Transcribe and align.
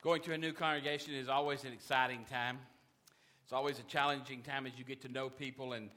Going 0.00 0.22
to 0.22 0.32
a 0.32 0.38
new 0.38 0.52
congregation 0.52 1.12
is 1.14 1.28
always 1.28 1.64
an 1.64 1.72
exciting 1.72 2.24
time. 2.30 2.60
It's 3.42 3.52
always 3.52 3.80
a 3.80 3.82
challenging 3.82 4.42
time 4.42 4.64
as 4.64 4.72
you 4.78 4.84
get 4.84 5.02
to 5.02 5.08
know 5.08 5.28
people 5.28 5.72
and 5.72 5.90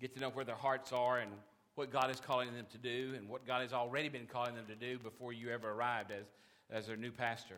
get 0.00 0.14
to 0.14 0.20
know 0.20 0.30
where 0.30 0.44
their 0.44 0.54
hearts 0.54 0.92
are 0.92 1.18
and 1.18 1.32
what 1.74 1.90
God 1.90 2.08
is 2.08 2.20
calling 2.20 2.54
them 2.54 2.66
to 2.70 2.78
do 2.78 3.14
and 3.16 3.28
what 3.28 3.44
God 3.44 3.62
has 3.62 3.72
already 3.72 4.08
been 4.10 4.26
calling 4.26 4.54
them 4.54 4.66
to 4.68 4.76
do 4.76 4.96
before 5.00 5.32
you 5.32 5.50
ever 5.50 5.70
arrived 5.70 6.12
as, 6.12 6.26
as 6.70 6.86
their 6.86 6.96
new 6.96 7.10
pastor. 7.10 7.56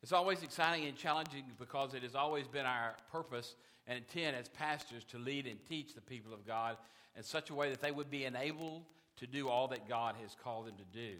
It's 0.00 0.12
always 0.12 0.44
exciting 0.44 0.86
and 0.86 0.96
challenging 0.96 1.42
because 1.58 1.94
it 1.94 2.04
has 2.04 2.14
always 2.14 2.46
been 2.46 2.64
our 2.64 2.94
purpose 3.10 3.56
and 3.88 3.98
intent 3.98 4.36
as 4.36 4.46
pastors 4.48 5.02
to 5.06 5.18
lead 5.18 5.48
and 5.48 5.58
teach 5.68 5.96
the 5.96 6.02
people 6.02 6.32
of 6.32 6.46
God 6.46 6.76
in 7.16 7.24
such 7.24 7.50
a 7.50 7.54
way 7.54 7.68
that 7.68 7.80
they 7.80 7.90
would 7.90 8.10
be 8.12 8.26
enabled 8.26 8.84
to 9.16 9.26
do 9.26 9.48
all 9.48 9.66
that 9.68 9.88
God 9.88 10.14
has 10.22 10.36
called 10.40 10.68
them 10.68 10.76
to 10.76 10.96
do. 10.96 11.16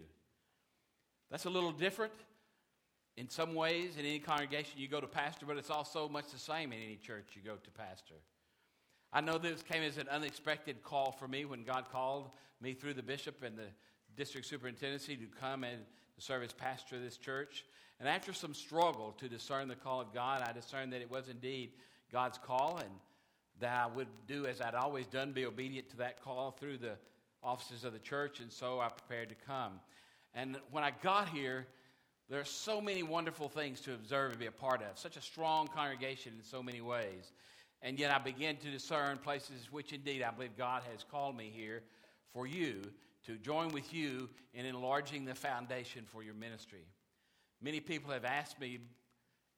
That's 1.29 1.43
a 1.43 1.49
little 1.49 1.73
different 1.73 2.13
in 3.17 3.29
some 3.29 3.55
ways 3.55 3.93
in 3.97 4.05
any 4.05 4.19
congregation 4.19 4.73
you 4.77 4.87
go 4.87 4.99
to 4.99 5.07
pastor, 5.07 5.45
but 5.45 5.57
it's 5.57 5.69
also 5.69 6.09
much 6.09 6.31
the 6.31 6.39
same 6.39 6.71
in 6.73 6.79
any 6.79 6.97
church 6.97 7.29
you 7.33 7.41
go 7.41 7.55
to 7.55 7.71
pastor. 7.71 8.15
I 9.13 9.21
know 9.21 9.37
this 9.37 9.63
came 9.63 9.83
as 9.83 9.97
an 9.97 10.09
unexpected 10.09 10.83
call 10.83 11.11
for 11.11 11.27
me 11.27 11.45
when 11.45 11.63
God 11.63 11.85
called 11.91 12.29
me 12.61 12.73
through 12.73 12.95
the 12.95 13.03
bishop 13.03 13.43
and 13.43 13.57
the 13.57 13.67
district 14.17 14.47
superintendency 14.47 15.15
to 15.15 15.25
come 15.39 15.63
and 15.63 15.77
serve 16.17 16.43
as 16.43 16.53
pastor 16.53 16.97
of 16.97 17.01
this 17.01 17.17
church. 17.17 17.65
And 17.99 18.09
after 18.09 18.33
some 18.33 18.53
struggle 18.53 19.13
to 19.19 19.29
discern 19.29 19.67
the 19.67 19.75
call 19.75 20.01
of 20.01 20.13
God, 20.13 20.41
I 20.41 20.51
discerned 20.51 20.91
that 20.93 21.01
it 21.01 21.09
was 21.09 21.29
indeed 21.29 21.71
God's 22.11 22.37
call 22.37 22.77
and 22.77 22.89
that 23.61 23.73
I 23.73 23.87
would 23.87 24.07
do 24.27 24.45
as 24.45 24.59
I'd 24.59 24.75
always 24.75 25.07
done, 25.07 25.31
be 25.31 25.45
obedient 25.45 25.89
to 25.91 25.97
that 25.97 26.21
call 26.21 26.51
through 26.51 26.79
the 26.79 26.97
offices 27.41 27.85
of 27.85 27.93
the 27.93 27.99
church. 27.99 28.41
And 28.41 28.51
so 28.51 28.81
I 28.81 28.89
prepared 28.89 29.29
to 29.29 29.35
come. 29.47 29.79
And 30.33 30.57
when 30.71 30.83
I 30.83 30.91
got 31.01 31.29
here, 31.29 31.67
there 32.29 32.39
are 32.39 32.45
so 32.45 32.81
many 32.81 33.03
wonderful 33.03 33.49
things 33.49 33.81
to 33.81 33.93
observe 33.93 34.31
and 34.31 34.39
be 34.39 34.47
a 34.47 34.51
part 34.51 34.81
of. 34.81 34.97
Such 34.97 35.15
a 35.15 35.21
strong 35.21 35.67
congregation 35.67 36.33
in 36.37 36.43
so 36.43 36.63
many 36.63 36.81
ways. 36.81 37.31
And 37.81 37.99
yet 37.99 38.11
I 38.11 38.17
begin 38.17 38.57
to 38.57 38.71
discern 38.71 39.19
places 39.19 39.67
which 39.71 39.93
indeed 39.93 40.23
I 40.23 40.31
believe 40.31 40.57
God 40.57 40.81
has 40.91 41.03
called 41.03 41.37
me 41.37 41.51
here 41.53 41.83
for 42.33 42.47
you 42.47 42.81
to 43.27 43.37
join 43.37 43.69
with 43.69 43.93
you 43.93 44.29
in 44.53 44.65
enlarging 44.65 45.25
the 45.25 45.35
foundation 45.35 46.05
for 46.05 46.23
your 46.23 46.33
ministry. 46.33 46.85
Many 47.61 47.79
people 47.79 48.11
have 48.11 48.25
asked 48.25 48.59
me 48.59 48.79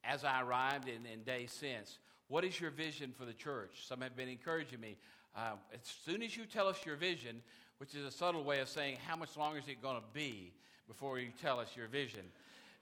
as 0.04 0.24
I 0.24 0.42
arrived 0.42 0.90
in, 0.90 1.06
in 1.06 1.24
days 1.24 1.52
since, 1.52 2.00
what 2.28 2.44
is 2.44 2.60
your 2.60 2.72
vision 2.72 3.14
for 3.18 3.26
the 3.26 3.34
church? 3.34 3.86
Some 3.88 4.02
have 4.02 4.16
been 4.16 4.30
encouraging 4.30 4.82
me. 4.82 4.98
Uh, 5.36 5.52
as 5.74 5.80
soon 6.06 6.22
as 6.22 6.36
you 6.36 6.46
tell 6.46 6.68
us 6.68 6.86
your 6.86 6.96
vision, 6.98 7.42
which 7.78 7.96
is 7.96 8.06
a 8.06 8.12
subtle 8.12 8.44
way 8.44 8.60
of 8.60 8.68
saying 8.68 8.98
how 9.06 9.16
much 9.16 9.38
longer 9.38 9.60
is 9.60 9.68
it 9.68 9.82
going 9.82 9.96
to 9.96 10.04
be 10.14 10.52
before 10.88 11.20
you 11.20 11.30
tell 11.42 11.60
us 11.60 11.70
your 11.76 11.88
vision? 11.88 12.24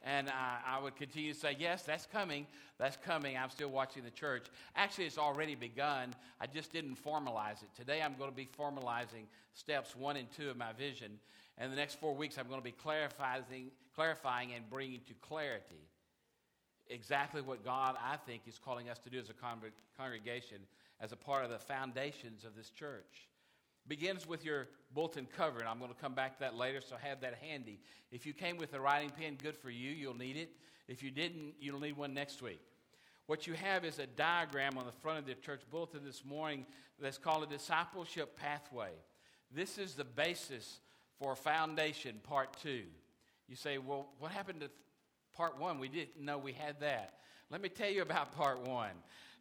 And 0.02 0.30
I, 0.30 0.78
I, 0.78 0.80
would 0.82 0.96
continue 0.96 1.34
to 1.34 1.40
say, 1.40 1.56
Yes, 1.60 1.84
that's 1.84 2.06
coming. 2.06 2.46
That's 2.78 2.98
coming. 2.98 3.38
I'm 3.38 3.50
still 3.50 3.70
watching 3.70 4.04
the 4.04 4.12
church. 4.12 4.46
Actually, 4.76 5.06
it's 5.06 5.18
already 5.18 5.56
begun. 5.56 6.14
I 6.40 6.48
just 6.48 6.72
didn't 6.72 7.04
formalize 7.04 7.64
it. 7.64 7.70
Today, 7.76 8.02
I'm 8.02 8.16
going 8.16 8.30
to 8.30 8.36
be 8.36 8.48
formalizing 8.58 9.26
steps 9.54 9.96
one 9.96 10.18
and 10.18 10.30
two 10.32 10.50
of 10.50 10.58
my 10.58 10.74
vision. 10.74 11.20
And 11.58 11.72
the 11.72 11.76
next 11.78 12.00
four 12.00 12.14
weeks, 12.14 12.38
I'm 12.38 12.48
going 12.48 12.60
to 12.60 12.64
be 12.64 12.72
clarifying, 12.72 13.72
clarifying 13.96 14.54
and 14.54 14.70
bringing 14.70 15.00
to 15.08 15.14
clarity 15.22 15.88
exactly 16.90 17.42
what 17.42 17.64
God, 17.64 17.96
I 18.04 18.18
think, 18.18 18.44
is 18.48 18.60
calling 18.60 18.90
us 18.90 19.00
to 19.00 19.10
do 19.10 19.20
as 19.20 19.30
a 19.30 19.34
congregation, 19.98 20.58
as 21.00 21.12
a 21.12 21.16
part 21.16 21.46
of 21.46 21.50
the 21.50 21.58
foundations 21.58 22.44
of 22.44 22.56
this 22.56 22.70
church 22.70 23.28
begins 23.88 24.28
with 24.28 24.44
your 24.44 24.68
bulletin 24.94 25.28
cover, 25.38 25.60
and 25.60 25.68
I'm 25.68 25.80
going 25.80 25.92
to 25.92 26.00
come 26.00 26.14
back 26.14 26.36
to 26.36 26.40
that 26.42 26.56
later, 26.56 26.82
so 26.82 26.96
have 27.02 27.22
that 27.22 27.36
handy. 27.42 27.80
If 28.12 28.26
you 28.26 28.34
came 28.34 28.58
with 28.58 28.74
a 28.74 28.80
writing 28.80 29.12
pen, 29.12 29.38
good 29.42 29.58
for 29.58 29.70
you, 29.70 29.92
you'll 29.92 30.18
need 30.18 30.38
it. 30.38 30.52
If 30.88 31.04
you 31.04 31.12
didn't, 31.12 31.54
you'll 31.60 31.80
need 31.80 31.98
one 31.98 32.14
next 32.14 32.42
week. 32.42 32.62
What 33.28 33.48
you 33.48 33.54
have 33.54 33.84
is 33.84 33.98
a 34.00 34.06
diagram 34.06 34.78
on 34.78 34.86
the 34.86 34.92
front 34.92 35.20
of 35.20 35.26
the 35.26 35.34
church 35.34 35.62
bulletin 35.72 36.02
this 36.06 36.24
morning 36.24 36.66
that's 37.00 37.18
called 37.18 37.44
a 37.44 37.48
discipleship 37.48 38.38
pathway. 38.38 38.92
This 39.52 39.78
is 39.78 39.96
the 39.96 40.04
basis 40.04 40.80
for 41.20 41.36
foundation 41.36 42.20
part 42.24 42.56
two. 42.62 42.84
You 43.48 43.56
say, 43.56 43.78
well, 43.78 44.10
what 44.20 44.32
happened 44.32 44.62
to 44.62 44.70
part 45.36 45.60
one? 45.60 45.80
We 45.80 45.88
didn't 45.88 46.24
know 46.24 46.38
we 46.38 46.54
had 46.54 46.80
that. 46.82 47.16
Let 47.50 47.62
me 47.62 47.70
tell 47.70 47.90
you 47.90 48.02
about 48.02 48.32
part 48.36 48.68
one. 48.68 48.92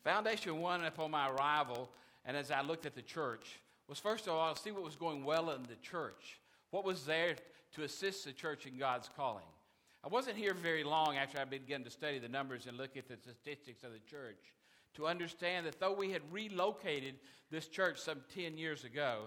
Foundation 0.03 0.61
one, 0.61 0.85
upon 0.85 1.11
my 1.11 1.31
arrival, 1.31 1.91
and 2.25 2.37
as 2.37 2.51
I 2.51 2.63
looked 2.63 2.87
at 2.87 2.95
the 2.95 3.03
church, 3.03 3.61
was 3.89 3.99
first 3.99 4.27
of 4.27 4.33
all, 4.35 4.55
see 4.55 4.71
what 4.71 4.83
was 4.83 4.97
going 4.97 5.25
well 5.25 5.51
in 5.51 5.63
the 5.65 5.77
church. 5.77 6.41
What 6.71 6.85
was 6.85 7.05
there 7.05 7.37
to 7.75 7.83
assist 7.83 8.25
the 8.25 8.33
church 8.33 8.67
in 8.67 8.79
God's 8.79 9.11
calling? 9.17 9.45
I 10.03 10.09
wasn't 10.09 10.37
here 10.37 10.55
very 10.55 10.85
long 10.85 11.17
after 11.17 11.39
I 11.39 11.45
began 11.45 11.85
to 11.85 11.91
study 11.91 12.19
the 12.19 12.29
numbers 12.29 12.67
and 12.67 12.77
look 12.77 12.97
at 12.97 13.09
the 13.09 13.17
statistics 13.17 13.85
of 13.85 13.93
the 13.93 14.01
church 14.01 14.53
to 14.95 15.07
understand 15.07 15.67
that 15.67 15.81
though 15.81 15.95
we 15.95 16.11
had 16.11 16.23
relocated 16.31 17.15
this 17.51 17.69
church 17.69 17.99
some 17.99 18.21
10 18.35 18.57
years 18.57 18.85
ago 18.85 19.23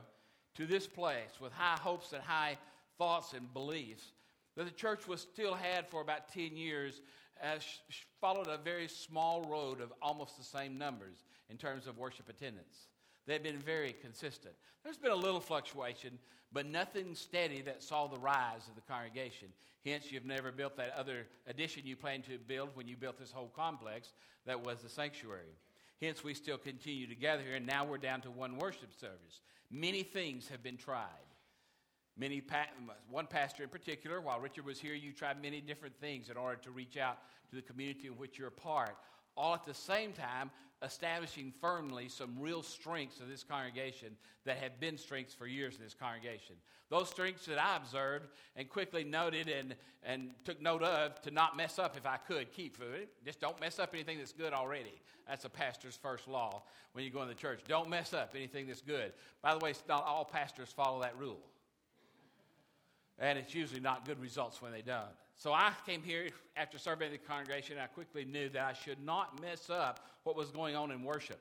to 0.55 0.65
this 0.65 0.87
place 0.87 1.39
with 1.39 1.51
high 1.51 1.77
hopes 1.81 2.13
and 2.13 2.21
high 2.21 2.57
thoughts 2.97 3.33
and 3.33 3.53
beliefs, 3.53 4.11
that 4.55 4.65
the 4.65 4.71
church 4.71 5.07
was 5.07 5.21
still 5.21 5.53
had 5.53 5.87
for 5.87 6.01
about 6.01 6.31
10 6.33 6.55
years 6.55 7.01
uh, 7.41 7.45
as 7.45 7.63
followed 8.19 8.47
a 8.47 8.57
very 8.57 8.87
small 8.87 9.43
road 9.43 9.81
of 9.81 9.93
almost 10.01 10.37
the 10.37 10.43
same 10.43 10.77
numbers 10.77 11.23
in 11.49 11.57
terms 11.57 11.87
of 11.87 11.97
worship 11.97 12.27
attendance. 12.29 12.87
They've 13.27 13.43
been 13.43 13.59
very 13.59 13.93
consistent. 14.01 14.55
There's 14.83 14.97
been 14.97 15.11
a 15.11 15.15
little 15.15 15.41
fluctuation, 15.41 16.17
but 16.53 16.65
nothing 16.65 17.13
steady 17.13 17.61
that 17.63 17.83
saw 17.83 18.07
the 18.07 18.17
rise 18.17 18.67
of 18.69 18.75
the 18.75 18.81
congregation. 18.81 19.49
Hence, 19.85 20.11
you've 20.11 20.25
never 20.25 20.51
built 20.51 20.77
that 20.77 20.93
other 20.97 21.27
addition 21.45 21.83
you 21.85 21.97
planned 21.97 22.23
to 22.25 22.37
build 22.37 22.69
when 22.73 22.87
you 22.87 22.95
built 22.95 23.19
this 23.19 23.31
whole 23.31 23.51
complex 23.53 24.13
that 24.45 24.65
was 24.65 24.81
the 24.81 24.89
sanctuary. 24.89 25.57
Hence, 26.01 26.23
we 26.23 26.33
still 26.33 26.57
continue 26.57 27.07
to 27.07 27.15
gather 27.15 27.43
here, 27.43 27.55
and 27.55 27.67
now 27.67 27.83
we're 27.85 27.97
down 27.97 28.21
to 28.21 28.31
one 28.31 28.57
worship 28.57 28.93
service. 28.99 29.41
Many 29.69 30.03
things 30.03 30.47
have 30.47 30.63
been 30.63 30.77
tried. 30.77 31.05
Many 32.17 32.41
pa- 32.41 32.67
one 33.09 33.27
pastor 33.27 33.63
in 33.63 33.69
particular, 33.69 34.21
while 34.21 34.39
Richard 34.39 34.65
was 34.65 34.79
here, 34.79 34.93
you 34.93 35.11
tried 35.11 35.41
many 35.41 35.59
different 35.59 35.99
things 35.99 36.29
in 36.29 36.37
order 36.37 36.55
to 36.63 36.71
reach 36.71 36.97
out 36.97 37.17
to 37.49 37.55
the 37.55 37.61
community 37.61 38.07
in 38.07 38.13
which 38.13 38.39
you're 38.39 38.47
a 38.47 38.51
part 38.51 38.95
all 39.37 39.53
at 39.53 39.63
the 39.63 39.73
same 39.73 40.11
time 40.13 40.51
establishing 40.83 41.53
firmly 41.59 42.07
some 42.07 42.35
real 42.39 42.61
strengths 42.61 43.19
of 43.19 43.27
this 43.27 43.43
congregation 43.43 44.09
that 44.45 44.57
have 44.57 44.79
been 44.79 44.97
strengths 44.97 45.33
for 45.33 45.47
years 45.47 45.75
in 45.75 45.83
this 45.83 45.95
congregation. 45.95 46.55
Those 46.89 47.09
strengths 47.09 47.45
that 47.47 47.59
I 47.59 47.75
observed 47.75 48.27
and 48.55 48.69
quickly 48.69 49.03
noted 49.03 49.49
and, 49.49 49.75
and 50.03 50.29
took 50.45 50.61
note 50.61 50.83
of 50.83 51.21
to 51.23 51.31
not 51.31 51.57
mess 51.57 51.79
up 51.79 51.97
if 51.97 52.05
I 52.05 52.17
could 52.17 52.51
keep 52.53 52.77
food. 52.77 53.07
Just 53.25 53.41
don't 53.41 53.59
mess 53.59 53.79
up 53.79 53.89
anything 53.93 54.19
that's 54.19 54.31
good 54.31 54.53
already. 54.53 55.01
That's 55.27 55.45
a 55.45 55.49
pastor's 55.49 55.97
first 55.97 56.27
law 56.27 56.63
when 56.93 57.03
you 57.03 57.09
go 57.09 57.21
in 57.23 57.27
the 57.27 57.33
church. 57.33 57.61
Don't 57.67 57.89
mess 57.89 58.13
up 58.13 58.33
anything 58.35 58.67
that's 58.67 58.81
good. 58.81 59.11
By 59.41 59.53
the 59.53 59.59
way, 59.59 59.73
not 59.89 60.05
all 60.05 60.23
pastors 60.23 60.71
follow 60.71 61.01
that 61.01 61.17
rule. 61.17 61.41
And 63.19 63.37
it's 63.37 63.53
usually 63.53 63.81
not 63.81 64.05
good 64.05 64.21
results 64.21 64.61
when 64.61 64.71
they 64.71 64.83
don't. 64.83 65.05
So 65.37 65.53
I 65.53 65.71
came 65.85 66.01
here 66.01 66.29
after 66.55 66.79
surveying 66.79 67.11
the 67.11 67.19
congregation. 67.19 67.77
I 67.81 67.85
quickly 67.85 68.25
knew 68.25 68.49
that 68.49 68.63
I 68.63 68.73
should 68.73 68.99
not 69.03 69.39
mess 69.39 69.69
up 69.69 69.99
what 70.23 70.35
was 70.35 70.49
going 70.49 70.75
on 70.75 70.89
in 70.89 71.03
worship. 71.03 71.39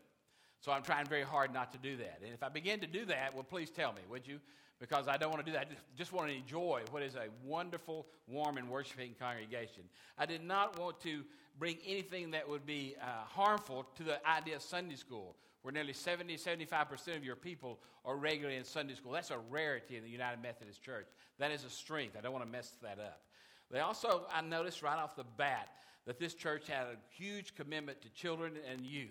So 0.61 0.71
I'm 0.71 0.83
trying 0.83 1.07
very 1.07 1.23
hard 1.23 1.53
not 1.53 1.73
to 1.73 1.79
do 1.79 1.97
that. 1.97 2.21
And 2.23 2.35
if 2.35 2.43
I 2.43 2.51
begin 2.51 2.81
to 2.81 2.87
do 2.87 3.07
that, 3.07 3.35
well, 3.35 3.43
please 3.43 3.71
tell 3.71 3.93
me, 3.93 4.01
would 4.11 4.27
you? 4.27 4.39
Because 4.79 5.09
I 5.09 5.17
don't 5.17 5.31
want 5.31 5.45
to 5.47 5.51
do 5.51 5.57
that. 5.57 5.69
I 5.69 5.71
just, 5.71 5.97
just 5.97 6.13
want 6.13 6.29
to 6.29 6.35
enjoy 6.35 6.83
what 6.91 7.03
is 7.03 7.15
a 7.15 7.29
wonderful, 7.43 8.07
warm, 8.27 8.59
and 8.59 8.69
worshiping 8.69 9.15
congregation. 9.19 9.85
I 10.19 10.27
did 10.27 10.45
not 10.45 10.79
want 10.79 11.01
to 11.01 11.23
bring 11.59 11.79
anything 11.87 12.33
that 12.33 12.47
would 12.47 12.67
be 12.67 12.97
uh, 13.01 13.25
harmful 13.25 13.87
to 13.97 14.03
the 14.03 14.27
idea 14.29 14.57
of 14.57 14.63
Sunday 14.63 14.97
school, 14.97 15.37
where 15.63 15.73
nearly 15.73 15.95
70, 15.95 16.37
75% 16.37 17.17
of 17.17 17.25
your 17.25 17.37
people 17.37 17.79
are 18.05 18.17
regularly 18.17 18.59
in 18.59 18.65
Sunday 18.65 18.95
school. 18.95 19.13
That's 19.13 19.31
a 19.31 19.39
rarity 19.39 19.97
in 19.97 20.03
the 20.03 20.11
United 20.11 20.43
Methodist 20.43 20.83
Church. 20.83 21.07
That 21.39 21.51
is 21.51 21.65
a 21.65 21.71
strength. 21.71 22.15
I 22.19 22.21
don't 22.21 22.33
want 22.33 22.45
to 22.45 22.51
mess 22.51 22.77
that 22.83 22.99
up. 22.99 23.23
They 23.71 23.81
also, 23.81 24.27
I 24.33 24.41
noticed 24.43 24.83
right 24.83 24.99
off 24.99 25.17
the 25.17 25.25
bat 25.37 25.69
that 26.07 26.19
this 26.19 26.35
church 26.35 26.69
had 26.69 26.87
a 26.87 26.97
huge 27.11 27.55
commitment 27.55 28.01
to 28.03 28.09
children 28.11 28.53
and 28.71 28.87
youth. 28.87 29.11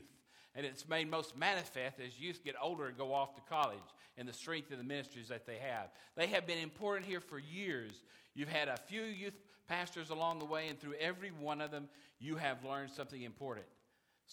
And 0.56 0.66
it's 0.66 0.88
made 0.88 1.12
most 1.12 1.38
manifest 1.38 2.00
as 2.00 2.20
youth 2.20 2.42
get 2.44 2.56
older 2.62 2.88
and 2.88 2.98
go 2.98 3.14
off 3.14 3.36
to 3.36 3.42
college 3.50 3.80
and 4.18 4.28
the 4.28 4.34
strength 4.34 4.72
of 4.72 4.78
the 4.78 4.84
ministries 4.84 5.28
that 5.28 5.46
they 5.46 5.58
have. 5.58 5.90
They 6.16 6.28
have 6.28 6.48
been 6.48 6.60
important 6.60 7.06
here 7.06 7.20
for 7.20 7.38
years. 7.38 7.92
You've 8.34 8.50
had 8.50 8.70
a 8.70 8.78
few 8.78 9.02
youth 9.02 9.34
pastors 9.68 10.10
along 10.10 10.40
the 10.40 10.46
way, 10.46 10.70
and 10.70 10.80
through 10.80 10.94
every 11.00 11.32
one 11.32 11.60
of 11.60 11.72
them, 11.72 11.90
you 12.20 12.38
have 12.38 12.64
learned 12.64 12.92
something 12.92 13.22
important. 13.22 13.66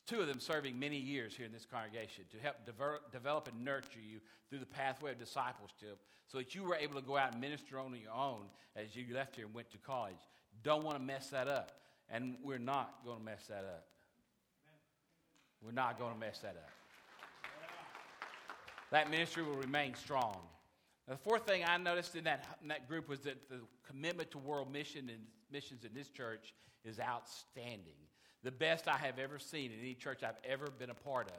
Two 0.07 0.21
of 0.21 0.27
them 0.27 0.41
serving 0.41 0.79
many 0.79 0.97
years 0.97 1.37
here 1.37 1.47
in 1.47 1.53
this 1.53 1.67
congregation 1.67 2.25
to 2.31 2.39
help 2.39 2.57
develop 3.13 3.49
and 3.49 3.65
nurture 3.65 4.01
you 4.01 4.21
through 4.49 4.59
the 4.59 4.67
pathway 4.67 5.13
of 5.13 5.19
discipleship 5.19 6.01
so 6.27 6.39
that 6.39 6.55
you 6.55 6.65
were 6.65 6.75
able 6.75 7.01
to 7.01 7.07
go 7.07 7.17
out 7.17 7.33
and 7.33 7.41
minister 7.41 7.79
on 7.79 7.95
your 7.95 8.13
own 8.13 8.43
as 8.75 8.97
you 8.97 9.05
left 9.15 9.37
here 9.37 9.47
and 9.47 9.55
went 9.55 9.71
to 9.71 9.79
college. 9.79 10.17
Don't 10.63 10.83
want 10.83 10.97
to 10.97 11.03
mess 11.03 11.29
that 11.29 11.49
up. 11.49 11.73
And 12.11 12.37
we're 12.43 12.59
not 12.59 13.05
going 13.05 13.19
to 13.19 13.25
mess 13.25 13.47
that 13.49 13.65
up. 13.65 13.87
We're 15.65 15.73
not 15.73 15.99
going 15.99 16.15
to 16.15 16.19
mess 16.19 16.41
that 16.41 16.57
up. 16.57 16.71
That 18.91 19.11
ministry 19.11 19.43
will 19.43 19.57
remain 19.57 19.95
strong. 19.95 20.37
The 21.09 21.17
fourth 21.17 21.47
thing 21.47 21.63
I 21.67 21.77
noticed 21.79 22.17
in 22.17 22.25
that, 22.25 22.59
in 22.61 22.69
that 22.69 22.89
group 22.89 23.09
was 23.09 23.21
that 23.21 23.49
the 23.49 23.61
commitment 23.87 24.31
to 24.33 24.39
world 24.39 24.71
mission 24.73 25.09
and 25.09 25.21
missions 25.51 25.85
in 25.85 25.95
this 25.95 26.09
church 26.09 26.53
is 26.85 26.99
outstanding. 27.01 27.95
The 28.43 28.51
best 28.51 28.89
I 28.89 28.97
have 28.97 29.19
ever 29.19 29.39
seen 29.39 29.71
in 29.71 29.79
any 29.79 29.95
church 29.95 30.23
I've 30.23 30.39
ever 30.45 30.69
been 30.71 30.91
a 30.91 30.95
part 30.95 31.29
of. 31.29 31.37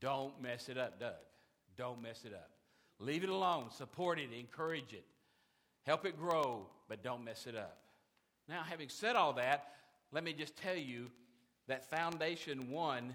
Don't 0.00 0.40
mess 0.42 0.68
it 0.68 0.76
up, 0.76 0.98
Doug. 0.98 1.14
Don't 1.76 2.02
mess 2.02 2.24
it 2.24 2.32
up. 2.32 2.50
Leave 2.98 3.22
it 3.22 3.30
alone. 3.30 3.70
Support 3.70 4.18
it. 4.18 4.30
Encourage 4.36 4.92
it. 4.92 5.04
Help 5.84 6.04
it 6.04 6.18
grow, 6.18 6.66
but 6.88 7.02
don't 7.02 7.24
mess 7.24 7.46
it 7.46 7.56
up. 7.56 7.78
Now, 8.48 8.62
having 8.62 8.88
said 8.88 9.14
all 9.14 9.32
that, 9.34 9.72
let 10.10 10.24
me 10.24 10.32
just 10.32 10.56
tell 10.56 10.76
you 10.76 11.10
that 11.68 11.88
Foundation 11.88 12.70
One, 12.70 13.14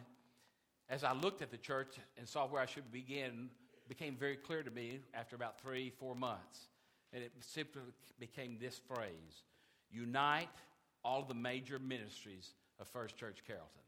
as 0.90 1.04
I 1.04 1.14
looked 1.14 1.42
at 1.42 1.52
the 1.52 1.58
church 1.58 1.96
and 2.18 2.28
saw 2.28 2.48
where 2.48 2.62
I 2.62 2.66
should 2.66 2.92
begin, 2.92 3.50
became 3.88 4.16
very 4.16 4.36
clear 4.36 4.64
to 4.64 4.72
me 4.72 5.00
after 5.14 5.36
about 5.36 5.60
three, 5.60 5.90
four 5.90 6.16
months. 6.16 6.68
And 7.12 7.24
it 7.24 7.32
simply 7.42 7.82
became 8.20 8.58
this 8.60 8.80
phrase 8.88 9.44
Unite 9.92 10.50
all 11.04 11.24
the 11.24 11.34
major 11.34 11.80
ministries 11.80 12.54
of 12.80 12.88
First 12.88 13.18
Church 13.18 13.40
Carrollton. 13.46 13.82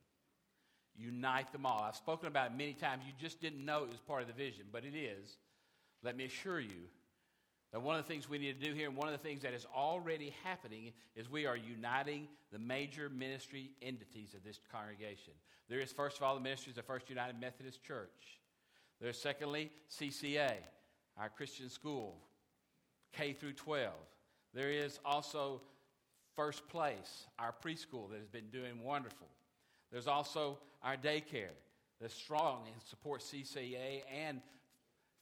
Unite 0.97 1.51
them 1.51 1.65
all. 1.65 1.83
I've 1.83 1.95
spoken 1.95 2.27
about 2.27 2.51
it 2.51 2.57
many 2.57 2.73
times. 2.73 3.03
You 3.05 3.13
just 3.19 3.41
didn't 3.41 3.65
know 3.65 3.83
it 3.83 3.89
was 3.89 3.99
part 3.99 4.21
of 4.21 4.27
the 4.27 4.33
vision, 4.33 4.65
but 4.71 4.85
it 4.85 4.95
is. 4.95 5.37
Let 6.03 6.15
me 6.15 6.25
assure 6.25 6.59
you 6.59 6.89
that 7.73 7.81
one 7.81 7.97
of 7.97 8.05
the 8.05 8.07
things 8.07 8.29
we 8.29 8.37
need 8.37 8.59
to 8.61 8.65
do 8.65 8.73
here, 8.73 8.87
and 8.87 8.95
one 8.95 9.07
of 9.07 9.11
the 9.11 9.27
things 9.27 9.41
that 9.41 9.53
is 9.53 9.65
already 9.75 10.33
happening, 10.43 10.93
is 11.15 11.29
we 11.29 11.45
are 11.45 11.57
uniting 11.57 12.27
the 12.53 12.59
major 12.59 13.09
ministry 13.09 13.71
entities 13.81 14.33
of 14.33 14.43
this 14.43 14.59
congregation. 14.71 15.33
There 15.67 15.79
is, 15.79 15.91
first 15.91 16.17
of 16.17 16.23
all, 16.23 16.35
the 16.35 16.41
ministries 16.41 16.77
of 16.77 16.85
First 16.85 17.09
United 17.09 17.39
Methodist 17.39 17.83
Church. 17.83 18.39
There's, 19.01 19.19
secondly, 19.19 19.71
CCA, 19.91 20.53
our 21.17 21.27
Christian 21.27 21.69
school, 21.69 22.15
K 23.11 23.33
through 23.33 23.53
12. 23.53 23.91
There 24.53 24.71
is 24.71 24.99
also 25.03 25.61
First 26.35 26.67
Place, 26.67 27.27
our 27.39 27.53
preschool 27.63 28.09
that 28.09 28.19
has 28.19 28.27
been 28.27 28.49
doing 28.51 28.83
wonderful. 28.83 29.27
There's 29.91 30.07
also 30.07 30.59
our 30.83 30.97
daycare 30.97 31.55
that's 32.01 32.13
strong 32.13 32.63
and 32.71 32.81
supports 32.83 33.31
CCA 33.31 34.01
and 34.13 34.41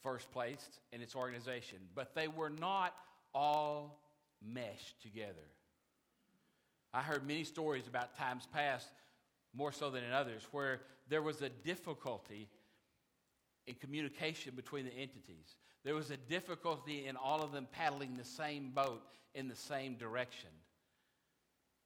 First 0.02 0.32
Place 0.32 0.80
in 0.92 1.02
its 1.02 1.16
organization. 1.16 1.78
But 1.94 2.16
they 2.16 2.28
were 2.28 2.50
not 2.50 2.94
all 3.34 4.00
meshed 4.42 5.02
together. 5.02 5.48
I 6.94 7.02
heard 7.02 7.28
many 7.28 7.44
stories 7.44 7.88
about 7.88 8.18
times 8.18 8.48
past, 8.52 8.90
more 9.54 9.72
so 9.72 9.90
than 9.90 10.04
in 10.04 10.12
others, 10.12 10.44
where 10.52 10.82
there 11.10 11.22
was 11.22 11.42
a 11.42 11.50
difficulty 11.50 12.50
in 13.66 13.76
communication 13.76 14.54
between 14.56 14.86
the 14.86 14.94
entities. 14.94 15.56
There 15.84 15.96
was 15.96 16.12
a 16.12 16.18
difficulty 16.18 17.06
in 17.08 17.16
all 17.16 17.42
of 17.42 17.52
them 17.52 17.68
paddling 17.72 18.18
the 18.18 18.24
same 18.24 18.72
boat 18.72 19.04
in 19.34 19.48
the 19.48 19.56
same 19.56 19.96
direction. 19.96 20.50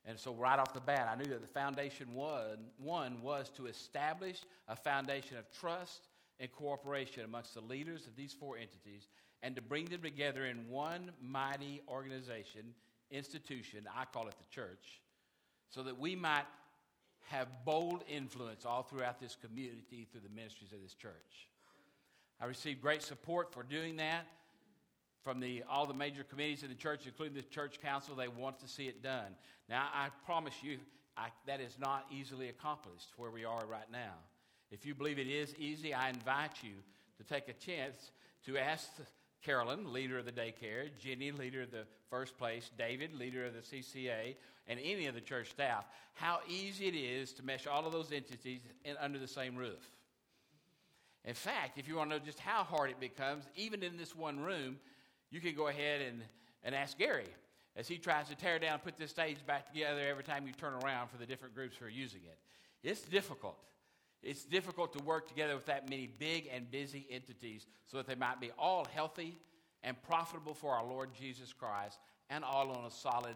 And 0.07 0.17
so, 0.17 0.33
right 0.33 0.57
off 0.57 0.73
the 0.73 0.79
bat, 0.79 1.09
I 1.11 1.21
knew 1.21 1.29
that 1.29 1.41
the 1.41 1.47
foundation 1.47 2.13
one, 2.13 2.59
one 2.77 3.21
was 3.21 3.49
to 3.57 3.65
establish 3.65 4.37
a 4.69 4.75
foundation 4.75 5.35
of 5.35 5.51
trust 5.51 6.07
and 6.39 6.49
cooperation 6.53 7.25
amongst 7.25 7.53
the 7.53 7.61
leaders 7.61 8.07
of 8.07 8.15
these 8.15 8.31
four 8.31 8.57
entities 8.57 9.09
and 9.43 9.53
to 9.57 9.61
bring 9.61 9.85
them 9.85 10.01
together 10.01 10.45
in 10.45 10.69
one 10.69 11.11
mighty 11.21 11.81
organization, 11.89 12.73
institution, 13.11 13.87
I 13.95 14.05
call 14.05 14.29
it 14.29 14.35
the 14.37 14.55
church, 14.55 15.01
so 15.69 15.83
that 15.83 15.99
we 15.99 16.15
might 16.15 16.45
have 17.25 17.47
bold 17.65 18.03
influence 18.07 18.65
all 18.65 18.83
throughout 18.83 19.19
this 19.19 19.35
community 19.35 20.07
through 20.09 20.21
the 20.21 20.33
ministries 20.33 20.71
of 20.71 20.81
this 20.81 20.93
church. 20.93 21.49
I 22.39 22.45
received 22.45 22.81
great 22.81 23.03
support 23.03 23.51
for 23.51 23.63
doing 23.63 23.97
that 23.97 24.25
from 25.27 25.41
the, 25.41 25.61
all 25.69 25.85
the 25.85 25.93
major 25.93 26.23
committees 26.23 26.63
in 26.63 26.69
the 26.69 26.75
church, 26.75 27.01
including 27.05 27.35
the 27.35 27.41
church 27.41 27.81
council. 27.81 28.15
They 28.15 28.29
want 28.29 28.61
to 28.61 28.67
see 28.67 28.87
it 28.87 29.03
done. 29.03 29.35
Now, 29.67 29.89
I 29.93 30.07
promise 30.25 30.53
you, 30.63 30.77
I, 31.17 31.27
that 31.47 31.59
is 31.59 31.75
not 31.77 32.05
easily 32.09 32.47
accomplished 32.47 33.09
where 33.17 33.29
we 33.29 33.43
are 33.43 33.65
right 33.69 33.91
now. 33.91 34.13
If 34.71 34.85
you 34.85 34.95
believe 34.95 35.19
it 35.19 35.27
is 35.27 35.53
easy, 35.59 35.93
I 35.93 36.07
invite 36.07 36.63
you 36.63 36.75
to 37.17 37.25
take 37.25 37.49
a 37.49 37.53
chance 37.53 38.11
to 38.45 38.57
ask 38.57 38.87
Carolyn, 39.43 39.91
leader 39.91 40.17
of 40.17 40.23
the 40.23 40.31
daycare, 40.31 40.87
Jenny, 40.97 41.33
leader 41.33 41.63
of 41.63 41.71
the 41.71 41.83
first 42.09 42.37
place, 42.37 42.71
David, 42.77 43.13
leader 43.13 43.45
of 43.45 43.51
the 43.53 43.59
CCA, 43.59 44.37
and 44.69 44.79
any 44.81 45.07
of 45.07 45.13
the 45.13 45.19
church 45.19 45.49
staff, 45.49 45.83
how 46.13 46.39
easy 46.47 46.87
it 46.87 46.95
is 46.95 47.33
to 47.33 47.43
mesh 47.43 47.67
all 47.67 47.85
of 47.85 47.91
those 47.91 48.13
entities 48.13 48.61
in, 48.85 48.95
under 49.01 49.19
the 49.19 49.27
same 49.27 49.57
roof. 49.57 49.91
In 51.25 51.33
fact, 51.33 51.77
if 51.77 51.85
you 51.85 51.97
want 51.97 52.11
to 52.11 52.17
know 52.17 52.23
just 52.23 52.39
how 52.39 52.63
hard 52.63 52.89
it 52.89 53.01
becomes, 53.01 53.43
even 53.57 53.83
in 53.83 53.97
this 53.97 54.15
one 54.15 54.39
room, 54.39 54.77
you 55.31 55.39
can 55.39 55.55
go 55.55 55.67
ahead 55.67 56.01
and, 56.01 56.21
and 56.63 56.75
ask 56.75 56.97
Gary 56.97 57.27
as 57.75 57.87
he 57.87 57.97
tries 57.97 58.27
to 58.29 58.35
tear 58.35 58.57
down, 58.57 58.79
put 58.79 58.97
this 58.97 59.11
stage 59.11 59.37
back 59.45 59.71
together 59.71 60.01
every 60.09 60.23
time 60.23 60.47
you 60.47 60.53
turn 60.53 60.73
around 60.83 61.09
for 61.09 61.17
the 61.17 61.25
different 61.25 61.53
groups 61.53 61.77
who 61.77 61.85
are 61.85 61.89
using 61.89 62.21
it. 62.25 62.37
It's 62.83 63.01
difficult. 63.01 63.57
It's 64.23 64.43
difficult 64.43 64.97
to 64.97 65.03
work 65.03 65.27
together 65.27 65.55
with 65.55 65.67
that 65.67 65.89
many 65.89 66.07
big 66.07 66.49
and 66.53 66.69
busy 66.71 67.05
entities 67.11 67.67
so 67.85 67.97
that 67.97 68.07
they 68.07 68.15
might 68.15 68.41
be 68.41 68.51
all 68.57 68.87
healthy 68.93 69.37
and 69.83 70.01
profitable 70.01 70.55
for 70.55 70.73
our 70.73 70.85
Lord 70.85 71.11
Jesus 71.13 71.53
Christ 71.53 71.99
and 72.29 72.43
all 72.43 72.71
on 72.71 72.85
a 72.85 72.91
solid 72.91 73.35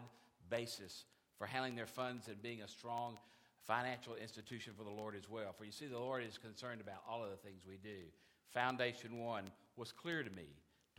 basis 0.50 1.04
for 1.38 1.46
handling 1.46 1.76
their 1.76 1.86
funds 1.86 2.28
and 2.28 2.42
being 2.42 2.62
a 2.62 2.68
strong 2.68 3.16
financial 3.64 4.16
institution 4.16 4.72
for 4.76 4.82
the 4.82 4.90
Lord 4.90 5.14
as 5.14 5.30
well. 5.30 5.52
For 5.56 5.64
you 5.64 5.72
see, 5.72 5.86
the 5.86 5.98
Lord 5.98 6.24
is 6.24 6.36
concerned 6.36 6.80
about 6.80 7.02
all 7.08 7.22
of 7.22 7.30
the 7.30 7.36
things 7.36 7.62
we 7.66 7.76
do. 7.76 7.98
Foundation 8.48 9.18
one 9.18 9.44
was 9.76 9.92
clear 9.92 10.22
to 10.22 10.30
me 10.30 10.48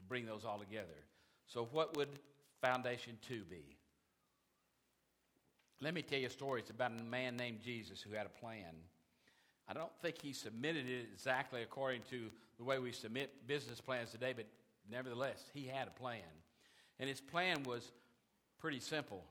to 0.04 0.08
bring 0.10 0.26
those 0.26 0.46
all 0.46 0.60
together. 0.60 0.88
So, 1.48 1.68
what 1.72 1.96
would 1.98 2.10
Foundation 2.62 3.18
two 3.28 3.44
be? 3.50 3.78
Let 5.82 5.94
me 5.94 6.02
tell 6.02 6.20
you 6.20 6.30
stories 6.30 6.70
about 6.70 6.92
a 6.92 7.04
man 7.04 7.36
named 7.36 7.60
Jesus 7.64 8.02
who 8.02 8.16
had 8.16 8.26
a 8.26 8.30
plan. 8.30 8.74
I 9.68 9.74
don't 9.74 9.92
think 10.02 10.22
he 10.22 10.34
submitted 10.34 10.88
it 10.88 11.08
exactly 11.14 11.62
according 11.62 12.02
to 12.10 12.30
the 12.58 12.64
way 12.64 12.80
we 12.80 12.92
submit 12.92 13.48
business 13.48 13.82
plans 13.82 14.12
today, 14.12 14.34
but 14.36 14.46
nevertheless, 14.90 15.44
he 15.54 15.66
had 15.66 15.88
a 15.88 15.92
plan. 15.92 16.20
And 17.00 17.10
his 17.10 17.22
plan 17.22 17.64
was 17.64 17.92
pretty 18.60 18.80
simple. 18.80 19.24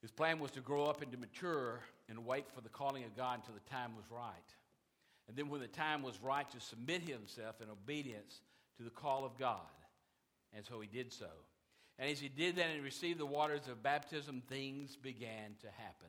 His 0.00 0.10
plan 0.10 0.38
was 0.38 0.50
to 0.52 0.60
grow 0.60 0.84
up 0.84 1.02
and 1.02 1.10
to 1.12 1.18
mature 1.18 1.80
and 2.08 2.24
wait 2.24 2.46
for 2.54 2.60
the 2.60 2.68
calling 2.68 3.04
of 3.04 3.16
God 3.16 3.40
until 3.40 3.54
the 3.54 3.70
time 3.70 3.96
was 3.96 4.04
right. 4.10 4.54
And 5.28 5.36
then, 5.36 5.48
when 5.48 5.60
the 5.60 5.66
time 5.66 6.02
was 6.02 6.22
right, 6.22 6.48
to 6.50 6.60
submit 6.60 7.02
himself 7.02 7.60
in 7.60 7.68
obedience 7.68 8.40
to 8.76 8.82
the 8.82 8.90
call 8.90 9.24
of 9.24 9.38
God. 9.38 9.60
And 10.54 10.64
so 10.64 10.80
he 10.80 10.86
did 10.86 11.12
so. 11.12 11.28
And 11.98 12.10
as 12.10 12.20
he 12.20 12.28
did 12.28 12.56
that 12.56 12.70
and 12.74 12.82
received 12.82 13.18
the 13.18 13.26
waters 13.26 13.68
of 13.68 13.82
baptism, 13.82 14.42
things 14.48 14.96
began 14.96 15.54
to 15.60 15.68
happen. 15.78 16.08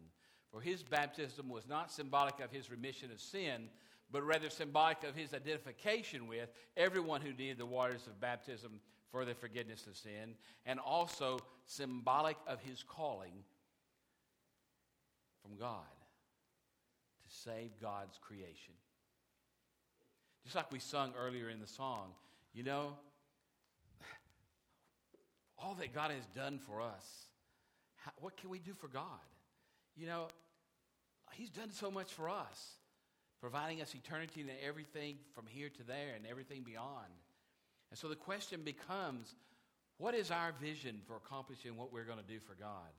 For 0.52 0.62
his 0.62 0.84
baptism 0.84 1.50
was 1.50 1.68
not 1.68 1.92
symbolic 1.92 2.40
of 2.40 2.52
his 2.52 2.70
remission 2.70 3.12
of 3.12 3.20
sin, 3.20 3.70
but 4.12 4.24
rather 4.24 4.50
symbolic 4.50 5.04
of 5.04 5.16
his 5.16 5.34
identification 5.34 6.28
with 6.28 6.50
everyone 6.76 7.22
who 7.22 7.34
needed 7.34 7.58
the 7.58 7.66
waters 7.66 8.08
of 8.08 8.20
baptism 8.20 8.80
for 9.12 9.26
the 9.26 9.34
forgiveness 9.34 9.88
of 9.88 9.96
sin, 9.96 10.36
and 10.66 10.80
also 10.80 11.40
symbolic 11.66 12.38
of 12.46 12.60
his 12.62 12.84
calling 12.84 13.44
from 15.42 15.58
God 15.58 15.84
to 17.24 17.36
save 17.36 17.72
God's 17.82 18.18
creation. 18.22 18.74
Just 20.44 20.56
like 20.56 20.72
we 20.72 20.80
sung 20.80 21.14
earlier 21.18 21.50
in 21.50 21.60
the 21.60 21.68
song, 21.68 22.12
you 22.54 22.64
know, 22.64 22.94
all 25.58 25.76
that 25.76 25.94
God 25.94 26.12
has 26.12 26.26
done 26.36 26.60
for 26.60 26.82
us, 26.82 27.06
how, 27.96 28.12
what 28.20 28.38
can 28.38 28.50
we 28.50 28.60
do 28.60 28.74
for 28.74 28.88
God? 28.88 29.04
You 29.96 30.08
know, 30.08 30.28
He's 31.34 31.50
done 31.50 31.72
so 31.72 31.92
much 31.92 32.14
for 32.14 32.30
us, 32.30 32.78
providing 33.42 33.82
us 33.82 33.94
eternity 33.94 34.42
and 34.42 34.50
everything 34.66 35.18
from 35.34 35.46
here 35.48 35.70
to 35.70 35.84
there 35.84 36.16
and 36.16 36.26
everything 36.26 36.64
beyond. 36.64 37.12
And 37.92 37.98
so 37.98 38.08
the 38.08 38.16
question 38.16 38.62
becomes 38.64 39.36
what 39.98 40.14
is 40.14 40.32
our 40.32 40.54
vision 40.62 41.02
for 41.08 41.16
accomplishing 41.16 41.76
what 41.76 41.92
we're 41.92 42.06
going 42.06 42.20
to 42.20 42.24
do 42.24 42.40
for 42.40 42.54
God? 42.54 42.92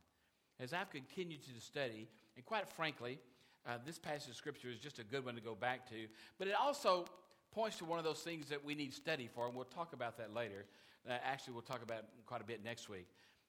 As 0.61 0.73
I've 0.73 0.91
continued 0.91 1.43
to 1.45 1.61
study, 1.61 2.09
and 2.37 2.45
quite 2.45 2.69
frankly, 2.69 3.19
uh, 3.67 3.79
this 3.87 3.99
passage 3.99 4.31
of 4.31 4.37
Scripture 4.37 4.69
is 4.69 4.79
just 4.79 4.99
a 4.99 5.05
good 5.05 5.25
one 5.25 5.35
to 5.37 5.41
go 5.41 5.55
back 5.55 5.89
to, 5.91 6.07
but 6.39 6.49
it 6.49 6.55
also 6.61 7.05
points 7.53 7.79
to 7.79 7.85
one 7.85 7.99
of 7.99 8.05
those 8.05 8.21
things 8.21 8.49
that 8.49 8.65
we 8.65 8.75
need 8.75 8.93
study 8.93 9.29
for, 9.33 9.47
and 9.47 9.55
we'll 9.55 9.65
talk 9.65 9.93
about 9.93 10.17
that 10.19 10.35
later. 10.35 10.67
Uh, 11.09 11.15
actually, 11.25 11.55
we'll 11.55 11.63
talk 11.63 11.83
about 11.83 12.05
quite 12.27 12.41
a 12.41 12.45
bit 12.45 12.63
next 12.65 12.89
week. 12.89 13.07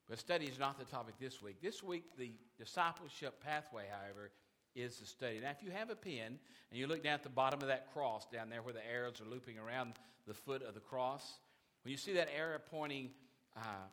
But 0.07 0.17
study 0.17 0.45
is 0.45 0.57
not 0.57 0.79
the 0.79 0.85
topic 0.85 1.15
this 1.19 1.41
week. 1.41 1.61
This 1.61 1.83
week, 1.83 2.03
the 2.17 2.31
discipleship 2.57 3.43
pathway, 3.43 3.85
however, 3.91 4.31
is 4.75 4.97
the 4.97 5.05
study. 5.05 5.39
Now, 5.39 5.51
if 5.51 5.63
you 5.63 5.71
have 5.71 5.89
a 5.89 5.95
pen 5.95 6.39
and 6.71 6.79
you 6.79 6.87
look 6.87 7.03
down 7.03 7.13
at 7.13 7.23
the 7.23 7.29
bottom 7.29 7.61
of 7.61 7.67
that 7.67 7.91
cross 7.93 8.25
down 8.31 8.49
there 8.49 8.61
where 8.61 8.73
the 8.73 8.85
arrows 8.85 9.21
are 9.21 9.29
looping 9.29 9.59
around 9.59 9.93
the 10.25 10.33
foot 10.33 10.63
of 10.63 10.73
the 10.73 10.79
cross, 10.79 11.39
when 11.83 11.91
you 11.91 11.97
see 11.97 12.13
that 12.13 12.29
arrow 12.35 12.59
pointing 12.71 13.11
uh, 13.55 13.85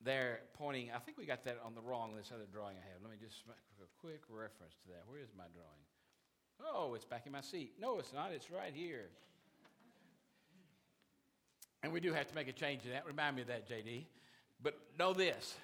there, 0.00 0.40
pointing, 0.54 0.90
I 0.94 0.98
think 0.98 1.18
we 1.18 1.26
got 1.26 1.42
that 1.44 1.58
on 1.64 1.74
the 1.74 1.80
wrong, 1.80 2.14
this 2.14 2.30
other 2.32 2.46
drawing 2.50 2.76
I 2.76 2.84
have. 2.92 3.02
Let 3.02 3.10
me 3.10 3.16
just 3.20 3.42
make 3.46 3.56
a 3.82 3.88
quick 4.00 4.22
reference 4.28 4.74
to 4.84 4.88
that. 4.92 5.02
Where 5.06 5.18
is 5.18 5.30
my 5.36 5.44
drawing? 5.54 5.82
Oh, 6.62 6.94
it's 6.94 7.04
back 7.04 7.26
in 7.26 7.32
my 7.32 7.40
seat. 7.40 7.72
No, 7.80 7.98
it's 7.98 8.12
not. 8.12 8.32
It's 8.32 8.50
right 8.50 8.72
here. 8.74 9.06
And 11.82 11.92
we 11.92 12.00
do 12.00 12.12
have 12.12 12.26
to 12.28 12.34
make 12.34 12.48
a 12.48 12.52
change 12.52 12.84
in 12.84 12.90
that. 12.92 13.06
Remind 13.06 13.36
me 13.36 13.42
of 13.42 13.48
that, 13.48 13.68
JD. 13.68 14.04
But 14.62 14.78
know 14.98 15.12
this 15.12 15.54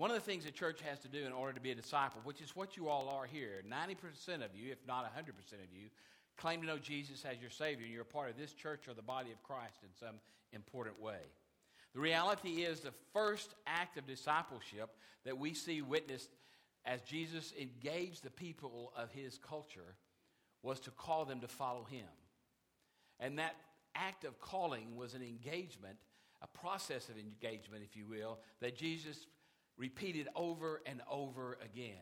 one 0.00 0.10
of 0.10 0.16
the 0.16 0.22
things 0.22 0.46
the 0.46 0.50
church 0.50 0.80
has 0.80 0.98
to 1.00 1.08
do 1.08 1.26
in 1.26 1.32
order 1.32 1.52
to 1.52 1.60
be 1.60 1.72
a 1.72 1.74
disciple, 1.74 2.22
which 2.24 2.40
is 2.40 2.56
what 2.56 2.74
you 2.74 2.88
all 2.88 3.06
are 3.10 3.26
here, 3.26 3.62
90% 3.70 4.42
of 4.42 4.54
you, 4.54 4.72
if 4.72 4.78
not 4.88 5.04
100% 5.04 5.28
of 5.28 5.72
you, 5.74 5.88
claim 6.38 6.62
to 6.62 6.66
know 6.66 6.78
Jesus 6.78 7.22
as 7.30 7.38
your 7.38 7.50
Savior, 7.50 7.84
and 7.84 7.92
you're 7.92 8.00
a 8.00 8.06
part 8.06 8.30
of 8.30 8.38
this 8.38 8.54
church 8.54 8.88
or 8.88 8.94
the 8.94 9.02
body 9.02 9.30
of 9.30 9.42
Christ 9.42 9.76
in 9.82 9.90
some 9.94 10.16
important 10.54 10.98
way. 11.02 11.18
The 11.92 12.00
reality 12.00 12.62
is 12.62 12.80
the 12.80 12.94
first 13.12 13.54
act 13.66 13.98
of 13.98 14.06
discipleship 14.06 14.88
that 15.26 15.36
we 15.36 15.52
see 15.52 15.82
witnessed 15.82 16.30
as 16.84 17.02
Jesus 17.02 17.52
engaged 17.60 18.22
the 18.22 18.30
people 18.30 18.92
of 18.96 19.10
his 19.12 19.38
culture 19.38 19.96
was 20.62 20.80
to 20.80 20.90
call 20.90 21.24
them 21.24 21.40
to 21.40 21.48
follow 21.48 21.84
him. 21.84 22.06
And 23.18 23.38
that 23.38 23.54
act 23.94 24.24
of 24.24 24.40
calling 24.40 24.96
was 24.96 25.14
an 25.14 25.22
engagement, 25.22 25.96
a 26.42 26.46
process 26.46 27.08
of 27.08 27.16
engagement, 27.18 27.82
if 27.84 27.96
you 27.96 28.06
will, 28.06 28.38
that 28.60 28.76
Jesus 28.76 29.26
repeated 29.76 30.28
over 30.34 30.82
and 30.86 31.00
over 31.10 31.58
again. 31.62 31.96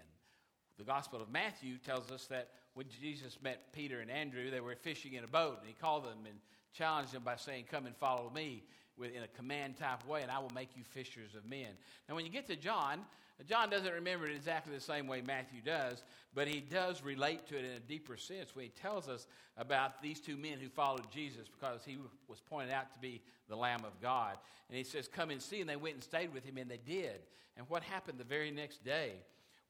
The 0.78 0.84
Gospel 0.84 1.20
of 1.20 1.30
Matthew 1.30 1.76
tells 1.78 2.10
us 2.12 2.26
that 2.26 2.50
when 2.74 2.86
Jesus 3.00 3.38
met 3.42 3.72
Peter 3.72 4.00
and 4.00 4.10
Andrew, 4.10 4.50
they 4.50 4.60
were 4.60 4.76
fishing 4.76 5.14
in 5.14 5.24
a 5.24 5.28
boat, 5.28 5.58
and 5.58 5.66
he 5.66 5.74
called 5.74 6.04
them 6.04 6.24
and 6.24 6.38
challenged 6.72 7.12
them 7.12 7.24
by 7.24 7.36
saying, 7.36 7.64
Come 7.68 7.86
and 7.86 7.96
follow 7.96 8.30
me 8.30 8.62
in 9.02 9.22
a 9.22 9.28
command 9.36 9.76
type 9.76 10.06
way, 10.06 10.22
and 10.22 10.30
I 10.30 10.38
will 10.38 10.52
make 10.54 10.70
you 10.76 10.82
fishers 10.82 11.34
of 11.34 11.44
men. 11.44 11.68
Now, 12.08 12.14
when 12.14 12.24
you 12.24 12.30
get 12.30 12.46
to 12.48 12.56
John, 12.56 13.00
John 13.46 13.70
doesn't 13.70 13.92
remember 13.92 14.26
it 14.26 14.34
exactly 14.34 14.74
the 14.74 14.80
same 14.80 15.06
way 15.06 15.20
Matthew 15.20 15.60
does, 15.64 16.02
but 16.34 16.48
he 16.48 16.60
does 16.60 17.02
relate 17.02 17.46
to 17.48 17.58
it 17.58 17.64
in 17.64 17.70
a 17.70 17.80
deeper 17.80 18.16
sense 18.16 18.54
when 18.54 18.64
he 18.64 18.70
tells 18.70 19.08
us 19.08 19.26
about 19.56 20.02
these 20.02 20.20
two 20.20 20.36
men 20.36 20.58
who 20.60 20.68
followed 20.68 21.08
Jesus 21.10 21.46
because 21.48 21.84
he 21.84 21.98
was 22.26 22.40
pointed 22.40 22.72
out 22.72 22.92
to 22.92 22.98
be 23.00 23.20
the 23.48 23.54
Lamb 23.56 23.84
of 23.84 24.00
God. 24.02 24.36
And 24.68 24.76
he 24.76 24.84
says, 24.84 25.06
Come 25.06 25.30
and 25.30 25.40
see. 25.40 25.60
And 25.60 25.70
they 25.70 25.76
went 25.76 25.94
and 25.94 26.02
stayed 26.02 26.34
with 26.34 26.44
him, 26.44 26.58
and 26.58 26.68
they 26.68 26.80
did. 26.84 27.20
And 27.56 27.66
what 27.68 27.82
happened 27.82 28.18
the 28.18 28.24
very 28.24 28.50
next 28.50 28.84
day? 28.84 29.12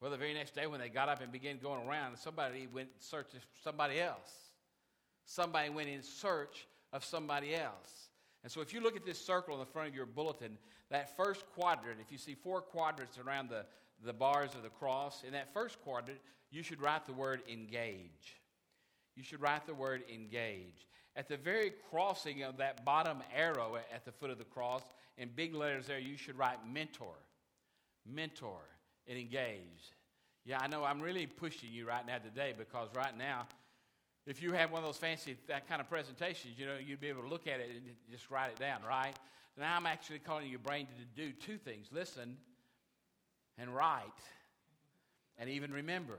Well, 0.01 0.11
the 0.11 0.17
very 0.17 0.35
next 0.35 0.55
day 0.55 0.67
when 0.67 0.81
they 0.81 0.89
got 0.89 1.09
up 1.09 1.21
and 1.21 1.31
began 1.31 1.59
going 1.59 1.87
around, 1.87 2.17
somebody 2.19 2.69
went 2.73 2.89
in 2.89 3.01
search 3.01 3.35
of 3.35 3.41
somebody 3.63 4.01
else. 4.01 4.33
Somebody 5.27 5.69
went 5.69 5.89
in 5.89 6.03
search 6.03 6.67
of 6.93 7.05
somebody 7.05 7.55
else. 7.55 8.08
And 8.49 8.53
so 8.55 8.63
if 8.63 8.73
you 8.73 8.81
look 8.81 8.97
at 8.97 9.05
this 9.05 9.23
circle 9.23 9.53
in 9.53 9.61
the 9.61 9.67
front 9.67 9.91
of 9.91 9.95
your 9.95 10.07
bulletin, 10.07 10.57
that 10.89 11.15
first 11.19 11.45
quadrant, 11.55 11.99
if 12.01 12.11
you 12.11 12.17
see 12.17 12.33
four 12.33 12.63
quadrants 12.63 13.19
around 13.19 13.51
the, 13.51 13.67
the 14.03 14.15
bars 14.15 14.55
of 14.55 14.63
the 14.63 14.71
cross, 14.71 15.23
in 15.23 15.35
that 15.35 15.53
first 15.53 15.79
quadrant, 15.83 16.19
you 16.51 16.63
should 16.63 16.81
write 16.81 17.05
the 17.05 17.13
word 17.13 17.43
engage. 17.47 18.41
You 19.17 19.23
should 19.23 19.43
write 19.43 19.67
the 19.67 19.75
word 19.75 20.03
engage. 20.11 20.87
At 21.15 21.29
the 21.29 21.37
very 21.37 21.75
crossing 21.91 22.43
of 22.43 22.57
that 22.57 22.87
bottom 22.87 23.19
arrow 23.37 23.77
at 23.95 24.07
the 24.07 24.13
foot 24.13 24.31
of 24.31 24.39
the 24.39 24.45
cross, 24.45 24.81
in 25.19 25.29
big 25.37 25.55
letters 25.55 25.87
there, 25.87 25.99
you 25.99 26.17
should 26.17 26.39
write 26.39 26.67
mentor. 26.67 27.17
Mentor 28.11 28.63
and 29.07 29.19
engage. 29.19 29.93
Yeah, 30.47 30.57
I 30.63 30.69
know 30.69 30.85
I'm 30.85 31.03
really 31.03 31.27
pushing 31.27 31.71
you 31.71 31.87
right 31.87 32.07
now 32.07 32.17
today 32.17 32.55
because 32.57 32.89
right 32.97 33.15
now, 33.19 33.47
if 34.27 34.43
you 34.43 34.53
have 34.53 34.71
one 34.71 34.83
of 34.83 34.87
those 34.87 34.99
fancy 34.99 35.37
that 35.47 35.69
kind 35.69 35.81
of 35.81 35.89
presentations, 35.89 36.59
you 36.59 36.67
know, 36.67 36.77
you'd 36.85 37.01
be 37.01 37.09
able 37.09 37.23
to 37.23 37.29
look 37.29 37.47
at 37.47 37.61
it 37.61 37.71
and 37.71 37.83
just 38.11 38.31
write 38.31 38.51
it 38.51 38.59
down, 38.59 38.81
right? 38.87 39.15
Now 39.57 39.77
I'm 39.77 39.87
actually 39.87 40.19
calling 40.19 40.49
your 40.49 40.59
brain 40.59 40.87
to 40.87 41.23
do 41.23 41.33
two 41.33 41.59
things 41.59 41.89
listen 41.91 42.37
and 43.59 43.75
write 43.75 44.03
and 45.39 45.49
even 45.51 45.73
remember. 45.73 46.19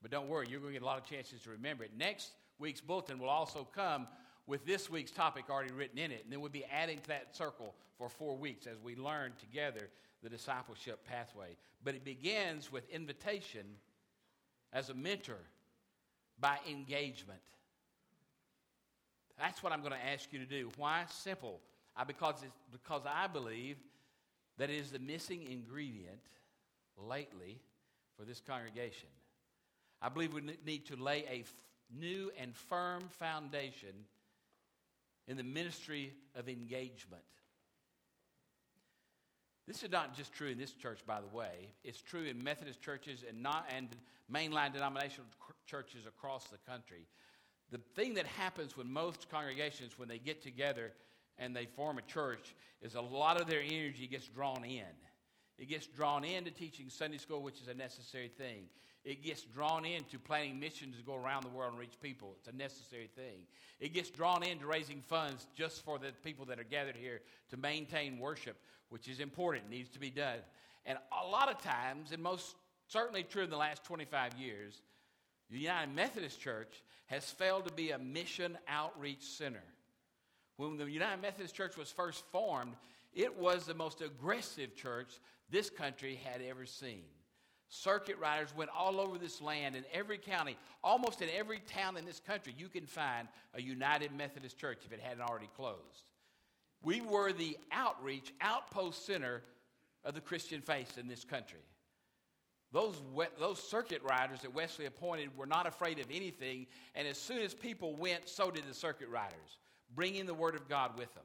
But 0.00 0.10
don't 0.10 0.28
worry, 0.28 0.46
you're 0.48 0.60
going 0.60 0.74
to 0.74 0.78
get 0.78 0.82
a 0.82 0.86
lot 0.86 0.98
of 0.98 1.04
chances 1.04 1.42
to 1.42 1.50
remember 1.50 1.84
it. 1.84 1.90
Next 1.96 2.30
week's 2.58 2.80
bulletin 2.80 3.18
will 3.18 3.28
also 3.28 3.66
come 3.74 4.06
with 4.46 4.64
this 4.64 4.88
week's 4.88 5.10
topic 5.10 5.44
already 5.50 5.72
written 5.72 5.98
in 5.98 6.10
it. 6.10 6.22
And 6.24 6.32
then 6.32 6.40
we'll 6.40 6.50
be 6.50 6.64
adding 6.64 6.98
to 7.00 7.08
that 7.08 7.36
circle 7.36 7.74
for 7.96 8.08
four 8.08 8.36
weeks 8.36 8.66
as 8.66 8.78
we 8.80 8.96
learn 8.96 9.32
together 9.38 9.88
the 10.22 10.28
discipleship 10.28 11.04
pathway. 11.06 11.56
But 11.84 11.94
it 11.94 12.04
begins 12.04 12.72
with 12.72 12.88
invitation 12.90 13.64
as 14.72 14.90
a 14.90 14.94
mentor 14.94 15.40
by 16.40 16.58
engagement. 16.68 17.40
That's 19.38 19.62
what 19.62 19.72
I'm 19.72 19.80
going 19.80 19.92
to 19.92 20.06
ask 20.06 20.32
you 20.32 20.38
to 20.40 20.46
do. 20.46 20.70
Why? 20.76 21.04
Simple. 21.08 21.60
I, 21.96 22.04
because, 22.04 22.36
because 22.70 23.02
I 23.06 23.26
believe 23.26 23.76
that 24.58 24.70
it 24.70 24.76
is 24.76 24.90
the 24.90 24.98
missing 24.98 25.44
ingredient 25.50 26.20
lately 26.96 27.58
for 28.16 28.24
this 28.24 28.40
congregation. 28.40 29.08
I 30.02 30.08
believe 30.08 30.32
we 30.32 30.42
need 30.64 30.86
to 30.86 30.96
lay 30.96 31.24
a 31.30 31.40
f- 31.40 31.54
new 31.96 32.30
and 32.38 32.54
firm 32.54 33.08
foundation 33.18 33.94
in 35.26 35.36
the 35.36 35.44
ministry 35.44 36.12
of 36.34 36.48
engagement. 36.48 37.22
This 39.68 39.82
is 39.82 39.90
not 39.90 40.16
just 40.16 40.32
true 40.32 40.48
in 40.48 40.56
this 40.56 40.72
church, 40.72 41.00
by 41.06 41.20
the 41.20 41.26
way. 41.26 41.68
It's 41.84 42.00
true 42.00 42.24
in 42.24 42.42
Methodist 42.42 42.80
churches 42.80 43.22
and 43.28 43.42
not 43.42 43.68
and 43.76 43.86
mainline 44.32 44.72
denominational 44.72 45.26
churches 45.66 46.06
across 46.06 46.44
the 46.44 46.56
country. 46.66 47.06
The 47.70 47.76
thing 47.94 48.14
that 48.14 48.24
happens 48.24 48.78
when 48.78 48.90
most 48.90 49.28
congregations, 49.30 49.98
when 49.98 50.08
they 50.08 50.18
get 50.18 50.42
together 50.42 50.92
and 51.36 51.54
they 51.54 51.66
form 51.66 51.98
a 51.98 52.02
church 52.02 52.54
is 52.80 52.94
a 52.94 53.00
lot 53.02 53.38
of 53.38 53.46
their 53.46 53.60
energy 53.60 54.06
gets 54.06 54.26
drawn 54.28 54.64
in. 54.64 54.86
It 55.58 55.68
gets 55.68 55.86
drawn 55.86 56.24
into 56.24 56.50
teaching 56.50 56.88
Sunday 56.88 57.18
school, 57.18 57.42
which 57.42 57.60
is 57.60 57.68
a 57.68 57.74
necessary 57.74 58.28
thing. 58.28 58.64
It 59.08 59.22
gets 59.22 59.40
drawn 59.40 59.86
into 59.86 60.18
planning 60.18 60.60
missions 60.60 60.98
to 60.98 61.02
go 61.02 61.14
around 61.14 61.42
the 61.42 61.48
world 61.48 61.70
and 61.70 61.80
reach 61.80 61.98
people. 62.02 62.34
It's 62.38 62.48
a 62.48 62.52
necessary 62.52 63.08
thing. 63.16 63.46
It 63.80 63.94
gets 63.94 64.10
drawn 64.10 64.42
into 64.42 64.66
raising 64.66 65.00
funds 65.00 65.46
just 65.56 65.82
for 65.82 65.98
the 65.98 66.12
people 66.22 66.44
that 66.44 66.60
are 66.60 66.64
gathered 66.64 66.94
here 66.94 67.22
to 67.48 67.56
maintain 67.56 68.18
worship, 68.18 68.58
which 68.90 69.08
is 69.08 69.18
important, 69.18 69.70
needs 69.70 69.88
to 69.92 69.98
be 69.98 70.10
done. 70.10 70.40
And 70.84 70.98
a 71.10 71.26
lot 71.26 71.50
of 71.50 71.56
times, 71.62 72.12
and 72.12 72.22
most 72.22 72.54
certainly 72.86 73.22
true 73.22 73.44
in 73.44 73.48
the 73.48 73.56
last 73.56 73.82
25 73.82 74.34
years, 74.34 74.82
the 75.50 75.58
United 75.58 75.94
Methodist 75.94 76.38
Church 76.38 76.82
has 77.06 77.30
failed 77.30 77.66
to 77.66 77.72
be 77.72 77.92
a 77.92 77.98
mission 77.98 78.58
outreach 78.68 79.22
center. 79.22 79.64
When 80.58 80.76
the 80.76 80.84
United 80.84 81.22
Methodist 81.22 81.54
Church 81.54 81.78
was 81.78 81.90
first 81.90 82.26
formed, 82.26 82.74
it 83.14 83.38
was 83.38 83.64
the 83.64 83.72
most 83.72 84.02
aggressive 84.02 84.76
church 84.76 85.18
this 85.48 85.70
country 85.70 86.20
had 86.22 86.42
ever 86.42 86.66
seen. 86.66 87.04
Circuit 87.68 88.18
riders 88.18 88.54
went 88.56 88.70
all 88.76 88.98
over 88.98 89.18
this 89.18 89.42
land 89.42 89.76
in 89.76 89.84
every 89.92 90.18
county, 90.18 90.56
almost 90.82 91.20
in 91.20 91.28
every 91.36 91.60
town 91.60 91.96
in 91.96 92.04
this 92.04 92.20
country, 92.20 92.54
you 92.56 92.68
can 92.68 92.86
find 92.86 93.28
a 93.54 93.60
United 93.60 94.12
Methodist 94.12 94.58
Church 94.58 94.78
if 94.86 94.92
it 94.92 95.00
hadn't 95.00 95.22
already 95.22 95.50
closed. 95.54 96.04
We 96.82 97.00
were 97.00 97.32
the 97.32 97.58
outreach, 97.70 98.32
outpost 98.40 99.04
center 99.04 99.42
of 100.04 100.14
the 100.14 100.20
Christian 100.20 100.62
faith 100.62 100.96
in 100.96 101.08
this 101.08 101.24
country. 101.24 101.60
Those, 102.72 103.00
those 103.38 103.62
circuit 103.62 104.02
riders 104.02 104.40
that 104.42 104.54
Wesley 104.54 104.86
appointed 104.86 105.36
were 105.36 105.46
not 105.46 105.66
afraid 105.66 105.98
of 105.98 106.06
anything, 106.10 106.66
and 106.94 107.08
as 107.08 107.18
soon 107.18 107.38
as 107.38 107.54
people 107.54 107.96
went, 107.96 108.28
so 108.28 108.50
did 108.50 108.64
the 108.68 108.74
circuit 108.74 109.08
riders 109.08 109.58
bringing 109.94 110.26
the 110.26 110.34
Word 110.34 110.54
of 110.54 110.68
God 110.68 110.98
with 110.98 111.12
them. 111.14 111.24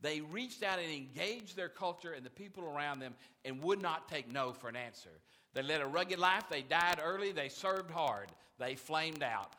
They 0.00 0.20
reached 0.20 0.62
out 0.62 0.78
and 0.78 0.92
engaged 0.92 1.56
their 1.56 1.68
culture 1.68 2.12
and 2.12 2.24
the 2.24 2.30
people 2.30 2.64
around 2.64 3.00
them 3.00 3.14
and 3.44 3.60
would 3.62 3.82
not 3.82 4.08
take 4.08 4.32
no 4.32 4.52
for 4.52 4.68
an 4.68 4.76
answer. 4.76 5.10
They 5.54 5.62
led 5.62 5.80
a 5.80 5.86
rugged 5.86 6.18
life. 6.18 6.44
They 6.50 6.62
died 6.62 7.00
early. 7.02 7.32
They 7.32 7.48
served 7.48 7.90
hard. 7.90 8.28
They 8.58 8.74
flamed 8.74 9.22
out. 9.22 9.54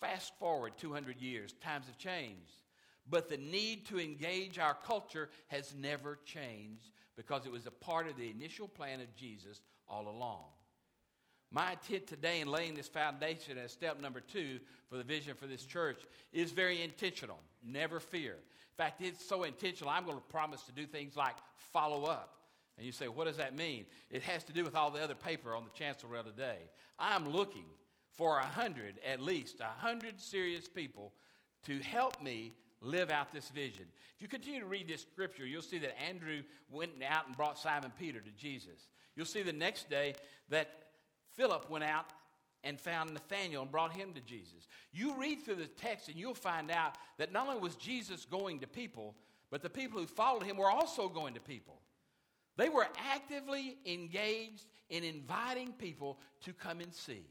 Fast 0.00 0.32
forward 0.38 0.72
200 0.78 1.20
years, 1.20 1.54
times 1.62 1.86
have 1.86 1.98
changed. 1.98 2.52
But 3.08 3.28
the 3.28 3.36
need 3.36 3.86
to 3.86 4.00
engage 4.00 4.58
our 4.58 4.76
culture 4.86 5.28
has 5.48 5.74
never 5.74 6.18
changed 6.24 6.90
because 7.16 7.46
it 7.46 7.52
was 7.52 7.66
a 7.66 7.70
part 7.70 8.08
of 8.08 8.16
the 8.16 8.30
initial 8.30 8.68
plan 8.68 9.00
of 9.00 9.14
Jesus 9.14 9.60
all 9.88 10.08
along. 10.08 10.44
My 11.50 11.72
intent 11.72 12.06
today 12.06 12.40
in 12.40 12.48
laying 12.48 12.74
this 12.74 12.88
foundation 12.88 13.58
as 13.58 13.70
step 13.70 14.00
number 14.00 14.20
two 14.20 14.58
for 14.90 14.96
the 14.96 15.04
vision 15.04 15.34
for 15.34 15.46
this 15.46 15.64
church 15.64 16.00
is 16.32 16.50
very 16.50 16.82
intentional. 16.82 17.38
Never 17.64 18.00
fear. 18.00 18.32
In 18.32 18.76
fact, 18.76 19.00
it's 19.00 19.24
so 19.24 19.44
intentional, 19.44 19.90
I'm 19.90 20.04
going 20.04 20.16
to 20.16 20.24
promise 20.24 20.62
to 20.62 20.72
do 20.72 20.84
things 20.84 21.16
like 21.16 21.36
follow 21.72 22.06
up. 22.06 22.43
And 22.76 22.84
you 22.84 22.92
say, 22.92 23.06
what 23.06 23.26
does 23.26 23.36
that 23.36 23.56
mean? 23.56 23.86
It 24.10 24.22
has 24.22 24.42
to 24.44 24.52
do 24.52 24.64
with 24.64 24.74
all 24.74 24.90
the 24.90 25.02
other 25.02 25.14
paper 25.14 25.54
on 25.54 25.64
the 25.64 25.70
chancel 25.78 26.10
today. 26.24 26.58
I'm 26.98 27.28
looking 27.28 27.66
for 28.16 28.38
a 28.38 28.44
hundred, 28.44 28.96
at 29.06 29.20
least 29.20 29.60
a 29.60 29.80
hundred 29.80 30.20
serious 30.20 30.68
people 30.68 31.12
to 31.66 31.78
help 31.80 32.22
me 32.22 32.52
live 32.80 33.10
out 33.10 33.32
this 33.32 33.48
vision. 33.48 33.86
If 34.16 34.22
you 34.22 34.28
continue 34.28 34.60
to 34.60 34.66
read 34.66 34.88
this 34.88 35.02
scripture, 35.02 35.46
you'll 35.46 35.62
see 35.62 35.78
that 35.78 36.00
Andrew 36.00 36.42
went 36.70 36.92
out 37.08 37.26
and 37.26 37.36
brought 37.36 37.58
Simon 37.58 37.92
Peter 37.98 38.20
to 38.20 38.30
Jesus. 38.32 38.88
You'll 39.16 39.26
see 39.26 39.42
the 39.42 39.52
next 39.52 39.88
day 39.88 40.14
that 40.50 40.68
Philip 41.36 41.70
went 41.70 41.84
out 41.84 42.06
and 42.62 42.80
found 42.80 43.12
Nathanael 43.12 43.62
and 43.62 43.70
brought 43.70 43.92
him 43.92 44.12
to 44.14 44.20
Jesus. 44.20 44.68
You 44.92 45.18
read 45.18 45.42
through 45.42 45.56
the 45.56 45.66
text 45.66 46.08
and 46.08 46.16
you'll 46.16 46.34
find 46.34 46.70
out 46.70 46.96
that 47.18 47.32
not 47.32 47.48
only 47.48 47.60
was 47.60 47.76
Jesus 47.76 48.24
going 48.24 48.60
to 48.60 48.66
people, 48.66 49.14
but 49.50 49.62
the 49.62 49.70
people 49.70 50.00
who 50.00 50.06
followed 50.06 50.42
him 50.42 50.56
were 50.56 50.70
also 50.70 51.08
going 51.08 51.34
to 51.34 51.40
people. 51.40 51.80
They 52.56 52.68
were 52.68 52.86
actively 53.12 53.78
engaged 53.84 54.66
in 54.88 55.02
inviting 55.04 55.72
people 55.72 56.18
to 56.42 56.52
come 56.52 56.80
and 56.80 56.92
see, 56.92 57.26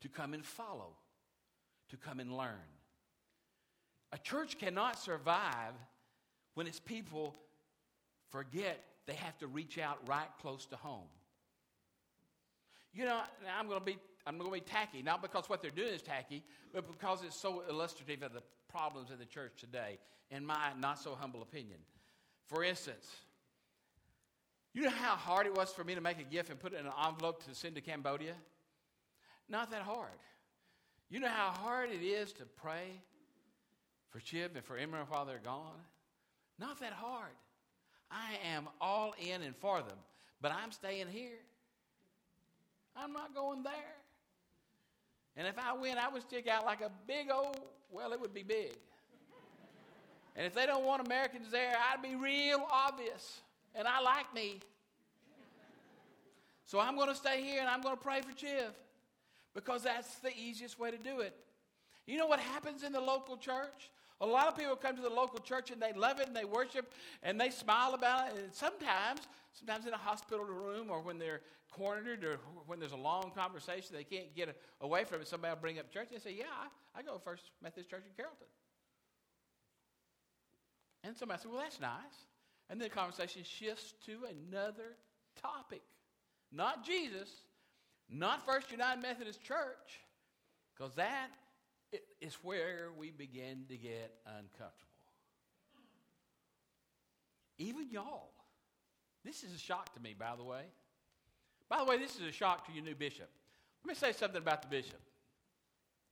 to 0.00 0.08
come 0.08 0.34
and 0.34 0.44
follow, 0.44 0.96
to 1.90 1.96
come 1.96 2.20
and 2.20 2.36
learn. 2.36 2.68
A 4.12 4.18
church 4.18 4.58
cannot 4.58 4.98
survive 4.98 5.74
when 6.54 6.66
its 6.66 6.80
people 6.80 7.34
forget 8.30 8.82
they 9.06 9.14
have 9.14 9.36
to 9.38 9.46
reach 9.46 9.78
out 9.78 9.98
right 10.08 10.28
close 10.40 10.66
to 10.66 10.76
home. 10.76 11.08
You 12.94 13.04
know, 13.04 13.20
I'm 13.58 13.66
going 13.66 13.80
to 13.80 13.84
be 13.84 13.98
I'm 14.26 14.38
going 14.38 14.48
to 14.48 14.54
be 14.54 14.60
tacky, 14.60 15.02
not 15.02 15.20
because 15.20 15.50
what 15.50 15.60
they're 15.60 15.70
doing 15.70 15.92
is 15.92 16.00
tacky, 16.00 16.42
but 16.72 16.90
because 16.90 17.22
it's 17.22 17.36
so 17.36 17.62
illustrative 17.68 18.22
of 18.22 18.32
the 18.32 18.42
problems 18.68 19.10
in 19.10 19.18
the 19.18 19.26
church 19.26 19.52
today, 19.60 19.98
in 20.30 20.46
my 20.46 20.70
not 20.80 20.98
so 20.98 21.14
humble 21.14 21.42
opinion. 21.42 21.78
For 22.46 22.64
instance, 22.64 23.06
you 24.74 24.82
know 24.82 24.90
how 24.90 25.14
hard 25.14 25.46
it 25.46 25.56
was 25.56 25.72
for 25.72 25.84
me 25.84 25.94
to 25.94 26.00
make 26.00 26.18
a 26.18 26.24
gift 26.24 26.50
and 26.50 26.58
put 26.58 26.72
it 26.72 26.80
in 26.80 26.86
an 26.86 26.92
envelope 27.06 27.44
to 27.44 27.54
send 27.54 27.76
to 27.76 27.80
Cambodia? 27.80 28.34
Not 29.48 29.70
that 29.70 29.82
hard. 29.82 30.18
You 31.08 31.20
know 31.20 31.28
how 31.28 31.50
hard 31.50 31.90
it 31.90 32.04
is 32.04 32.32
to 32.34 32.44
pray 32.44 33.00
for 34.10 34.18
Chib 34.18 34.56
and 34.56 34.64
for 34.64 34.76
Emma 34.76 35.06
while 35.08 35.24
they're 35.24 35.38
gone? 35.38 35.80
Not 36.58 36.80
that 36.80 36.92
hard. 36.92 37.30
I 38.10 38.38
am 38.52 38.68
all 38.80 39.14
in 39.20 39.42
and 39.42 39.54
for 39.56 39.78
them, 39.78 39.98
but 40.40 40.50
I'm 40.50 40.72
staying 40.72 41.06
here. 41.08 41.38
I'm 42.96 43.12
not 43.12 43.34
going 43.34 43.62
there. 43.62 43.72
And 45.36 45.46
if 45.46 45.58
I 45.58 45.72
went, 45.72 45.98
I 45.98 46.08
would 46.08 46.22
stick 46.22 46.48
out 46.48 46.64
like 46.64 46.80
a 46.80 46.90
big 47.06 47.28
old, 47.32 47.60
well, 47.90 48.12
it 48.12 48.20
would 48.20 48.34
be 48.34 48.42
big. 48.42 48.72
and 50.36 50.46
if 50.46 50.54
they 50.54 50.66
don't 50.66 50.84
want 50.84 51.04
Americans 51.06 51.50
there, 51.50 51.74
I'd 51.92 52.02
be 52.02 52.14
real 52.16 52.66
obvious. 52.70 53.40
And 53.74 53.88
I 53.88 54.00
like 54.00 54.32
me. 54.34 54.60
So 56.66 56.80
I'm 56.80 56.96
going 56.96 57.08
to 57.08 57.14
stay 57.14 57.42
here 57.42 57.60
and 57.60 57.68
I'm 57.68 57.82
going 57.82 57.96
to 57.96 58.02
pray 58.02 58.20
for 58.20 58.36
Chiv 58.36 58.70
because 59.54 59.82
that's 59.82 60.16
the 60.16 60.34
easiest 60.36 60.78
way 60.78 60.90
to 60.90 60.98
do 60.98 61.20
it. 61.20 61.36
You 62.06 62.18
know 62.18 62.26
what 62.26 62.40
happens 62.40 62.82
in 62.82 62.92
the 62.92 63.00
local 63.00 63.36
church? 63.36 63.90
A 64.20 64.26
lot 64.26 64.48
of 64.48 64.56
people 64.56 64.76
come 64.76 64.96
to 64.96 65.02
the 65.02 65.10
local 65.10 65.40
church 65.40 65.70
and 65.70 65.80
they 65.80 65.92
love 65.92 66.20
it 66.20 66.26
and 66.26 66.36
they 66.36 66.44
worship 66.44 66.92
and 67.22 67.40
they 67.40 67.50
smile 67.50 67.94
about 67.94 68.28
it. 68.28 68.38
And 68.42 68.52
sometimes, 68.52 69.20
sometimes 69.52 69.86
in 69.86 69.92
a 69.92 69.98
hospital 69.98 70.44
room 70.44 70.90
or 70.90 71.00
when 71.00 71.18
they're 71.18 71.40
cornered 71.70 72.24
or 72.24 72.38
when 72.66 72.78
there's 72.78 72.92
a 72.92 72.96
long 72.96 73.32
conversation 73.34 73.94
they 73.94 74.04
can't 74.04 74.34
get 74.34 74.56
away 74.80 75.04
from 75.04 75.20
it, 75.20 75.28
somebody 75.28 75.52
will 75.52 75.60
bring 75.60 75.78
up 75.78 75.92
church 75.92 76.08
and 76.12 76.22
say, 76.22 76.34
Yeah, 76.38 76.44
I, 76.94 77.02
go 77.02 77.14
to 77.14 77.18
First 77.20 77.50
Methodist 77.62 77.90
Church 77.90 78.04
in 78.06 78.12
Carrollton. 78.16 78.46
And 81.02 81.16
somebody 81.16 81.42
said, 81.42 81.50
Well, 81.50 81.60
that's 81.60 81.80
nice. 81.80 82.26
And 82.70 82.80
then 82.80 82.88
the 82.88 82.94
conversation 82.94 83.42
shifts 83.44 83.94
to 84.06 84.18
another 84.30 84.96
topic. 85.40 85.82
Not 86.50 86.84
Jesus, 86.84 87.28
not 88.08 88.46
First 88.46 88.70
United 88.70 89.02
Methodist 89.02 89.42
Church, 89.42 90.00
because 90.74 90.94
that 90.94 91.28
is 92.20 92.34
where 92.42 92.88
we 92.96 93.10
begin 93.10 93.64
to 93.68 93.76
get 93.76 94.14
uncomfortable. 94.26 94.90
Even 97.58 97.88
y'all. 97.90 98.30
This 99.24 99.42
is 99.42 99.54
a 99.54 99.58
shock 99.58 99.94
to 99.94 100.00
me, 100.00 100.14
by 100.18 100.36
the 100.36 100.44
way. 100.44 100.62
By 101.68 101.78
the 101.78 101.84
way, 101.84 101.98
this 101.98 102.16
is 102.16 102.22
a 102.22 102.32
shock 102.32 102.66
to 102.66 102.72
your 102.72 102.84
new 102.84 102.94
bishop. 102.94 103.28
Let 103.84 103.88
me 103.88 103.94
say 103.94 104.12
something 104.12 104.40
about 104.40 104.62
the 104.62 104.68
bishop. 104.68 105.00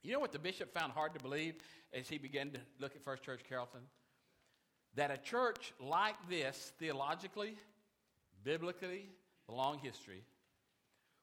You 0.03 0.13
know 0.13 0.21
what 0.21 0.33
the 0.33 0.39
bishop 0.39 0.73
found 0.73 0.93
hard 0.93 1.15
to 1.15 1.21
believe 1.21 1.55
as 1.93 2.09
he 2.09 2.19
began 2.19 2.51
to 2.51 2.59
look 2.81 2.97
at 2.97 3.05
First 3.05 3.23
Church 3.23 3.43
Carrollton? 3.49 3.81
That 4.95 5.11
a 5.11 5.17
church 5.17 5.73
like 5.81 6.17
this, 6.29 6.73
theologically, 6.79 7.55
biblically, 8.45 9.07
the 9.49 9.55
long 9.55 9.79
history, 9.79 10.23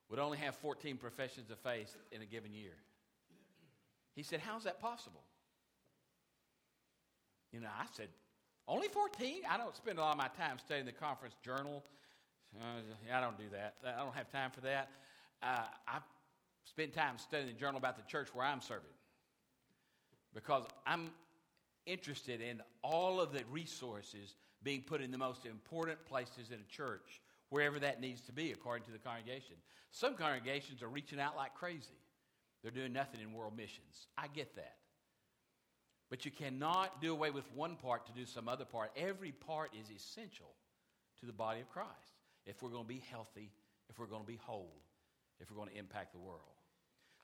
would 0.09 0.19
only 0.19 0.39
have 0.39 0.55
14 0.55 0.97
professions 0.97 1.51
of 1.51 1.59
faith 1.59 1.95
in 2.11 2.21
a 2.21 2.25
given 2.25 2.53
year. 2.53 2.73
He 4.15 4.23
said, 4.23 4.39
How's 4.39 4.63
that 4.63 4.81
possible? 4.81 5.21
You 7.51 7.59
know, 7.59 7.67
I 7.67 7.85
said, 7.93 8.07
Only 8.67 8.87
14? 8.87 9.41
I 9.49 9.57
don't 9.57 9.75
spend 9.75 9.99
a 9.99 10.01
lot 10.01 10.11
of 10.11 10.17
my 10.17 10.29
time 10.29 10.57
studying 10.57 10.85
the 10.85 10.91
conference 10.91 11.35
journal 11.43 11.83
uh, 12.57 13.15
I 13.15 13.21
don't 13.21 13.37
do 13.37 13.45
that. 13.51 13.75
I 13.85 14.03
don't 14.03 14.15
have 14.15 14.31
time 14.31 14.51
for 14.51 14.61
that. 14.61 14.89
Uh, 15.41 15.63
I 15.87 15.99
spend 16.65 16.93
time 16.93 17.17
studying 17.17 17.53
the 17.53 17.59
journal 17.59 17.77
about 17.77 17.95
the 17.95 18.03
church 18.03 18.29
where 18.33 18.45
I'm 18.45 18.61
serving 18.61 18.89
because 20.33 20.63
I'm 20.85 21.11
interested 21.85 22.41
in 22.41 22.61
all 22.83 23.19
of 23.19 23.31
the 23.33 23.43
resources 23.49 24.35
being 24.63 24.81
put 24.81 25.01
in 25.01 25.11
the 25.11 25.17
most 25.17 25.45
important 25.45 26.03
places 26.05 26.51
in 26.51 26.59
a 26.59 26.71
church, 26.71 27.21
wherever 27.49 27.79
that 27.79 28.01
needs 28.01 28.21
to 28.21 28.31
be, 28.31 28.51
according 28.51 28.85
to 28.85 28.91
the 28.91 28.97
congregation. 28.97 29.55
Some 29.91 30.15
congregations 30.15 30.83
are 30.83 30.87
reaching 30.87 31.19
out 31.19 31.35
like 31.35 31.55
crazy. 31.55 31.97
They're 32.61 32.71
doing 32.71 32.93
nothing 32.93 33.21
in 33.21 33.33
world 33.33 33.55
missions. 33.55 34.07
I 34.17 34.27
get 34.27 34.55
that. 34.55 34.75
But 36.09 36.25
you 36.25 36.31
cannot 36.31 37.01
do 37.01 37.11
away 37.11 37.29
with 37.29 37.45
one 37.53 37.75
part 37.75 38.05
to 38.07 38.11
do 38.11 38.25
some 38.25 38.47
other 38.47 38.65
part. 38.65 38.91
Every 38.97 39.31
part 39.31 39.71
is 39.79 39.89
essential 39.95 40.53
to 41.19 41.25
the 41.25 41.33
body 41.33 41.61
of 41.61 41.69
Christ 41.69 41.89
if 42.45 42.61
we're 42.61 42.69
going 42.69 42.83
to 42.83 42.87
be 42.87 43.03
healthy, 43.11 43.51
if 43.89 43.99
we're 43.99 44.07
going 44.07 44.23
to 44.23 44.27
be 44.27 44.39
whole, 44.43 44.81
if 45.39 45.49
we're 45.49 45.57
going 45.57 45.69
to 45.69 45.77
impact 45.77 46.13
the 46.13 46.19
world. 46.19 46.58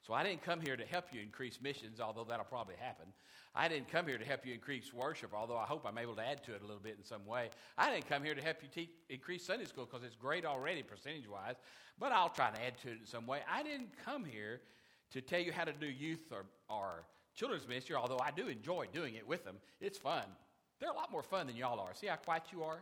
So 0.06 0.14
I 0.14 0.24
didn't 0.24 0.44
come 0.44 0.62
here 0.62 0.78
to 0.78 0.86
help 0.86 1.06
you 1.12 1.20
increase 1.20 1.60
missions, 1.62 2.00
although 2.00 2.26
that'll 2.26 2.46
probably 2.46 2.76
happen. 2.80 3.08
I 3.56 3.68
didn't 3.68 3.90
come 3.90 4.06
here 4.06 4.20
to 4.20 4.26
help 4.26 4.46
you 4.46 4.54
increase 4.54 4.94
worship, 4.94 5.32
although 5.34 5.58
I 5.58 5.64
hope 5.64 5.84
I'm 5.84 5.98
able 5.98 6.16
to 6.16 6.22
add 6.22 6.44
to 6.44 6.54
it 6.54 6.62
a 6.62 6.66
little 6.66 6.82
bit 6.82 6.96
in 6.98 7.04
some 7.04 7.26
way. 7.26 7.50
I 7.76 7.90
didn't 7.90 8.08
come 8.08 8.24
here 8.24 8.36
to 8.36 8.42
help 8.42 8.58
you 8.62 8.68
teach, 8.72 8.90
increase 9.10 9.46
Sunday 9.46 9.66
school 9.66 9.86
because 9.86 10.06
it's 10.06 10.16
great 10.16 10.46
already 10.46 10.84
percentage 10.84 11.28
wise, 11.28 11.56
but 11.98 12.12
I'll 12.12 12.30
try 12.30 12.52
to 12.52 12.64
add 12.64 12.78
to 12.84 12.90
it 12.90 12.98
in 13.00 13.06
some 13.06 13.26
way. 13.26 13.40
I 13.52 13.64
didn't 13.64 13.90
come 14.04 14.26
here 14.26 14.62
to 15.12 15.22
tell 15.22 15.40
you 15.40 15.52
how 15.52 15.64
to 15.64 15.74
do 15.74 15.88
youth 15.88 16.32
or, 16.32 16.46
or 16.70 17.06
children's 17.34 17.68
ministry, 17.68 17.96
although 17.96 18.20
I 18.22 18.30
do 18.30 18.48
enjoy 18.48 18.86
doing 18.94 19.16
it 19.16 19.28
with 19.28 19.44
them. 19.44 19.56
It's 19.82 19.98
fun. 19.98 20.26
They're 20.80 20.92
a 20.92 20.96
lot 20.96 21.12
more 21.12 21.24
fun 21.24 21.48
than 21.48 21.56
y'all 21.56 21.80
are. 21.80 21.96
See 21.96 22.08
how 22.08 22.18
quiet 22.18 22.44
you 22.52 22.62
are? 22.64 22.82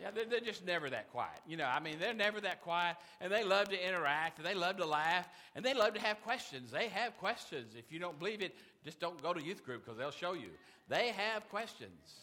Yeah, 0.00 0.10
they're, 0.14 0.24
they're, 0.24 0.40
just 0.40 0.64
never 0.64 0.90
that 0.90 1.10
quiet. 1.10 1.38
You 1.46 1.56
know, 1.56 1.66
I 1.66 1.80
mean, 1.80 1.98
they're 1.98 2.14
never 2.14 2.40
that 2.40 2.62
quiet, 2.62 2.96
and 3.20 3.32
they 3.32 3.44
love 3.44 3.68
to 3.68 3.88
interact, 3.88 4.38
and 4.38 4.46
they 4.46 4.54
love 4.54 4.76
to 4.78 4.86
laugh, 4.86 5.28
and 5.54 5.64
they 5.64 5.74
love 5.74 5.94
to 5.94 6.00
have 6.00 6.20
questions. 6.22 6.70
They 6.70 6.88
have 6.88 7.16
questions. 7.18 7.74
If 7.76 7.92
you 7.92 7.98
don't 7.98 8.18
believe 8.18 8.42
it, 8.42 8.54
just 8.84 9.00
don't 9.00 9.20
go 9.22 9.32
to 9.32 9.42
youth 9.42 9.64
group 9.64 9.84
because 9.84 9.98
they'll 9.98 10.10
show 10.10 10.34
you. 10.34 10.50
They 10.88 11.08
have 11.08 11.48
questions. 11.48 12.14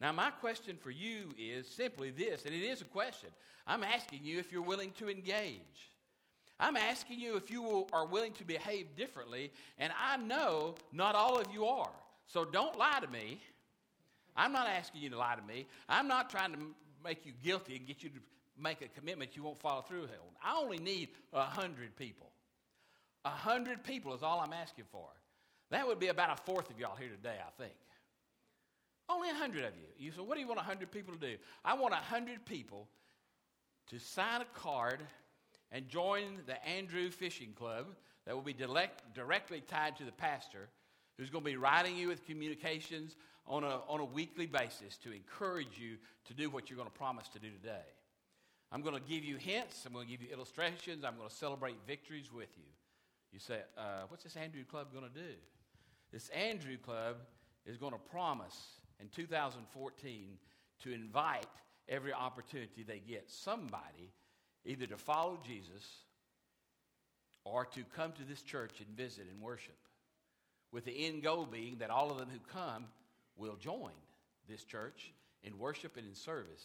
Now, 0.00 0.12
my 0.12 0.30
question 0.30 0.76
for 0.80 0.90
you 0.90 1.28
is 1.38 1.68
simply 1.68 2.10
this, 2.10 2.44
and 2.46 2.54
it 2.54 2.62
is 2.62 2.80
a 2.80 2.86
question. 2.86 3.28
I'm 3.66 3.84
asking 3.84 4.20
you 4.24 4.38
if 4.38 4.50
you're 4.50 4.62
willing 4.62 4.92
to 4.92 5.10
engage. 5.10 5.90
I'm 6.58 6.76
asking 6.76 7.20
you 7.20 7.36
if 7.36 7.50
you 7.50 7.86
are 7.92 8.06
willing 8.06 8.32
to 8.34 8.44
behave 8.44 8.96
differently, 8.96 9.52
and 9.78 9.92
I 9.98 10.16
know 10.16 10.74
not 10.92 11.14
all 11.14 11.38
of 11.38 11.46
you 11.52 11.66
are. 11.66 11.90
So 12.26 12.44
don't 12.44 12.78
lie 12.78 13.00
to 13.00 13.08
me. 13.08 13.40
I'm 14.36 14.52
not 14.52 14.68
asking 14.68 15.02
you 15.02 15.10
to 15.10 15.18
lie 15.18 15.34
to 15.34 15.42
me. 15.42 15.66
I'm 15.88 16.08
not 16.08 16.30
trying 16.30 16.52
to 16.52 16.58
make 17.04 17.26
you 17.26 17.32
guilty 17.42 17.76
and 17.76 17.86
get 17.86 18.02
you 18.02 18.10
to 18.10 18.18
make 18.60 18.82
a 18.82 18.88
commitment 18.88 19.36
you 19.36 19.42
won't 19.42 19.60
follow 19.60 19.82
through 19.82 20.02
on. 20.02 20.08
I 20.44 20.58
only 20.60 20.78
need 20.78 21.08
a 21.32 21.42
hundred 21.42 21.96
people. 21.96 22.30
A 23.24 23.30
hundred 23.30 23.84
people 23.84 24.14
is 24.14 24.22
all 24.22 24.40
I'm 24.40 24.52
asking 24.52 24.84
for. 24.90 25.08
That 25.70 25.86
would 25.86 25.98
be 25.98 26.08
about 26.08 26.38
a 26.38 26.42
fourth 26.42 26.70
of 26.70 26.78
y'all 26.78 26.96
here 26.96 27.08
today, 27.08 27.36
I 27.38 27.62
think. 27.62 27.74
Only 29.08 29.30
a 29.30 29.34
hundred 29.34 29.64
of 29.64 29.72
you. 29.76 29.86
You 29.98 30.12
say, 30.12 30.20
what 30.20 30.34
do 30.34 30.40
you 30.40 30.46
want 30.46 30.60
a 30.60 30.64
hundred 30.64 30.90
people 30.90 31.14
to 31.14 31.20
do? 31.20 31.36
I 31.64 31.74
want 31.74 31.94
a 31.94 31.98
hundred 31.98 32.44
people 32.44 32.88
to 33.88 33.98
sign 33.98 34.40
a 34.40 34.58
card 34.58 35.00
and 35.72 35.88
join 35.88 36.40
the 36.46 36.64
Andrew 36.66 37.10
Fishing 37.10 37.52
Club 37.52 37.86
that 38.26 38.34
will 38.34 38.42
be 38.42 38.52
direct, 38.52 39.14
directly 39.14 39.60
tied 39.60 39.96
to 39.96 40.04
the 40.04 40.12
pastor 40.12 40.68
who's 41.18 41.30
going 41.30 41.44
to 41.44 41.50
be 41.50 41.56
writing 41.56 41.96
you 41.96 42.08
with 42.08 42.24
communications 42.24 43.16
on 43.46 43.64
a, 43.64 43.80
on 43.88 44.00
a 44.00 44.04
weekly 44.04 44.46
basis 44.46 44.96
to 44.98 45.12
encourage 45.12 45.78
you 45.78 45.96
to 46.26 46.34
do 46.34 46.50
what 46.50 46.70
you're 46.70 46.76
going 46.76 46.88
to 46.88 46.98
promise 46.98 47.28
to 47.28 47.38
do 47.38 47.48
today. 47.50 47.86
I'm 48.72 48.82
going 48.82 48.94
to 48.94 49.00
give 49.00 49.24
you 49.24 49.36
hints. 49.36 49.84
I'm 49.84 49.92
going 49.92 50.06
to 50.06 50.10
give 50.10 50.22
you 50.22 50.28
illustrations. 50.32 51.04
I'm 51.04 51.16
going 51.16 51.28
to 51.28 51.34
celebrate 51.34 51.76
victories 51.86 52.32
with 52.32 52.50
you. 52.56 52.70
You 53.32 53.38
say, 53.40 53.60
uh, 53.76 54.02
what's 54.08 54.24
this 54.24 54.36
Andrew 54.36 54.64
Club 54.64 54.92
going 54.92 55.04
to 55.04 55.18
do? 55.18 55.34
This 56.12 56.28
Andrew 56.30 56.76
Club 56.76 57.16
is 57.66 57.76
going 57.76 57.92
to 57.92 57.98
promise 57.98 58.56
in 59.00 59.08
2014 59.08 60.38
to 60.82 60.92
invite 60.92 61.46
every 61.88 62.12
opportunity 62.12 62.82
they 62.82 63.00
get 63.00 63.28
somebody 63.28 64.12
either 64.64 64.86
to 64.86 64.96
follow 64.96 65.38
Jesus 65.44 65.86
or 67.44 67.64
to 67.64 67.82
come 67.96 68.12
to 68.12 68.24
this 68.24 68.42
church 68.42 68.80
and 68.80 68.96
visit 68.96 69.26
and 69.30 69.40
worship. 69.40 69.76
With 70.72 70.84
the 70.84 71.06
end 71.06 71.22
goal 71.22 71.46
being 71.50 71.78
that 71.78 71.90
all 71.90 72.10
of 72.10 72.18
them 72.18 72.28
who 72.30 72.38
come 72.52 72.84
will 73.40 73.56
join 73.56 73.92
this 74.48 74.64
church 74.64 75.12
in 75.42 75.58
worship 75.58 75.96
and 75.96 76.06
in 76.06 76.14
service, 76.14 76.64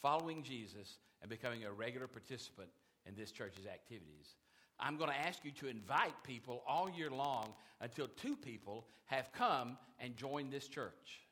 following 0.00 0.42
Jesus 0.42 0.98
and 1.20 1.28
becoming 1.28 1.64
a 1.64 1.72
regular 1.72 2.06
participant 2.06 2.68
in 3.06 3.14
this 3.16 3.32
church's 3.32 3.66
activities. 3.66 4.36
I'm 4.78 4.96
going 4.96 5.10
to 5.10 5.18
ask 5.18 5.44
you 5.44 5.50
to 5.52 5.68
invite 5.68 6.14
people 6.22 6.62
all 6.66 6.88
year 6.90 7.10
long 7.10 7.54
until 7.80 8.08
two 8.08 8.36
people 8.36 8.86
have 9.06 9.32
come 9.32 9.76
and 9.98 10.16
joined 10.16 10.52
this 10.52 10.68
church. 10.68 11.22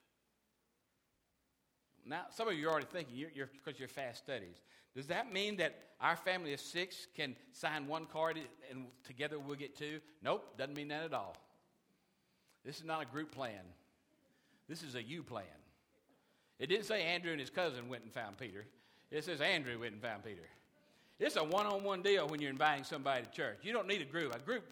Now, 2.06 2.26
some 2.30 2.48
of 2.48 2.54
you 2.54 2.68
are 2.68 2.72
already 2.72 2.86
thinking, 2.90 3.16
you're, 3.16 3.30
you're, 3.34 3.50
because 3.64 3.78
you're 3.78 3.88
fast 3.88 4.18
studies. 4.18 4.56
Does 4.94 5.06
that 5.06 5.32
mean 5.32 5.56
that 5.56 5.74
our 6.00 6.16
family 6.16 6.52
of 6.52 6.60
six 6.60 7.06
can 7.16 7.34
sign 7.52 7.86
one 7.86 8.06
card 8.06 8.38
and 8.70 8.86
together 9.04 9.38
we'll 9.38 9.56
get 9.56 9.76
two? 9.76 10.00
Nope, 10.22 10.56
doesn't 10.58 10.76
mean 10.76 10.88
that 10.88 11.04
at 11.04 11.14
all. 11.14 11.36
This 12.64 12.78
is 12.78 12.84
not 12.84 13.02
a 13.02 13.06
group 13.06 13.30
plan. 13.30 13.60
This 14.68 14.82
is 14.82 14.94
a 14.94 15.02
you 15.02 15.22
plan. 15.22 15.44
It 16.58 16.68
didn't 16.68 16.86
say 16.86 17.02
Andrew 17.02 17.32
and 17.32 17.40
his 17.40 17.50
cousin 17.50 17.88
went 17.88 18.04
and 18.04 18.12
found 18.12 18.38
Peter. 18.38 18.64
It 19.10 19.24
says 19.24 19.40
Andrew 19.40 19.78
went 19.78 19.92
and 19.92 20.02
found 20.02 20.24
Peter. 20.24 20.48
It's 21.18 21.36
a 21.36 21.44
one 21.44 21.66
on 21.66 21.84
one 21.84 22.02
deal 22.02 22.26
when 22.26 22.40
you're 22.40 22.50
inviting 22.50 22.84
somebody 22.84 23.24
to 23.24 23.30
church. 23.30 23.58
You 23.62 23.72
don't 23.72 23.86
need 23.86 24.02
a 24.02 24.04
group. 24.04 24.34
A 24.34 24.38
group 24.38 24.64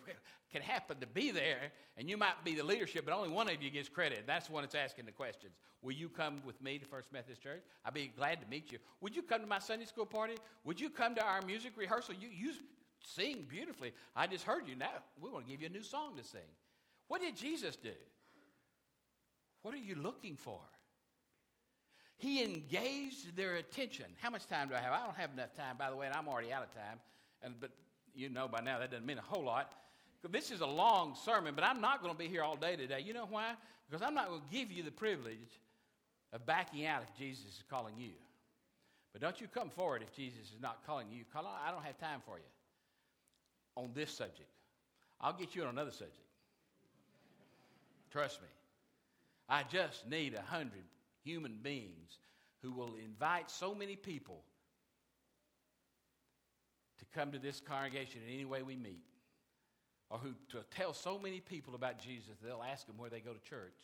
can 0.53 0.63
happen 0.63 0.99
to 1.01 1.07
be 1.07 1.31
there, 1.31 1.73
and 1.97 2.11
you 2.11 2.17
might 2.17 2.45
be 2.45 2.55
the 2.55 2.65
leadership, 2.65 3.05
but 3.05 3.15
only 3.15 3.29
one 3.29 3.49
of 3.49 3.63
you 3.63 3.71
gets 3.71 3.89
credit. 3.89 4.25
That's 4.27 4.49
the 4.49 4.53
one 4.53 4.63
that's 4.63 4.75
asking 4.75 5.07
the 5.07 5.13
questions. 5.13 5.53
Will 5.83 5.93
you 5.93 6.09
come 6.09 6.43
with 6.45 6.61
me 6.61 6.79
to 6.79 6.85
First 6.85 7.13
Methodist 7.13 7.43
Church? 7.43 7.63
I'd 7.85 7.95
be 7.95 8.13
glad 8.17 8.41
to 8.41 8.47
meet 8.49 8.73
you. 8.73 8.79
Would 9.01 9.15
you 9.15 9.23
come 9.23 9.41
to 9.41 9.47
my 9.47 9.59
Sunday 9.59 9.87
school 9.87 10.07
party? 10.07 10.35
Would 10.65 10.81
you 10.81 10.91
come 10.91 11.15
to 11.15 11.25
our 11.25 11.43
music 11.43 11.73
rehearsal? 11.77 12.15
You, 12.15 12.29
you 12.29 12.53
sing 13.01 13.47
beautifully. 13.49 13.93
I 14.15 14.27
just 14.27 14.45
heard 14.45 14.69
you. 14.69 14.77
Now 14.77 14.91
we 15.21 15.31
want 15.31 15.47
to 15.47 15.51
give 15.51 15.61
you 15.61 15.69
a 15.69 15.71
new 15.71 15.83
song 15.83 16.17
to 16.17 16.25
sing. 16.25 16.41
What 17.09 17.21
did 17.21 17.37
Jesus 17.37 17.77
do? 17.77 17.91
What 19.63 19.75
are 19.75 19.79
you 19.79 19.95
looking 19.95 20.37
for? 20.37 20.61
He 22.19 22.43
engaged 22.45 23.35
their 23.37 23.57
attention. 23.57 24.07
How 24.21 24.31
much 24.31 24.47
time 24.47 24.69
do 24.69 24.75
I 24.75 24.79
have? 24.79 24.93
I 24.93 25.05
don't 25.05 25.17
have 25.17 25.31
enough 25.33 25.55
time, 25.57 25.77
by 25.77 25.91
the 25.91 25.97
way, 25.97 26.07
and 26.07 26.15
I'm 26.15 26.29
already 26.29 26.53
out 26.53 26.63
of 26.63 26.73
time. 26.75 26.99
And, 27.43 27.55
but 27.59 27.71
you 28.15 28.29
know 28.29 28.47
by 28.47 28.61
now 28.61 28.79
that 28.79 28.91
doesn't 28.91 29.07
mean 29.07 29.19
a 29.19 29.23
whole 29.23 29.45
lot. 29.45 29.73
This 30.31 30.53
is 30.53 30.61
a 30.61 30.67
long 30.67 31.17
sermon, 31.25 31.55
but 31.57 31.65
I'm 31.65 31.81
not 31.81 32.01
going 32.01 32.15
to 32.15 32.19
be 32.19 32.29
here 32.29 32.45
all 32.45 32.55
day 32.55 32.77
today. 32.77 33.01
You 33.05 33.13
know 33.13 33.27
why? 33.29 33.55
Because 33.91 34.07
I'm 34.07 34.15
not 34.15 34.29
going 34.29 34.41
to 34.41 34.57
give 34.57 34.71
you 34.71 34.85
the 34.85 34.93
privilege 34.93 35.61
of 36.33 36.47
backing 36.47 36.87
out 36.87 37.03
if 37.03 37.19
Jesus 37.19 37.45
is 37.47 37.65
calling 37.69 37.95
you. 37.99 38.13
But 39.13 39.21
don't 39.21 39.41
you 39.41 39.49
come 39.49 39.69
forward 39.69 40.03
if 40.03 40.15
Jesus 40.15 40.53
is 40.55 40.61
not 40.61 40.87
calling 40.87 41.09
you. 41.11 41.25
Call, 41.33 41.45
I 41.45 41.71
don't 41.71 41.85
have 41.85 41.99
time 41.99 42.21
for 42.25 42.39
you 42.39 42.45
on 43.77 43.91
this 43.95 44.13
subject. 44.13 44.49
I'll 45.21 45.33
get 45.33 45.55
you 45.55 45.63
on 45.63 45.69
another 45.69 45.91
subject. 45.91 46.17
Trust 48.13 48.41
me. 48.41 48.49
I 49.49 49.65
just 49.65 50.09
need 50.09 50.35
a 50.35 50.43
hundred 50.43 50.85
human 51.25 51.59
beings 51.63 52.19
who 52.63 52.73
will 52.73 52.95
invite 53.03 53.51
so 53.51 53.75
many 53.75 53.97
people 53.97 54.45
to 56.99 57.05
come 57.19 57.33
to 57.33 57.39
this 57.39 57.61
congregation 57.61 58.21
in 58.27 58.33
any 58.35 58.45
way 58.45 58.63
we 58.63 58.77
meet, 58.77 59.05
or 60.09 60.19
who 60.19 60.35
to 60.51 60.65
tell 60.71 60.93
so 60.93 61.19
many 61.19 61.41
people 61.41 61.75
about 61.75 61.99
Jesus 61.99 62.39
they'll 62.43 62.63
ask 62.63 62.87
them 62.87 62.97
where 62.97 63.11
they 63.11 63.21
go 63.21 63.33
to 63.33 63.41
church, 63.41 63.75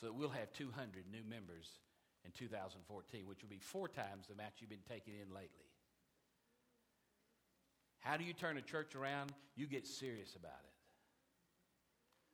so 0.00 0.06
that 0.06 0.14
we'll 0.14 0.30
have 0.30 0.50
200 0.52 1.04
new 1.12 1.22
members 1.28 1.68
in 2.24 2.30
2014, 2.32 3.26
which 3.26 3.42
will 3.42 3.50
be 3.50 3.58
four 3.58 3.88
times 3.88 4.26
the 4.26 4.34
amount 4.34 4.52
you've 4.58 4.70
been 4.70 4.78
taking 4.88 5.14
in 5.14 5.34
lately. 5.34 5.66
How 8.00 8.16
do 8.16 8.24
you 8.24 8.32
turn 8.32 8.56
a 8.56 8.62
church 8.62 8.94
around? 8.94 9.32
You 9.54 9.66
get 9.66 9.86
serious 9.86 10.34
about 10.34 10.60
it. 10.64 10.72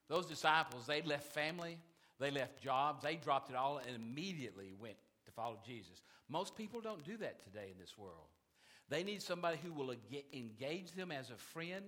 Those 0.09 0.27
disciples, 0.27 0.87
they 0.87 1.03
left 1.03 1.33
family, 1.33 1.79
they 2.19 2.31
left 2.31 2.63
jobs, 2.63 3.03
they 3.03 3.17
dropped 3.17 3.51
it 3.51 3.57
all 3.57 3.79
and 3.79 3.95
immediately 3.95 4.73
went 4.79 4.97
to 5.27 5.33
follow 5.33 5.59
Jesus. 5.65 6.03
Most 6.29 6.57
people 6.57 6.81
don't 6.81 7.05
do 7.05 7.17
that 7.19 7.43
today 7.43 7.69
in 7.73 7.79
this 7.79 7.97
world. 7.97 8.27
They 8.89 9.03
need 9.03 9.23
somebody 9.23 9.59
who 9.63 9.73
will 9.73 9.95
engage 10.33 10.93
them 10.93 11.13
as 11.13 11.31
a 11.31 11.37
friend, 11.37 11.85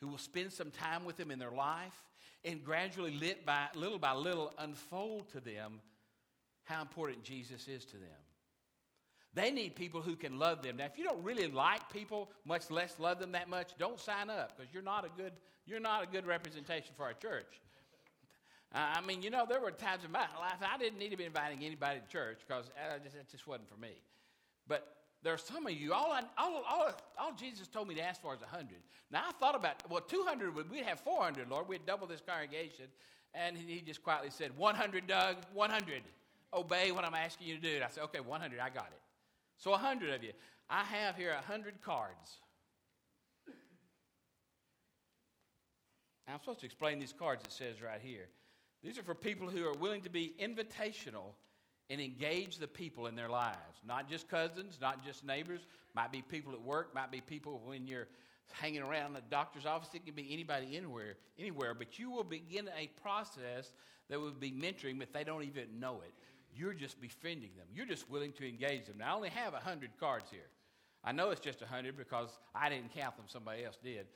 who 0.00 0.08
will 0.08 0.18
spend 0.18 0.52
some 0.52 0.70
time 0.70 1.04
with 1.04 1.16
them 1.16 1.30
in 1.30 1.38
their 1.38 1.50
life, 1.50 2.04
and 2.44 2.64
gradually, 2.64 3.12
lit 3.12 3.46
by, 3.46 3.66
little 3.74 3.98
by 3.98 4.14
little, 4.14 4.52
unfold 4.58 5.30
to 5.30 5.40
them 5.40 5.80
how 6.64 6.80
important 6.80 7.22
Jesus 7.22 7.68
is 7.68 7.84
to 7.86 7.96
them. 7.96 8.10
They 9.34 9.50
need 9.50 9.76
people 9.76 10.02
who 10.02 10.16
can 10.16 10.38
love 10.38 10.62
them. 10.62 10.76
Now, 10.76 10.86
if 10.86 10.98
you 10.98 11.04
don't 11.04 11.22
really 11.22 11.46
like 11.46 11.90
people, 11.90 12.30
much 12.44 12.70
less 12.70 12.98
love 12.98 13.18
them 13.18 13.32
that 13.32 13.48
much, 13.48 13.72
don't 13.78 13.98
sign 13.98 14.28
up 14.28 14.56
because 14.56 14.72
you're 14.74 14.82
not 14.82 15.04
a 15.04 15.08
good 15.16 15.32
you're 15.64 15.80
not 15.80 16.02
a 16.02 16.06
good 16.06 16.26
representation 16.26 16.92
for 16.96 17.04
our 17.04 17.12
church. 17.12 17.60
I 18.74 19.00
mean, 19.02 19.22
you 19.22 19.30
know, 19.30 19.44
there 19.46 19.60
were 19.60 19.70
times 19.70 20.04
in 20.04 20.12
my 20.12 20.20
life 20.20 20.56
I 20.62 20.78
didn't 20.78 20.98
need 20.98 21.10
to 21.10 21.16
be 21.16 21.24
inviting 21.24 21.62
anybody 21.62 22.00
to 22.00 22.06
church 22.06 22.38
because 22.46 22.66
uh, 22.68 22.96
it 22.96 23.30
just 23.30 23.46
wasn't 23.46 23.68
for 23.68 23.78
me. 23.78 24.00
But 24.66 24.96
there 25.22 25.34
are 25.34 25.38
some 25.38 25.66
of 25.66 25.72
you, 25.72 25.92
all, 25.92 26.10
I, 26.10 26.22
all, 26.38 26.62
all, 26.68 26.90
all 27.18 27.32
Jesus 27.34 27.68
told 27.68 27.88
me 27.88 27.94
to 27.96 28.02
ask 28.02 28.20
for 28.22 28.34
is 28.34 28.40
100. 28.40 28.68
Now, 29.10 29.24
I 29.28 29.32
thought 29.32 29.54
about, 29.54 29.88
well, 29.90 30.00
200, 30.00 30.54
would 30.54 30.70
we'd 30.70 30.84
have 30.84 31.00
400, 31.00 31.48
Lord. 31.50 31.68
We'd 31.68 31.84
double 31.86 32.06
this 32.06 32.22
congregation. 32.26 32.86
And 33.34 33.56
he 33.56 33.80
just 33.80 34.02
quietly 34.02 34.30
said, 34.30 34.56
100, 34.56 35.06
Doug, 35.06 35.36
100. 35.52 36.02
Obey 36.54 36.92
what 36.92 37.04
I'm 37.04 37.14
asking 37.14 37.48
you 37.48 37.56
to 37.56 37.60
do. 37.60 37.74
And 37.76 37.84
I 37.84 37.88
said, 37.88 38.04
okay, 38.04 38.20
100, 38.20 38.58
I 38.58 38.68
got 38.70 38.86
it. 38.86 39.00
So 39.58 39.70
100 39.70 40.14
of 40.14 40.24
you. 40.24 40.32
I 40.68 40.82
have 40.84 41.16
here 41.16 41.32
100 41.34 41.82
cards. 41.82 42.38
I'm 46.26 46.38
supposed 46.40 46.60
to 46.60 46.66
explain 46.66 46.98
these 46.98 47.12
cards, 47.12 47.42
it 47.44 47.52
says 47.52 47.82
right 47.82 48.00
here. 48.02 48.28
These 48.82 48.98
are 48.98 49.02
for 49.02 49.14
people 49.14 49.48
who 49.48 49.64
are 49.66 49.74
willing 49.74 50.02
to 50.02 50.10
be 50.10 50.34
invitational 50.40 51.34
and 51.90 52.00
engage 52.00 52.58
the 52.58 52.66
people 52.66 53.06
in 53.06 53.14
their 53.14 53.28
lives. 53.28 53.80
Not 53.86 54.08
just 54.08 54.28
cousins, 54.28 54.78
not 54.80 55.04
just 55.04 55.24
neighbors, 55.24 55.60
might 55.94 56.10
be 56.10 56.22
people 56.22 56.52
at 56.52 56.60
work, 56.60 56.94
might 56.94 57.10
be 57.10 57.20
people 57.20 57.60
when 57.64 57.86
you're 57.86 58.08
hanging 58.52 58.82
around 58.82 59.14
the 59.14 59.22
doctor's 59.30 59.66
office. 59.66 59.88
It 59.94 60.04
can 60.04 60.14
be 60.14 60.28
anybody 60.32 60.76
anywhere, 60.76 61.16
anywhere. 61.38 61.74
But 61.74 61.98
you 61.98 62.10
will 62.10 62.24
begin 62.24 62.68
a 62.76 62.88
process 63.00 63.72
that 64.08 64.20
will 64.20 64.30
be 64.32 64.50
mentoring, 64.50 64.98
but 64.98 65.12
they 65.12 65.24
don't 65.24 65.44
even 65.44 65.78
know 65.78 66.00
it. 66.04 66.12
You're 66.54 66.74
just 66.74 67.00
befriending 67.00 67.50
them. 67.56 67.66
You're 67.74 67.86
just 67.86 68.10
willing 68.10 68.32
to 68.32 68.48
engage 68.48 68.86
them. 68.86 68.98
Now, 68.98 69.12
I 69.12 69.16
only 69.16 69.30
have 69.30 69.52
100 69.52 69.90
cards 69.98 70.26
here. 70.30 70.40
I 71.04 71.12
know 71.12 71.30
it's 71.30 71.40
just 71.40 71.60
100 71.60 71.96
because 71.96 72.28
I 72.54 72.68
didn't 72.68 72.94
count 72.94 73.16
them, 73.16 73.26
somebody 73.28 73.64
else 73.64 73.78
did. 73.82 74.06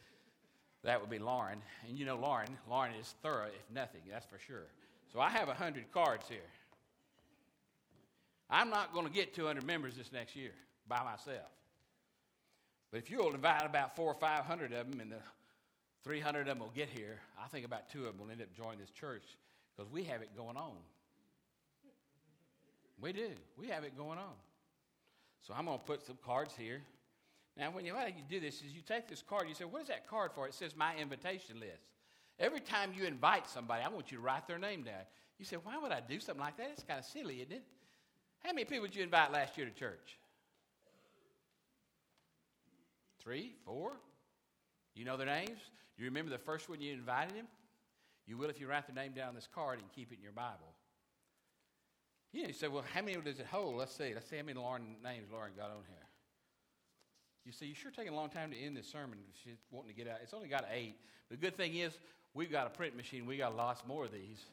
That 0.87 1.01
would 1.01 1.11
be 1.11 1.19
Lauren. 1.19 1.61
And 1.89 1.99
you 1.99 2.07
know 2.07 2.17
Lauren. 2.17 2.49
Lauren 2.71 2.93
is 2.95 3.17
thorough, 3.21 3.47
if 3.49 3.75
nothing, 3.75 4.03
that's 4.09 4.25
for 4.25 4.39
sure. 4.39 4.69
So 5.13 5.19
I 5.21 5.29
have 5.31 5.49
100 5.49 5.91
cards 5.93 6.29
here. 6.29 6.39
I'm 8.49 8.71
not 8.71 8.95
going 8.95 9.05
to 9.05 9.13
get 9.13 9.35
200 9.35 9.67
members 9.67 9.97
this 9.97 10.13
next 10.13 10.37
year 10.37 10.53
by 10.87 11.03
myself. 11.03 11.51
But 12.93 12.99
if 12.99 13.11
you'll 13.11 13.35
invite 13.35 13.67
about 13.67 13.97
four 13.97 14.13
or 14.13 14.15
500 14.15 14.73
of 14.73 14.91
them, 14.91 15.01
and 15.01 15.11
the 15.11 15.19
300 16.05 16.43
of 16.43 16.47
them 16.47 16.61
will 16.61 16.73
get 16.73 16.89
here, 16.89 17.19
I 17.43 17.49
think 17.49 17.67
about 17.67 17.91
two 17.91 18.07
of 18.07 18.17
them 18.17 18.25
will 18.25 18.31
end 18.31 18.41
up 18.41 18.55
joining 18.57 18.79
this 18.79 18.91
church 18.91 19.25
because 19.77 19.91
we 19.91 20.05
have 20.05 20.23
it 20.23 20.37
going 20.37 20.57
on. 20.57 20.77
We 23.01 23.13
do. 23.13 23.31
We 23.59 23.67
have 23.67 23.83
it 23.83 23.97
going 23.97 24.19
on. 24.19 24.35
So 25.43 25.53
I'm 25.53 25.67
going 25.67 25.79
to 25.79 25.85
put 25.85 26.07
some 26.07 26.19
cards 26.25 26.55
here. 26.57 26.81
Now, 27.57 27.71
when 27.71 27.87
you, 27.87 27.95
how 27.95 28.07
you 28.07 28.23
do 28.29 28.39
this 28.39 28.57
is 28.57 28.73
you 28.75 28.83
take 28.83 29.09
this 29.09 29.23
card, 29.23 29.49
you 29.49 29.55
say, 29.55 29.65
what 29.65 29.83
is 29.83 29.89
that 29.89 30.09
card 30.09 30.33
for? 30.35 30.47
It 30.47 30.55
says 30.55 30.77
my 30.77 30.95
invitation 30.97 31.59
list. 31.59 31.83
Every 32.39 32.61
time 32.61 32.93
you 32.95 33.05
invite 33.05 33.49
somebody, 33.49 33.83
I 33.83 33.89
want 33.89 34.13
you 34.13 34.19
to 34.19 34.23
write 34.23 34.47
their 34.47 34.59
name 34.59 34.83
down. 34.83 35.05
You 35.39 35.45
say, 35.47 35.57
why 35.57 35.79
would 35.79 35.93
I 35.93 36.01
do 36.07 36.21
something 36.21 36.45
like 36.45 36.59
that? 36.59 36.71
It's 36.73 36.83
kind 36.83 36.99
of 36.99 37.07
silly, 37.07 37.37
isn't 37.37 37.53
it? 37.53 37.65
How 38.41 38.53
many 38.53 38.65
people 38.67 38.87
did 38.87 38.97
you 38.97 39.03
invite 39.03 39.33
last 39.33 39.57
year 39.57 39.67
to 39.67 39.73
church? 39.73 40.19
Three, 43.23 43.55
four? 43.65 43.93
You 44.95 45.05
know 45.05 45.17
their 45.17 45.27
names? 45.27 45.59
Do 45.97 46.05
you 46.05 46.11
remember 46.11 46.31
the 46.31 46.39
first 46.39 46.69
one 46.69 46.81
you 46.81 46.93
invited 46.93 47.35
them? 47.35 47.47
You 48.27 48.37
will 48.37 48.51
if 48.51 48.61
you 48.61 48.67
write 48.67 48.87
their 48.87 49.03
name 49.03 49.13
down 49.13 49.29
on 49.29 49.35
this 49.35 49.49
card 49.53 49.79
and 49.79 49.91
keep 49.93 50.13
it 50.13 50.17
in 50.17 50.23
your 50.23 50.33
Bible. 50.33 50.75
You, 52.33 52.47
you 52.49 52.53
say, 52.53 52.69
well, 52.69 52.85
how 52.93 53.01
many 53.01 53.17
does 53.21 53.39
it 53.39 53.47
hold? 53.47 53.77
Let's 53.77 53.97
see. 53.97 54.13
Let's 54.13 54.29
see 54.29 54.37
how 54.37 54.43
many 54.43 54.59
Lauren 54.59 54.97
names 55.03 55.29
Lauren 55.33 55.53
got 55.57 55.71
on 55.71 55.85
here. 55.89 56.06
You 57.47 57.53
see, 57.53 57.67
you're 57.67 57.77
sure 57.77 57.93
taking 57.93 58.13
a 58.13 58.17
long 58.17 58.29
time 58.29 58.51
to 58.51 58.59
end 58.59 58.77
this 58.77 58.89
sermon. 58.89 59.19
She's 59.45 59.55
wanting 59.71 59.95
to 59.95 59.97
get 59.97 60.11
out. 60.11 60.19
It's 60.21 60.35
only 60.35 60.49
got 60.49 60.67
eight. 60.75 60.97
The 61.31 61.37
good 61.37 61.57
thing 61.57 61.77
is, 61.77 61.97
we've 62.35 62.51
got 62.51 62.67
a 62.67 62.71
print 62.71 62.97
machine. 62.97 63.25
We 63.25 63.37
got 63.37 63.57
lots 63.57 63.87
more 63.87 64.05
of 64.05 64.13
these. 64.13 64.45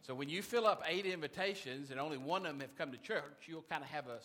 So 0.00 0.14
when 0.14 0.30
you 0.30 0.40
fill 0.40 0.66
up 0.66 0.82
eight 0.88 1.04
invitations 1.04 1.90
and 1.90 2.00
only 2.00 2.16
one 2.16 2.46
of 2.46 2.52
them 2.52 2.60
have 2.60 2.74
come 2.78 2.90
to 2.92 2.98
church, 2.98 3.46
you'll 3.46 3.66
kind 3.68 3.82
of 3.82 3.90
have 3.90 4.06
a 4.06 4.18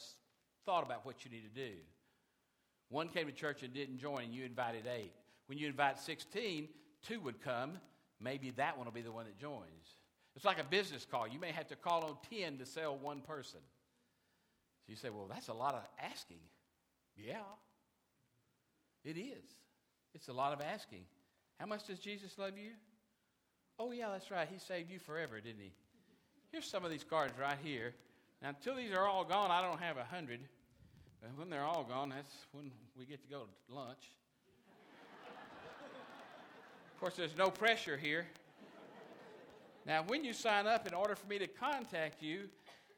thought 0.66 0.86
about 0.86 1.06
what 1.06 1.26
you 1.26 1.32
need 1.32 1.44
to 1.44 1.70
do. 1.70 1.74
One 2.90 3.10
came 3.10 3.28
to 3.28 3.34
church 3.34 3.62
and 3.62 3.74
didn't 3.74 3.98
join, 3.98 4.24
and 4.24 4.34
you 4.34 4.46
invited 4.46 4.88
eight. 4.88 5.12
When 5.48 5.58
you 5.58 5.68
invite 5.68 6.00
16, 6.00 6.70
two 7.06 7.20
would 7.20 7.42
come. 7.42 7.74
Maybe 8.22 8.52
that 8.52 8.78
one 8.78 8.86
will 8.86 8.94
be 8.94 9.02
the 9.02 9.12
one 9.12 9.26
that 9.26 9.38
joins. 9.38 9.98
It's 10.38 10.46
like 10.46 10.60
a 10.60 10.64
business 10.64 11.06
call. 11.10 11.28
You 11.28 11.42
may 11.42 11.52
have 11.52 11.68
to 11.68 11.76
call 11.76 12.06
on 12.06 12.16
10 12.30 12.58
to 12.60 12.66
sell 12.66 12.98
one 12.98 13.20
person. 13.20 13.60
So 14.86 14.92
you 14.92 14.96
say, 14.96 15.10
well, 15.10 15.28
that's 15.30 15.50
a 15.50 15.54
lot 15.54 15.74
of 15.76 15.82
asking. 16.02 16.40
Yeah, 17.18 17.38
it 19.06 19.18
is. 19.18 19.44
It's 20.13 20.28
a 20.28 20.34
lot 20.34 20.54
of 20.54 20.62
asking. 20.62 21.04
How 21.60 21.65
much 21.65 21.88
does 21.88 22.00
Jesus 22.00 22.38
love 22.38 22.58
you? 22.58 22.72
Oh, 23.78 23.91
yeah, 23.91 24.10
that's 24.12 24.32
right. 24.32 24.48
He 24.52 24.60
saved 24.60 24.89
you 24.89 25.00
forever, 25.00 25.39
didn't 25.39 25.62
he? 25.62 25.72
Here's 26.52 26.65
some 26.65 26.86
of 26.86 26.91
these 26.91 27.04
cards 27.04 27.34
right 27.39 27.58
here. 27.63 27.94
Now, 28.41 28.50
until 28.50 28.76
these 28.76 28.94
are 28.94 29.08
all 29.08 29.24
gone, 29.24 29.52
I 29.52 29.62
don't 29.62 29.80
have 29.80 29.98
a 29.98 30.04
hundred. 30.04 30.39
But 31.22 31.32
when 31.38 31.50
they're 31.50 31.63
all 31.63 31.84
gone, 31.84 32.10
that's 32.10 32.34
when 32.52 32.72
we 32.98 33.06
get 33.06 33.22
to 33.24 33.28
go 33.28 33.41
to 33.41 33.76
lunch. 33.76 34.12
of 36.94 37.00
course, 37.00 37.15
there's 37.15 37.38
no 37.38 37.50
pressure 37.50 37.98
here. 37.98 38.26
Now, 39.86 40.04
when 40.08 40.24
you 40.24 40.34
sign 40.34 40.65
up, 40.65 40.88
in 40.88 40.94
order 40.94 41.15
for 41.15 41.28
me 41.28 41.38
to 41.39 41.48
contact 41.48 42.24
you 42.24 42.50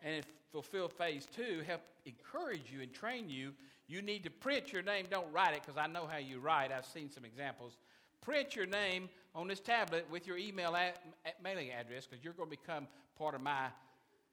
and 0.02 0.24
fulfill 0.52 0.88
phase 0.88 1.28
two, 1.36 1.62
help 1.66 1.82
encourage 2.06 2.72
you 2.72 2.82
and 2.82 2.94
train 2.94 3.30
you, 3.30 3.54
you 3.88 4.02
need 4.02 4.24
to 4.24 4.30
print 4.30 4.74
your 4.74 4.82
name. 4.82 5.06
Don't 5.10 5.32
write 5.32 5.54
it 5.54 5.62
because 5.62 5.78
I 5.78 5.88
know 5.88 6.08
how 6.08 6.18
you 6.18 6.40
write. 6.40 6.72
I've 6.72 6.86
seen 6.86 7.10
some 7.10 7.24
examples. 7.26 7.78
print 8.22 8.56
your 8.56 8.66
name 8.66 9.10
on 9.34 9.48
this 9.48 9.60
tablet 9.60 10.06
with 10.12 10.28
your 10.28 10.38
email 10.38 10.76
at, 10.76 10.98
at 11.26 11.42
mailing 11.42 11.72
address 11.72 12.06
because 12.06 12.24
you're 12.24 12.34
going 12.34 12.50
to 12.50 12.58
become 12.58 12.88
part 13.18 13.36
of 13.36 13.42
my 13.42 13.68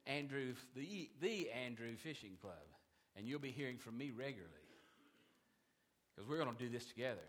Andrew, 0.05 0.53
the, 0.75 1.09
the 1.21 1.49
Andrew 1.51 1.95
Fishing 1.95 2.37
Club. 2.41 2.53
And 3.15 3.27
you'll 3.27 3.39
be 3.39 3.51
hearing 3.51 3.77
from 3.77 3.97
me 3.97 4.11
regularly 4.11 4.51
because 6.13 6.29
we're 6.29 6.37
going 6.37 6.53
to 6.53 6.63
do 6.63 6.69
this 6.69 6.85
together. 6.85 7.21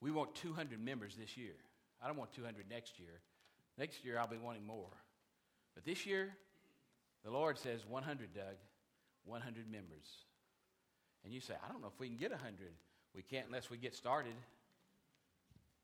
We 0.00 0.10
want 0.10 0.34
200 0.34 0.84
members 0.84 1.16
this 1.16 1.36
year. 1.36 1.54
I 2.02 2.06
don't 2.08 2.18
want 2.18 2.32
200 2.32 2.68
next 2.68 2.98
year. 2.98 3.20
Next 3.78 4.04
year, 4.04 4.18
I'll 4.18 4.26
be 4.26 4.36
wanting 4.36 4.66
more. 4.66 4.90
But 5.74 5.84
this 5.84 6.04
year, 6.04 6.36
the 7.24 7.30
Lord 7.30 7.56
says 7.56 7.86
100, 7.86 8.34
Doug, 8.34 8.56
100 9.24 9.70
members. 9.70 10.06
And 11.24 11.32
you 11.32 11.40
say, 11.40 11.54
I 11.64 11.70
don't 11.70 11.80
know 11.80 11.88
if 11.88 12.00
we 12.00 12.08
can 12.08 12.16
get 12.16 12.30
100. 12.30 12.72
We 13.14 13.22
can't 13.22 13.46
unless 13.46 13.70
we 13.70 13.76
get 13.76 13.94
started. 13.94 14.34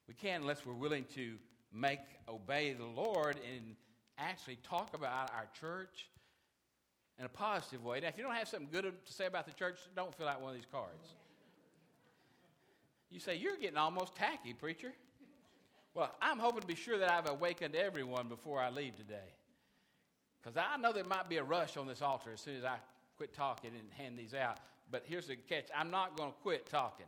We 0.06 0.14
can't 0.14 0.42
unless 0.42 0.64
we're 0.64 0.72
willing 0.72 1.04
to 1.14 1.34
make, 1.72 2.00
obey 2.28 2.72
the 2.72 2.84
Lord 2.84 3.36
and 3.54 3.76
actually 4.16 4.56
talk 4.62 4.94
about 4.94 5.30
our 5.34 5.46
church 5.60 6.08
in 7.18 7.24
a 7.24 7.28
positive 7.28 7.84
way. 7.84 8.00
Now, 8.00 8.08
if 8.08 8.16
you 8.16 8.24
don't 8.24 8.34
have 8.34 8.48
something 8.48 8.68
good 8.70 8.84
to 8.84 9.12
say 9.12 9.26
about 9.26 9.46
the 9.46 9.52
church, 9.52 9.78
don't 9.94 10.14
fill 10.14 10.28
out 10.28 10.40
one 10.40 10.50
of 10.50 10.56
these 10.56 10.68
cards. 10.70 11.14
You 13.10 13.20
say, 13.20 13.36
You're 13.36 13.56
getting 13.56 13.76
almost 13.76 14.14
tacky, 14.16 14.54
preacher. 14.54 14.92
Well, 15.94 16.14
I'm 16.22 16.38
hoping 16.38 16.60
to 16.60 16.66
be 16.66 16.74
sure 16.74 16.98
that 16.98 17.10
I've 17.10 17.28
awakened 17.28 17.74
everyone 17.74 18.28
before 18.28 18.60
I 18.60 18.70
leave 18.70 18.96
today. 18.96 19.34
Because 20.40 20.56
I 20.56 20.76
know 20.76 20.92
there 20.92 21.04
might 21.04 21.28
be 21.28 21.38
a 21.38 21.42
rush 21.42 21.76
on 21.76 21.88
this 21.88 22.02
altar 22.02 22.30
as 22.32 22.40
soon 22.40 22.56
as 22.56 22.64
I 22.64 22.76
quit 23.18 23.34
talking 23.34 23.72
and 23.78 23.92
hand 23.92 24.18
these 24.18 24.32
out. 24.32 24.58
But 24.90 25.02
here's 25.06 25.26
the 25.26 25.36
catch 25.36 25.66
I'm 25.76 25.90
not 25.90 26.16
going 26.16 26.30
to 26.30 26.36
quit 26.38 26.66
talking. 26.70 27.06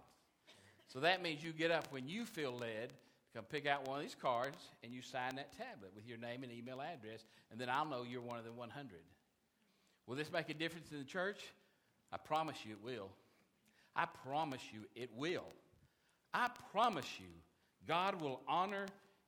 So 0.89 1.01
that 1.01 1.23
means 1.23 1.43
you 1.43 1.53
get 1.53 1.71
up 1.71 1.87
when 1.91 2.09
you 2.09 2.27
feel 2.27 2.53
led 2.53 2.91
to 2.91 3.37
come 3.37 3.45
pick 3.45 3.67
out 3.67 3.87
one 3.87 3.99
of 3.99 4.03
these 4.03 4.17
cards 4.21 4.59
and 4.83 4.93
you 4.93 5.01
sign 5.01 5.37
that 5.37 5.57
tablet 5.57 5.93
with 5.95 6.07
your 6.07 6.19
name 6.19 6.43
and 6.43 6.53
email 6.53 6.81
address, 6.81 7.25
and 7.51 7.61
then 7.61 7.71
I'll 7.71 7.87
know 7.87 8.03
you're 8.03 8.21
one 8.21 8.39
of 8.39 8.45
the 8.45 8.53
100. 8.53 8.91
Will 10.07 10.17
this 10.17 10.33
make 10.33 10.51
a 10.51 10.55
difference 10.55 10.91
in 10.91 10.99
the 10.99 11.05
church? 11.05 11.41
I 12.13 12.17
promise 12.17 12.57
you 12.67 12.73
it 12.73 12.85
will. 12.85 13.09
I 13.95 14.07
promise 14.25 14.63
you 14.73 14.81
it 14.97 15.11
will. 15.17 15.47
I 16.35 16.51
promise 16.73 17.07
you 17.19 17.27
God 17.87 18.21
will 18.21 18.41
honor 18.49 18.87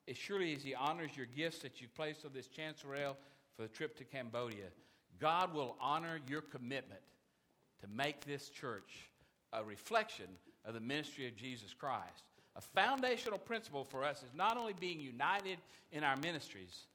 as 0.09 0.17
surely 0.17 0.55
as 0.55 0.63
He 0.63 0.75
honors 0.75 1.17
your 1.17 1.27
gifts 1.27 1.61
that 1.61 1.81
you've 1.81 1.95
placed 1.95 2.25
on 2.25 2.33
this 2.35 2.49
chancel 2.49 2.91
rail 2.91 3.17
for 3.57 3.63
the 3.63 3.69
trip 3.69 3.97
to 3.99 4.05
Cambodia. 4.05 4.67
God 5.21 5.55
will 5.55 5.77
honor 5.81 6.21
your 6.29 6.41
commitment 6.41 7.01
to 7.81 7.89
make 7.89 8.25
this 8.25 8.49
church 8.49 9.09
a 9.53 9.63
reflection 9.63 10.27
of 10.65 10.75
the 10.75 10.81
ministry 10.81 11.27
of 11.27 11.37
Jesus 11.37 11.75
Christ. 11.75 12.25
A 12.57 12.61
foundational 12.61 13.39
principle 13.39 13.85
for 13.85 14.05
us 14.05 14.23
is 14.23 14.35
not 14.35 14.57
only 14.57 14.75
being 14.75 15.01
united 15.01 15.59
in 15.91 16.05
our 16.05 16.17
ministries, 16.17 16.87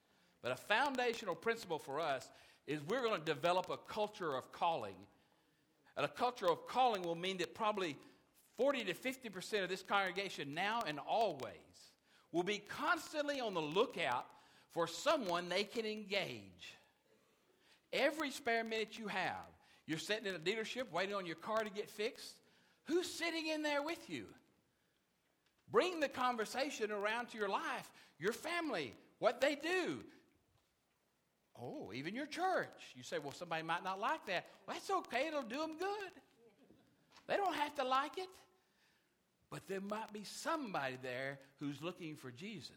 but 0.42 0.52
a 0.52 0.56
foundational 0.56 1.36
principle 1.36 1.80
for 1.80 2.00
us 2.00 2.30
is 2.68 2.80
we're 2.88 3.02
going 3.02 3.20
to 3.20 3.26
develop 3.26 3.70
a 3.70 3.78
culture 3.78 4.36
of 4.36 4.52
calling. 4.52 4.96
And 5.96 6.06
a 6.06 6.10
culture 6.10 6.50
of 6.50 6.68
calling 6.68 7.02
will 7.02 7.16
mean 7.16 7.38
that 7.38 7.56
probably 7.56 7.98
40 8.56 8.86
to 8.86 8.94
50% 8.94 9.64
of 9.64 9.70
this 9.70 9.82
congregation 9.82 10.54
now 10.54 10.82
and 10.86 11.00
always 11.00 11.54
will 12.32 12.44
be 12.44 12.60
constantly 12.68 13.40
on 13.40 13.54
the 13.54 13.62
lookout 13.62 14.26
for 14.72 14.86
someone 14.86 15.50
they 15.50 15.64
can 15.64 15.86
engage. 15.86 16.77
Every 17.94 18.32
spare 18.32 18.64
minute 18.64 18.98
you 18.98 19.08
have, 19.08 19.48
you're 19.86 19.98
sitting 19.98 20.26
in 20.26 20.36
a 20.36 20.40
dealership 20.40 20.92
waiting 20.92 21.16
on 21.16 21.26
your 21.26 21.36
car 21.36 21.64
to 21.64 21.70
get 21.70 21.90
fixed. 21.90 22.36
Who's 22.86 23.10
sitting 23.10 23.48
in 23.48 23.64
there 23.64 23.82
with 23.82 24.10
you? 24.10 24.26
Bring 25.72 26.00
the 26.00 26.08
conversation 26.10 26.92
around 26.92 27.30
to 27.30 27.38
your 27.38 27.50
life, 27.50 27.92
your 28.20 28.34
family, 28.34 28.94
what 29.20 29.42
they 29.42 29.56
do. 29.56 30.00
Oh, 31.60 31.92
even 31.94 32.14
your 32.14 32.28
church. 32.28 32.94
You 32.96 33.04
say, 33.04 33.20
well, 33.20 33.32
somebody 33.32 33.64
might 33.64 33.84
not 33.84 34.00
like 34.00 34.26
that. 34.28 34.46
Well, 34.66 34.76
that's 34.76 34.90
okay, 34.90 35.28
it'll 35.28 35.42
do 35.42 35.58
them 35.58 35.78
good. 35.78 36.12
They 37.28 37.36
don't 37.36 37.56
have 37.56 37.76
to 37.76 37.84
like 37.84 38.18
it. 38.18 38.30
But 39.50 39.68
there 39.68 39.82
might 39.82 40.12
be 40.14 40.24
somebody 40.24 40.98
there 41.02 41.40
who's 41.60 41.82
looking 41.82 42.16
for 42.16 42.32
Jesus. 42.32 42.72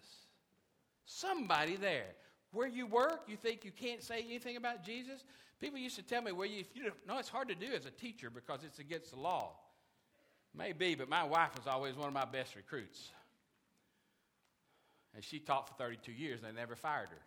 Somebody 1.04 1.76
there. 1.76 2.14
Where 2.52 2.66
you 2.66 2.86
work, 2.86 3.22
you 3.28 3.36
think 3.36 3.64
you 3.64 3.70
can't 3.70 4.02
say 4.02 4.22
anything 4.22 4.56
about 4.56 4.84
Jesus? 4.84 5.24
People 5.60 5.78
used 5.78 5.96
to 5.96 6.02
tell 6.02 6.22
me, 6.22 6.32
well, 6.32 6.48
if 6.50 6.74
you 6.74 6.90
know, 7.06 7.18
it's 7.18 7.28
hard 7.28 7.48
to 7.48 7.54
do 7.54 7.66
as 7.72 7.86
a 7.86 7.90
teacher 7.90 8.30
because 8.30 8.64
it's 8.64 8.78
against 8.78 9.12
the 9.12 9.20
law. 9.20 9.52
Maybe, 10.56 10.94
but 10.94 11.08
my 11.08 11.22
wife 11.22 11.50
was 11.56 11.66
always 11.66 11.94
one 11.94 12.08
of 12.08 12.14
my 12.14 12.24
best 12.24 12.56
recruits. 12.56 13.10
And 15.14 15.22
she 15.22 15.38
taught 15.38 15.68
for 15.68 15.74
32 15.74 16.12
years 16.12 16.40
and 16.42 16.56
they 16.56 16.60
never 16.60 16.74
fired 16.74 17.08
her. 17.10 17.22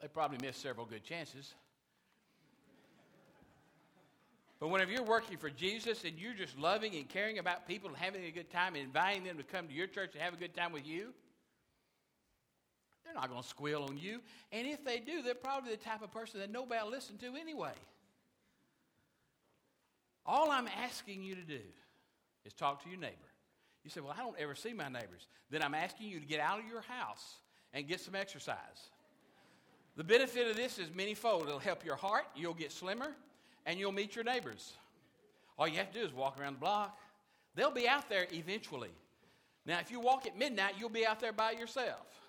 They 0.00 0.08
probably 0.08 0.38
missed 0.44 0.60
several 0.60 0.86
good 0.86 1.04
chances. 1.04 1.54
But 4.58 4.68
whenever 4.68 4.90
you're 4.90 5.04
working 5.04 5.36
for 5.36 5.50
Jesus 5.50 6.04
and 6.04 6.18
you're 6.18 6.34
just 6.34 6.56
loving 6.58 6.94
and 6.94 7.08
caring 7.08 7.38
about 7.38 7.68
people 7.68 7.88
and 7.88 7.98
having 7.98 8.24
a 8.24 8.30
good 8.30 8.50
time 8.50 8.74
and 8.74 8.84
inviting 8.84 9.24
them 9.24 9.36
to 9.36 9.42
come 9.42 9.68
to 9.68 9.74
your 9.74 9.86
church 9.86 10.12
and 10.14 10.22
have 10.22 10.32
a 10.32 10.36
good 10.36 10.54
time 10.54 10.72
with 10.72 10.86
you, 10.86 11.12
they're 13.14 13.20
not 13.20 13.30
going 13.30 13.42
to 13.42 13.48
squeal 13.48 13.86
on 13.88 13.96
you. 13.96 14.20
And 14.52 14.66
if 14.66 14.84
they 14.84 14.98
do, 14.98 15.22
they're 15.22 15.34
probably 15.34 15.70
the 15.70 15.76
type 15.76 16.02
of 16.02 16.12
person 16.12 16.40
that 16.40 16.50
nobody 16.50 16.82
will 16.82 16.90
listen 16.90 17.16
to 17.18 17.36
anyway. 17.40 17.72
All 20.26 20.50
I'm 20.50 20.68
asking 20.82 21.22
you 21.22 21.34
to 21.34 21.42
do 21.42 21.60
is 22.44 22.52
talk 22.52 22.82
to 22.82 22.88
your 22.88 22.98
neighbor. 22.98 23.14
You 23.84 23.90
say, 23.90 24.00
Well, 24.00 24.14
I 24.16 24.22
don't 24.22 24.38
ever 24.38 24.54
see 24.54 24.72
my 24.72 24.88
neighbors. 24.88 25.28
Then 25.50 25.62
I'm 25.62 25.74
asking 25.74 26.08
you 26.08 26.18
to 26.18 26.26
get 26.26 26.40
out 26.40 26.58
of 26.58 26.66
your 26.66 26.80
house 26.80 27.36
and 27.72 27.86
get 27.86 28.00
some 28.00 28.14
exercise. 28.14 28.56
The 29.96 30.04
benefit 30.04 30.48
of 30.48 30.56
this 30.56 30.78
is 30.78 30.88
manyfold. 30.88 31.42
It'll 31.42 31.58
help 31.58 31.84
your 31.84 31.96
heart, 31.96 32.24
you'll 32.34 32.54
get 32.54 32.72
slimmer, 32.72 33.12
and 33.66 33.78
you'll 33.78 33.92
meet 33.92 34.16
your 34.16 34.24
neighbors. 34.24 34.72
All 35.58 35.68
you 35.68 35.76
have 35.76 35.92
to 35.92 36.00
do 36.00 36.04
is 36.04 36.12
walk 36.12 36.40
around 36.40 36.54
the 36.54 36.60
block. 36.60 36.98
They'll 37.54 37.70
be 37.70 37.86
out 37.86 38.08
there 38.08 38.26
eventually. 38.32 38.90
Now, 39.66 39.78
if 39.78 39.90
you 39.90 40.00
walk 40.00 40.26
at 40.26 40.36
midnight, 40.36 40.74
you'll 40.78 40.88
be 40.88 41.06
out 41.06 41.20
there 41.20 41.32
by 41.32 41.52
yourself. 41.52 42.23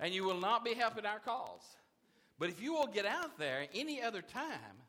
And 0.00 0.12
you 0.12 0.24
will 0.24 0.40
not 0.40 0.64
be 0.64 0.74
helping 0.74 1.06
our 1.06 1.20
cause. 1.20 1.62
But 2.38 2.48
if 2.48 2.60
you 2.60 2.74
will 2.74 2.86
get 2.86 3.06
out 3.06 3.38
there 3.38 3.66
any 3.74 4.02
other 4.02 4.22
time, 4.22 4.82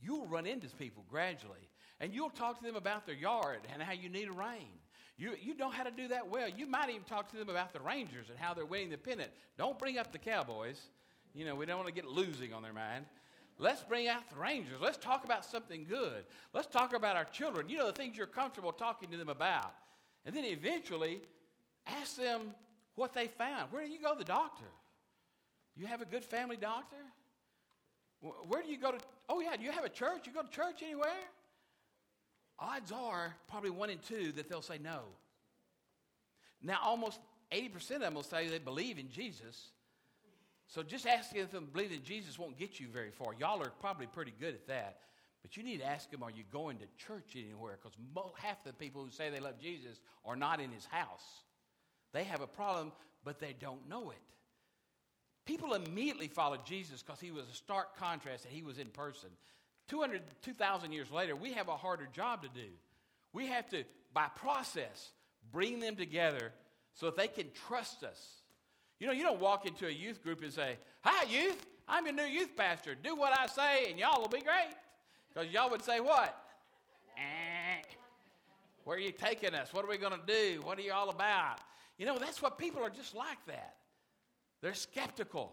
you'll 0.00 0.26
run 0.26 0.46
into 0.46 0.68
people 0.68 1.04
gradually. 1.10 1.68
And 2.00 2.14
you'll 2.14 2.30
talk 2.30 2.58
to 2.58 2.64
them 2.64 2.76
about 2.76 3.06
their 3.06 3.14
yard 3.14 3.60
and 3.72 3.82
how 3.82 3.92
you 3.92 4.08
need 4.08 4.28
a 4.28 4.32
rain. 4.32 4.68
You, 5.16 5.32
you 5.42 5.56
know 5.56 5.68
how 5.68 5.82
to 5.82 5.90
do 5.90 6.08
that 6.08 6.28
well. 6.28 6.48
You 6.48 6.66
might 6.66 6.90
even 6.90 7.02
talk 7.02 7.28
to 7.32 7.36
them 7.36 7.48
about 7.48 7.72
the 7.72 7.80
Rangers 7.80 8.30
and 8.30 8.38
how 8.38 8.54
they're 8.54 8.64
winning 8.64 8.90
the 8.90 8.98
pennant. 8.98 9.30
Don't 9.58 9.76
bring 9.78 9.98
up 9.98 10.12
the 10.12 10.18
Cowboys. 10.18 10.80
You 11.34 11.44
know, 11.44 11.56
we 11.56 11.66
don't 11.66 11.76
want 11.76 11.88
to 11.88 11.94
get 11.94 12.06
losing 12.06 12.52
on 12.52 12.62
their 12.62 12.72
mind. 12.72 13.04
Let's 13.58 13.82
bring 13.82 14.06
out 14.06 14.30
the 14.30 14.36
Rangers. 14.36 14.78
Let's 14.80 14.96
talk 14.96 15.24
about 15.24 15.44
something 15.44 15.84
good. 15.88 16.24
Let's 16.54 16.68
talk 16.68 16.94
about 16.94 17.16
our 17.16 17.24
children. 17.24 17.68
You 17.68 17.78
know, 17.78 17.86
the 17.86 17.92
things 17.92 18.16
you're 18.16 18.28
comfortable 18.28 18.70
talking 18.70 19.10
to 19.10 19.16
them 19.16 19.28
about. 19.28 19.74
And 20.24 20.34
then 20.34 20.44
eventually, 20.44 21.22
ask 21.86 22.16
them 22.16 22.54
what 22.98 23.14
they 23.14 23.28
found. 23.28 23.72
Where 23.72 23.84
do 23.86 23.90
you 23.90 24.00
go 24.00 24.12
to 24.12 24.18
the 24.18 24.24
doctor? 24.24 24.66
You 25.76 25.86
have 25.86 26.02
a 26.02 26.04
good 26.04 26.24
family 26.24 26.56
doctor? 26.56 26.96
Where 28.20 28.62
do 28.62 28.68
you 28.68 28.78
go 28.78 28.92
to? 28.92 28.98
Oh, 29.28 29.40
yeah, 29.40 29.56
do 29.56 29.62
you 29.62 29.70
have 29.70 29.84
a 29.84 29.88
church? 29.88 30.26
You 30.26 30.32
go 30.32 30.42
to 30.42 30.50
church 30.50 30.82
anywhere? 30.82 31.08
Odds 32.58 32.90
are 32.90 33.34
probably 33.48 33.70
one 33.70 33.88
in 33.88 33.98
two 33.98 34.32
that 34.32 34.48
they'll 34.48 34.60
say 34.60 34.78
no. 34.78 35.02
Now, 36.60 36.80
almost 36.82 37.20
80% 37.52 37.92
of 37.92 38.00
them 38.00 38.14
will 38.14 38.24
say 38.24 38.48
they 38.48 38.58
believe 38.58 38.98
in 38.98 39.08
Jesus, 39.08 39.70
so 40.66 40.82
just 40.82 41.06
asking 41.06 41.46
them 41.52 41.66
to 41.66 41.72
believe 41.72 41.92
in 41.92 42.02
Jesus 42.02 42.38
won't 42.38 42.58
get 42.58 42.80
you 42.80 42.88
very 42.88 43.12
far. 43.12 43.28
Y'all 43.38 43.62
are 43.62 43.70
probably 43.80 44.06
pretty 44.06 44.34
good 44.40 44.54
at 44.54 44.66
that. 44.66 44.98
But 45.40 45.56
you 45.56 45.62
need 45.62 45.78
to 45.78 45.86
ask 45.86 46.10
them, 46.10 46.24
are 46.24 46.30
you 46.32 46.42
going 46.52 46.78
to 46.78 46.84
church 46.96 47.36
anywhere? 47.36 47.78
Because 47.80 47.96
half 48.36 48.64
the 48.64 48.72
people 48.72 49.04
who 49.04 49.10
say 49.12 49.30
they 49.30 49.38
love 49.38 49.60
Jesus 49.60 50.00
are 50.24 50.34
not 50.34 50.60
in 50.60 50.72
his 50.72 50.84
house. 50.84 51.44
They 52.12 52.24
have 52.24 52.40
a 52.40 52.46
problem, 52.46 52.92
but 53.24 53.38
they 53.38 53.54
don't 53.58 53.88
know 53.88 54.10
it. 54.10 54.18
People 55.44 55.74
immediately 55.74 56.28
followed 56.28 56.66
Jesus 56.66 57.02
because 57.02 57.20
he 57.20 57.30
was 57.30 57.48
a 57.48 57.54
stark 57.54 57.96
contrast 57.96 58.44
and 58.44 58.52
he 58.52 58.62
was 58.62 58.78
in 58.78 58.88
person. 58.88 59.30
200, 59.88 60.22
2,000 60.42 60.92
years 60.92 61.10
later, 61.10 61.34
we 61.34 61.52
have 61.54 61.68
a 61.68 61.76
harder 61.76 62.08
job 62.12 62.42
to 62.42 62.48
do. 62.48 62.68
We 63.32 63.46
have 63.46 63.68
to, 63.70 63.84
by 64.12 64.26
process, 64.36 65.10
bring 65.50 65.80
them 65.80 65.96
together 65.96 66.52
so 66.92 67.06
that 67.06 67.16
they 67.16 67.28
can 67.28 67.46
trust 67.66 68.04
us 68.04 68.38
you 68.98 69.06
know, 69.06 69.12
you 69.12 69.22
don't 69.22 69.40
walk 69.40 69.66
into 69.66 69.86
a 69.86 69.90
youth 69.90 70.22
group 70.22 70.42
and 70.42 70.52
say, 70.52 70.76
Hi, 71.02 71.24
youth, 71.30 71.66
I'm 71.86 72.04
your 72.06 72.14
new 72.14 72.24
youth 72.24 72.56
pastor. 72.56 72.94
Do 72.94 73.14
what 73.14 73.36
I 73.38 73.46
say, 73.46 73.90
and 73.90 73.98
y'all 73.98 74.20
will 74.20 74.28
be 74.28 74.40
great. 74.40 74.74
Because 75.32 75.50
y'all 75.52 75.70
would 75.70 75.84
say, 75.84 76.00
What? 76.00 76.36
Eh, 77.16 77.82
where 78.84 78.96
are 78.96 79.00
you 79.00 79.12
taking 79.12 79.54
us? 79.54 79.72
What 79.72 79.84
are 79.84 79.88
we 79.88 79.98
going 79.98 80.18
to 80.18 80.26
do? 80.26 80.60
What 80.62 80.78
are 80.78 80.82
you 80.82 80.92
all 80.92 81.10
about? 81.10 81.60
You 81.98 82.06
know, 82.06 82.18
that's 82.18 82.40
what 82.40 82.58
people 82.58 82.82
are 82.82 82.90
just 82.90 83.14
like 83.14 83.44
that. 83.46 83.74
They're 84.62 84.74
skeptical. 84.74 85.52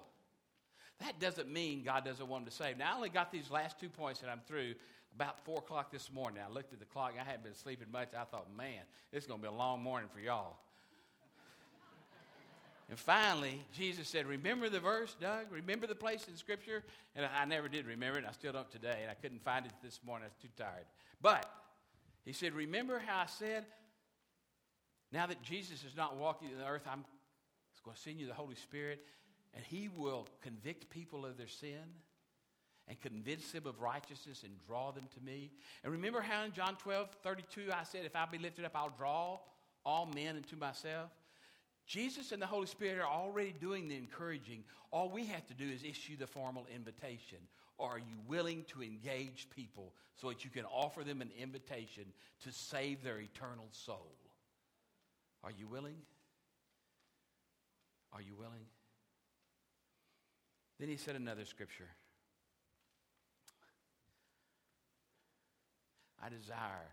That 1.01 1.19
doesn't 1.19 1.51
mean 1.51 1.83
God 1.83 2.05
doesn't 2.05 2.27
want 2.27 2.45
them 2.45 2.51
to 2.51 2.55
save. 2.55 2.77
Now, 2.77 2.93
I 2.93 2.95
only 2.95 3.09
got 3.09 3.31
these 3.31 3.51
last 3.51 3.79
two 3.79 3.89
points 3.89 4.21
and 4.21 4.31
I'm 4.31 4.41
through 4.47 4.75
about 5.15 5.43
4 5.43 5.59
o'clock 5.59 5.91
this 5.91 6.11
morning. 6.11 6.41
I 6.47 6.51
looked 6.51 6.73
at 6.73 6.79
the 6.79 6.85
clock. 6.85 7.13
I 7.19 7.23
hadn't 7.23 7.43
been 7.43 7.55
sleeping 7.55 7.87
much. 7.91 8.09
I 8.17 8.23
thought, 8.25 8.47
man, 8.55 8.81
it's 9.11 9.25
going 9.25 9.39
to 9.39 9.47
be 9.47 9.53
a 9.53 9.57
long 9.57 9.81
morning 9.81 10.09
for 10.13 10.19
y'all. 10.19 10.57
And 12.87 12.99
finally, 12.99 13.65
Jesus 13.73 14.07
said, 14.07 14.27
Remember 14.27 14.69
the 14.69 14.79
verse, 14.79 15.15
Doug? 15.19 15.47
Remember 15.49 15.87
the 15.87 15.95
place 15.95 16.27
in 16.27 16.35
Scripture? 16.37 16.83
And 17.15 17.27
I 17.35 17.43
never 17.45 17.67
did 17.67 17.87
remember 17.87 18.19
it. 18.19 18.25
I 18.29 18.31
still 18.31 18.53
don't 18.53 18.69
today. 18.69 18.99
And 19.01 19.09
I 19.09 19.15
couldn't 19.15 19.43
find 19.43 19.65
it 19.65 19.71
this 19.81 20.01
morning. 20.05 20.25
I 20.25 20.27
was 20.27 20.37
too 20.39 20.53
tired. 20.55 20.85
But 21.19 21.51
he 22.25 22.31
said, 22.31 22.53
Remember 22.53 23.01
how 23.03 23.21
I 23.21 23.25
said, 23.25 23.65
now 25.15 25.27
that 25.27 25.41
Jesus 25.41 25.83
is 25.83 25.95
not 25.95 26.17
walking 26.17 26.49
in 26.51 26.57
the 26.57 26.65
earth, 26.65 26.83
I'm 26.91 27.05
going 27.83 27.95
to 27.95 28.01
send 28.01 28.19
you 28.19 28.27
the 28.27 28.33
Holy 28.33 28.55
Spirit, 28.55 28.99
and 29.53 29.63
he 29.63 29.87
will 29.87 30.27
convict 30.41 30.89
people 30.89 31.25
of 31.25 31.37
their 31.37 31.47
sin 31.47 31.79
and 32.87 32.99
convince 32.99 33.51
them 33.51 33.65
of 33.65 33.79
righteousness 33.79 34.43
and 34.43 34.53
draw 34.67 34.91
them 34.91 35.05
to 35.13 35.23
me. 35.23 35.51
And 35.83 35.93
remember 35.93 36.21
how 36.21 36.43
in 36.43 36.51
John 36.51 36.75
12, 36.77 37.09
32, 37.23 37.71
I 37.71 37.83
said, 37.83 38.05
If 38.05 38.15
I 38.15 38.25
be 38.25 38.37
lifted 38.37 38.65
up, 38.65 38.73
I'll 38.75 38.93
draw 38.97 39.39
all 39.85 40.07
men 40.07 40.35
unto 40.35 40.55
myself? 40.55 41.09
Jesus 41.87 42.31
and 42.31 42.41
the 42.41 42.47
Holy 42.47 42.65
Spirit 42.65 42.99
are 42.99 43.07
already 43.07 43.53
doing 43.59 43.87
the 43.87 43.95
encouraging. 43.95 44.63
All 44.91 45.09
we 45.09 45.25
have 45.27 45.45
to 45.47 45.53
do 45.53 45.69
is 45.69 45.83
issue 45.83 46.17
the 46.17 46.27
formal 46.27 46.65
invitation. 46.73 47.37
Are 47.79 47.99
you 47.99 48.17
willing 48.27 48.65
to 48.69 48.81
engage 48.81 49.47
people 49.55 49.93
so 50.15 50.29
that 50.29 50.43
you 50.43 50.49
can 50.49 50.65
offer 50.65 51.03
them 51.03 51.21
an 51.21 51.31
invitation 51.39 52.05
to 52.43 52.51
save 52.51 53.03
their 53.03 53.19
eternal 53.19 53.67
soul? 53.71 54.15
Are 55.45 55.51
you 55.51 55.67
willing? 55.67 55.97
Are 58.11 58.21
you 58.21 58.35
willing? 58.35 58.65
Then 60.79 60.89
he 60.89 60.97
said 60.97 61.15
another 61.15 61.45
scripture. 61.45 61.87
I 66.23 66.29
desire 66.29 66.89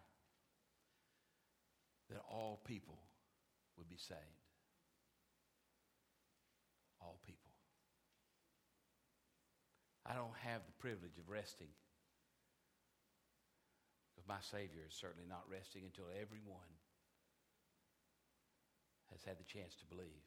that 2.10 2.20
all 2.30 2.60
people 2.66 2.98
would 3.78 3.88
be 3.88 3.96
saved. 3.96 4.20
All 7.00 7.18
people. 7.24 7.38
I 10.04 10.14
don't 10.14 10.36
have 10.44 10.60
the 10.66 10.72
privilege 10.78 11.16
of 11.18 11.30
resting 11.30 11.72
because 14.14 14.28
my 14.28 14.42
Savior 14.42 14.82
is 14.86 14.94
certainly 14.94 15.26
not 15.26 15.44
resting 15.50 15.84
until 15.86 16.04
everyone 16.20 16.68
has 19.12 19.24
had 19.24 19.38
the 19.38 19.44
chance 19.44 19.74
to 19.76 19.86
believe. 19.86 20.26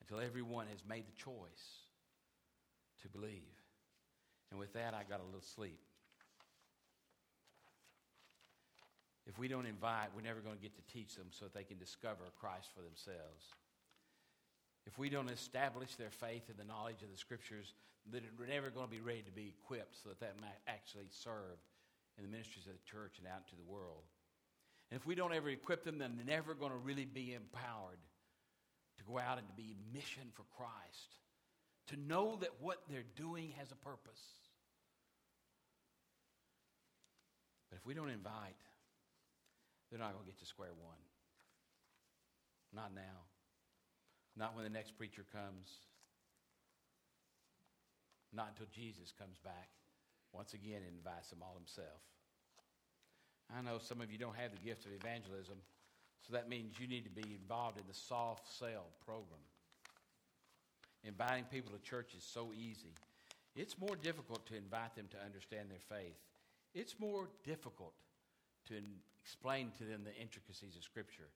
Until 0.00 0.20
everyone 0.20 0.66
has 0.70 0.82
made 0.86 1.06
the 1.06 1.16
choice 1.16 1.86
to 3.02 3.08
believe. 3.08 3.56
And 4.50 4.58
with 4.58 4.72
that, 4.74 4.94
I 4.94 5.02
got 5.08 5.20
a 5.20 5.24
little 5.24 5.40
sleep. 5.40 5.80
If 9.26 9.38
we 9.38 9.46
don't 9.46 9.66
invite, 9.66 10.10
we're 10.14 10.26
never 10.26 10.40
going 10.40 10.56
to 10.56 10.62
get 10.62 10.74
to 10.74 10.92
teach 10.92 11.14
them 11.14 11.30
so 11.30 11.46
that 11.46 11.54
they 11.54 11.62
can 11.62 11.78
discover 11.78 12.26
Christ 12.38 12.68
for 12.74 12.82
themselves. 12.82 13.54
If 14.84 14.98
we 14.98 15.08
don't 15.08 15.30
establish 15.30 15.94
their 15.94 16.10
faith 16.10 16.50
in 16.50 16.58
the 16.58 16.66
knowledge 16.66 17.02
of 17.02 17.10
the 17.10 17.16
Scriptures, 17.16 17.72
they're 18.10 18.20
never 18.48 18.70
going 18.70 18.86
to 18.86 18.90
be 18.90 19.00
ready 19.00 19.22
to 19.22 19.30
be 19.30 19.54
equipped 19.54 19.94
so 20.02 20.10
that 20.10 20.20
that 20.20 20.40
might 20.42 20.58
actually 20.66 21.06
serve 21.08 21.62
in 22.18 22.24
the 22.24 22.30
ministries 22.30 22.66
of 22.66 22.74
the 22.74 22.84
church 22.84 23.18
and 23.18 23.26
out 23.30 23.46
into 23.46 23.54
the 23.54 23.70
world. 23.70 24.02
And 24.92 25.00
if 25.00 25.06
we 25.06 25.14
don't 25.14 25.32
ever 25.32 25.48
equip 25.48 25.84
them, 25.84 25.96
then 25.96 26.18
they're 26.18 26.36
never 26.36 26.52
going 26.52 26.70
to 26.70 26.76
really 26.76 27.06
be 27.06 27.32
empowered 27.32 27.96
to 28.98 29.04
go 29.04 29.18
out 29.18 29.38
and 29.38 29.48
to 29.48 29.54
be 29.54 29.74
mission 29.90 30.24
for 30.34 30.42
Christ, 30.54 31.16
to 31.86 31.96
know 31.96 32.36
that 32.42 32.50
what 32.60 32.82
they're 32.90 33.08
doing 33.16 33.54
has 33.56 33.72
a 33.72 33.74
purpose. 33.74 34.20
But 37.70 37.78
if 37.78 37.86
we 37.86 37.94
don't 37.94 38.10
invite, 38.10 38.60
they're 39.88 39.98
not 39.98 40.12
going 40.12 40.26
to 40.26 40.30
get 40.30 40.38
to 40.40 40.44
square 40.46 40.74
one. 40.78 41.00
Not 42.74 42.94
now. 42.94 43.24
Not 44.36 44.54
when 44.54 44.64
the 44.64 44.70
next 44.70 44.98
preacher 44.98 45.24
comes. 45.32 45.70
Not 48.30 48.48
until 48.50 48.66
Jesus 48.74 49.10
comes 49.18 49.38
back 49.38 49.70
once 50.34 50.52
again 50.52 50.82
and 50.86 50.98
invites 50.98 51.30
them 51.30 51.38
all 51.40 51.54
himself. 51.56 52.02
I 53.56 53.62
know 53.62 53.78
some 53.78 54.00
of 54.00 54.10
you 54.10 54.18
don't 54.18 54.36
have 54.36 54.52
the 54.52 54.64
gift 54.64 54.86
of 54.86 54.92
evangelism, 54.92 55.56
so 56.26 56.32
that 56.32 56.48
means 56.48 56.78
you 56.80 56.86
need 56.86 57.04
to 57.04 57.10
be 57.10 57.34
involved 57.34 57.78
in 57.78 57.84
the 57.86 57.94
soft 57.94 58.48
sell 58.58 58.86
program. 59.04 59.40
Inviting 61.04 61.44
people 61.44 61.72
to 61.72 61.82
church 61.82 62.14
is 62.16 62.22
so 62.22 62.52
easy. 62.54 62.94
It's 63.54 63.78
more 63.78 63.96
difficult 63.96 64.46
to 64.46 64.56
invite 64.56 64.94
them 64.94 65.08
to 65.10 65.16
understand 65.24 65.68
their 65.68 65.98
faith. 65.98 66.16
It's 66.74 66.94
more 66.98 67.28
difficult 67.44 67.92
to 68.68 68.74
explain 69.22 69.72
to 69.78 69.84
them 69.84 70.04
the 70.04 70.14
intricacies 70.20 70.76
of 70.76 70.82
Scripture. 70.82 71.28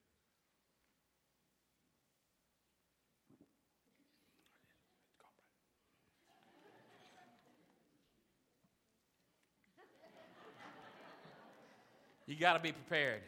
You 12.26 12.34
got 12.34 12.54
to 12.54 12.60
be 12.60 12.72
prepared. 12.72 13.22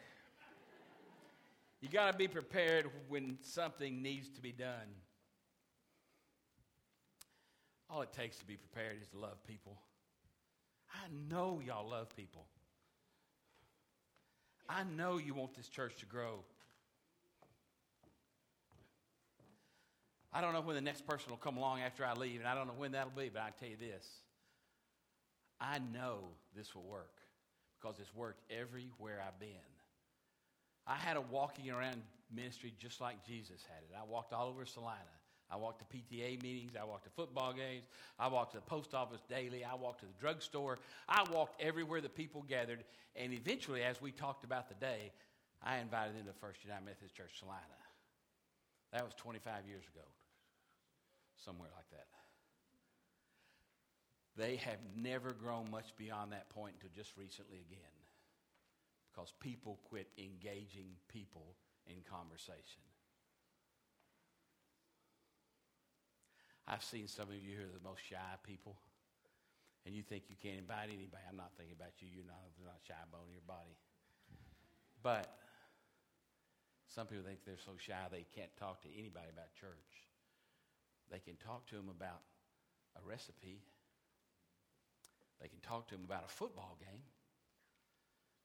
You 1.81 1.87
got 1.87 2.11
to 2.11 2.17
be 2.17 2.27
prepared 2.27 2.89
when 3.07 3.37
something 3.41 4.01
needs 4.01 4.29
to 4.31 4.41
be 4.41 4.51
done. 4.51 4.95
All 7.89 8.01
it 8.01 8.11
takes 8.11 8.37
to 8.39 8.45
be 8.45 8.57
prepared 8.57 8.97
is 9.01 9.07
to 9.09 9.17
love 9.17 9.41
people. 9.47 9.77
I 10.93 11.07
know 11.29 11.61
y'all 11.65 11.89
love 11.89 12.13
people. 12.15 12.45
I 14.67 14.83
know 14.83 15.17
you 15.17 15.33
want 15.33 15.55
this 15.55 15.69
church 15.69 15.95
to 15.99 16.05
grow. 16.05 16.43
I 20.31 20.41
don't 20.41 20.53
know 20.53 20.61
when 20.61 20.75
the 20.75 20.81
next 20.81 21.07
person 21.07 21.31
will 21.31 21.37
come 21.37 21.57
along 21.57 21.79
after 21.81 22.05
I 22.05 22.13
leave, 22.13 22.39
and 22.39 22.47
I 22.47 22.53
don't 22.53 22.67
know 22.67 22.75
when 22.77 22.91
that'll 22.91 23.11
be, 23.17 23.29
but 23.29 23.41
I 23.41 23.49
tell 23.59 23.69
you 23.69 23.77
this 23.77 24.05
I 25.59 25.79
know 25.79 26.19
this 26.55 26.75
will 26.75 26.83
work 26.83 27.18
because 27.79 27.99
it's 27.99 28.13
worked 28.15 28.41
everywhere 28.51 29.23
I've 29.25 29.39
been. 29.39 29.49
I 30.87 30.95
had 30.95 31.17
a 31.17 31.21
walking 31.21 31.69
around 31.69 32.01
ministry 32.33 32.73
just 32.79 32.99
like 33.01 33.25
Jesus 33.25 33.61
had 33.67 33.83
it. 33.83 33.95
I 33.97 34.03
walked 34.09 34.33
all 34.33 34.47
over 34.47 34.65
Salina. 34.65 34.97
I 35.51 35.55
walked 35.55 35.79
to 35.79 35.97
PTA 35.97 36.41
meetings. 36.43 36.73
I 36.79 36.83
walked 36.83 37.05
to 37.05 37.09
football 37.11 37.53
games. 37.53 37.85
I 38.19 38.27
walked 38.27 38.51
to 38.53 38.57
the 38.57 38.65
post 38.65 38.93
office 38.93 39.21
daily. 39.29 39.63
I 39.63 39.73
walked 39.75 40.01
to 40.01 40.05
the 40.05 40.19
drugstore. 40.19 40.77
I 41.07 41.23
walked 41.31 41.59
everywhere 41.61 42.01
the 42.01 42.09
people 42.09 42.43
gathered. 42.47 42.83
And 43.15 43.33
eventually, 43.33 43.83
as 43.83 44.01
we 44.01 44.11
talked 44.11 44.43
about 44.43 44.69
the 44.69 44.75
day, 44.75 45.11
I 45.63 45.77
invited 45.77 46.15
them 46.17 46.25
to 46.25 46.33
First 46.39 46.63
United 46.63 46.85
Methodist 46.85 47.15
Church 47.15 47.31
Salina. 47.39 47.57
That 48.93 49.03
was 49.03 49.13
25 49.15 49.67
years 49.67 49.83
ago, 49.93 50.05
somewhere 51.37 51.69
like 51.75 51.89
that. 51.91 52.18
They 54.39 54.55
have 54.63 54.79
never 54.95 55.35
grown 55.35 55.67
much 55.69 55.91
beyond 55.99 56.31
that 56.31 56.47
point 56.47 56.79
until 56.79 56.95
just 56.95 57.11
recently 57.19 57.59
again 57.59 57.99
because 59.11 59.35
people 59.43 59.83
quit 59.91 60.07
engaging 60.15 60.95
people 61.11 61.59
in 61.91 61.99
conversation. 62.07 62.79
I've 66.71 66.87
seen 66.87 67.11
some 67.11 67.27
of 67.27 67.35
you 67.35 67.59
who 67.59 67.67
are 67.67 67.75
the 67.75 67.83
most 67.83 67.99
shy 67.99 68.31
people, 68.47 68.79
and 69.83 69.91
you 69.91 70.07
think 70.07 70.31
you 70.31 70.39
can't 70.39 70.55
invite 70.55 70.87
anybody. 70.87 71.25
I'm 71.27 71.35
not 71.35 71.51
thinking 71.59 71.75
about 71.75 71.99
you. 71.99 72.07
You're 72.07 72.29
not, 72.29 72.39
you're 72.55 72.71
not 72.71 72.79
shy 72.87 72.95
bone 73.11 73.27
in 73.27 73.35
your 73.35 73.43
body. 73.43 73.75
But 75.03 75.27
some 76.87 77.11
people 77.11 77.27
think 77.27 77.43
they're 77.43 77.59
so 77.59 77.75
shy 77.75 78.07
they 78.07 78.23
can't 78.31 78.55
talk 78.55 78.79
to 78.87 78.89
anybody 78.95 79.27
about 79.27 79.51
church. 79.59 80.07
They 81.11 81.19
can 81.19 81.35
talk 81.43 81.67
to 81.73 81.75
them 81.75 81.91
about 81.91 82.23
a 82.95 83.03
recipe. 83.03 83.67
They 85.41 85.47
can 85.47 85.59
talk 85.59 85.87
to 85.89 85.95
them 85.95 86.03
about 86.05 86.25
a 86.25 86.29
football 86.29 86.77
game. 86.79 87.01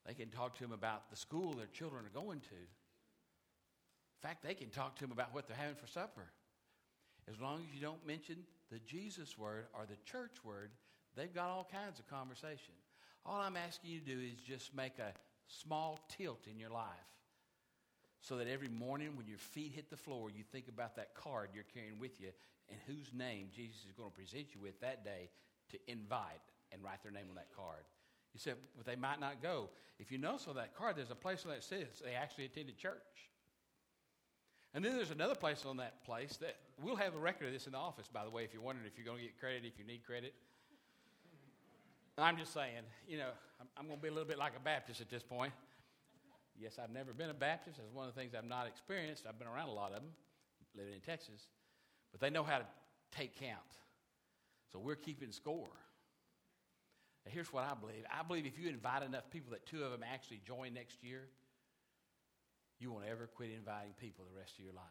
They 0.07 0.14
can 0.14 0.28
talk 0.28 0.57
to 0.57 0.62
them 0.62 0.72
about 0.72 1.11
the 1.11 1.16
school 1.16 1.52
their 1.52 1.66
children 1.66 2.04
are 2.04 2.20
going 2.20 2.40
to. 2.40 2.54
In 2.54 4.21
fact, 4.29 4.44
they 4.44 4.54
can 4.54 4.71
talk 4.71 4.96
to 4.96 5.04
them 5.04 5.12
about 5.12 5.35
what 5.35 5.48
they're 5.48 5.56
having 5.56 5.77
for 5.77 5.87
supper. 5.87 6.27
As 7.29 7.40
long 7.40 7.60
as 7.66 7.75
you 7.75 7.81
don't 7.81 8.06
mention 8.06 8.37
the 8.71 8.79
Jesus 8.81 9.38
word 9.38 9.66
or 9.75 9.87
the 9.87 9.96
church 10.10 10.44
word, 10.44 10.71
they've 11.16 11.35
got 11.35 11.48
all 11.48 11.69
kinds 11.71 11.98
of 11.98 12.08
conversation. 12.08 12.75
All 13.25 13.40
I'm 13.40 13.56
asking 13.56 13.90
you 13.90 14.00
to 14.00 14.06
do 14.06 14.21
is 14.21 14.40
just 14.46 14.75
make 14.75 14.98
a 14.98 15.12
small 15.48 15.98
tilt 16.08 16.46
in 16.50 16.58
your 16.58 16.71
life 16.71 16.87
so 18.21 18.37
that 18.37 18.48
every 18.48 18.69
morning 18.69 19.16
when 19.16 19.27
your 19.27 19.38
feet 19.38 19.73
hit 19.75 19.90
the 19.90 19.96
floor, 19.96 20.31
you 20.31 20.44
think 20.52 20.69
about 20.69 20.96
that 20.96 21.14
card 21.14 21.50
you're 21.54 21.64
carrying 21.75 21.98
with 21.98 22.21
you 22.21 22.29
and 22.71 22.79
whose 22.87 23.12
name 23.12 23.48
Jesus 23.54 23.85
is 23.87 23.92
going 23.96 24.10
to 24.10 24.16
present 24.16 24.54
you 24.54 24.60
with 24.60 24.81
that 24.81 25.04
day 25.04 25.29
to 25.71 25.79
invite 25.87 26.40
and 26.75 26.83
write 26.83 27.02
their 27.02 27.12
name 27.12 27.27
on 27.31 27.37
that 27.37 27.48
card. 27.56 27.85
You 28.35 28.40
said, 28.40 28.56
but 28.77 28.85
they 28.85 28.96
might 28.96 29.20
not 29.20 29.40
go. 29.40 29.70
If 29.98 30.10
you 30.10 30.18
notice 30.18 30.48
on 30.48 30.56
that 30.56 30.75
card, 30.75 30.96
there's 30.96 31.10
a 31.10 31.14
place 31.14 31.44
on 31.46 31.52
that 31.52 31.62
says 31.62 32.02
they 32.04 32.14
actually 32.14 32.46
attended 32.46 32.77
church. 32.77 33.31
And 34.75 34.85
then 34.85 34.96
there's 34.96 35.12
another 35.12 35.37
place 35.37 35.64
on 35.64 35.77
that 35.77 36.04
place 36.04 36.37
that 36.38 36.56
we'll 36.83 36.96
have 36.96 37.14
a 37.14 37.18
record 37.18 37.46
of 37.46 37.52
this 37.52 37.66
in 37.66 37.72
the 37.72 37.79
office, 37.79 38.08
by 38.12 38.25
the 38.25 38.31
way, 38.31 38.42
if 38.42 38.52
you're 38.52 38.62
wondering 38.62 38.88
if 38.88 38.98
you're 38.98 39.06
going 39.06 39.18
to 39.18 39.25
get 39.25 39.38
credit, 39.38 39.62
if 39.64 39.79
you 39.79 39.85
need 39.85 40.04
credit. 40.04 40.35
I'm 42.18 42.37
just 42.37 42.52
saying, 42.52 42.83
you 43.08 43.18
know, 43.18 43.31
I'm, 43.60 43.68
I'm 43.77 43.87
going 43.87 43.98
to 43.98 44.02
be 44.02 44.08
a 44.08 44.12
little 44.12 44.29
bit 44.29 44.38
like 44.38 44.52
a 44.56 44.60
Baptist 44.60 45.00
at 45.00 45.08
this 45.08 45.22
point. 45.22 45.52
Yes, 46.58 46.79
I've 46.83 46.90
never 46.90 47.12
been 47.12 47.31
a 47.31 47.35
Baptist. 47.35 47.79
That's 47.79 47.92
one 47.92 48.08
of 48.08 48.14
the 48.14 48.20
things 48.20 48.35
I've 48.35 48.44
not 48.44 48.66
experienced. 48.66 49.25
I've 49.29 49.38
been 49.38 49.48
around 49.48 49.68
a 49.68 49.72
lot 49.72 49.88
of 49.88 49.96
them, 49.96 50.10
living 50.77 50.94
in 50.94 51.00
Texas. 51.00 51.48
But 52.12 52.20
they 52.20 52.31
know 52.31 52.44
how 52.44 52.58
to 52.58 52.66
take 53.10 53.38
count. 53.38 53.58
So 54.72 54.79
we're 54.79 54.96
keeping 54.96 55.33
score. 55.33 55.70
Now, 57.25 57.33
here's 57.33 57.52
what 57.52 57.64
I 57.64 57.75
believe 57.75 58.04
I 58.10 58.22
believe 58.22 58.46
if 58.46 58.58
you 58.58 58.68
invite 58.68 59.02
enough 59.02 59.31
people 59.31 59.52
that 59.52 59.66
two 59.66 59.83
of 59.83 59.92
them 59.92 60.04
actually 60.04 60.40
join 60.46 60.75
next 60.75 61.02
year, 61.02 61.22
you 62.79 62.92
won't 62.92 63.06
ever 63.10 63.27
quit 63.27 63.50
inviting 63.56 63.92
people 63.98 64.25
the 64.31 64.38
rest 64.38 64.58
of 64.58 64.64
your 64.64 64.75
life. 64.75 64.85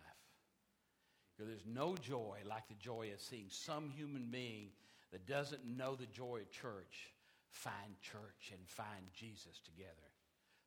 Because 1.36 1.50
there's 1.50 1.66
no 1.66 1.96
joy 1.96 2.38
like 2.48 2.68
the 2.68 2.76
joy 2.76 3.10
of 3.14 3.20
seeing 3.20 3.48
some 3.50 3.90
human 3.90 4.28
being 4.32 4.70
that 5.12 5.28
doesn't 5.28 5.66
know 5.66 5.96
the 5.96 6.06
joy 6.08 6.42
of 6.42 6.52
church 6.52 7.14
find 7.52 8.00
church 8.02 8.52
and 8.52 8.60
find 8.68 9.06
Jesus 9.14 9.60
together. 9.64 9.92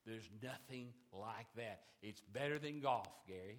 There's 0.07 0.29
nothing 0.43 0.93
like 1.13 1.47
that. 1.57 1.81
It's 2.01 2.21
better 2.33 2.59
than 2.59 2.81
golf, 2.81 3.09
Gary. 3.27 3.59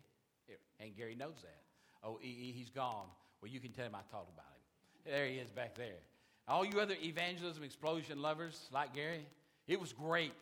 And 0.79 0.95
Gary 0.95 1.15
knows 1.15 1.41
that. 1.41 1.61
Oh, 2.03 2.19
he's 2.21 2.69
gone. 2.69 3.07
Well, 3.41 3.51
you 3.51 3.59
can 3.59 3.71
tell 3.71 3.85
him 3.85 3.95
I 3.95 4.03
talked 4.09 4.31
about 4.31 4.45
him. 4.45 5.11
There 5.11 5.25
he 5.25 5.35
is 5.35 5.51
back 5.51 5.75
there. 5.75 5.99
All 6.47 6.65
you 6.65 6.79
other 6.79 6.95
evangelism 7.01 7.63
explosion 7.63 8.21
lovers 8.21 8.69
like 8.71 8.93
Gary, 8.93 9.25
it 9.67 9.79
was 9.79 9.91
great 9.91 10.33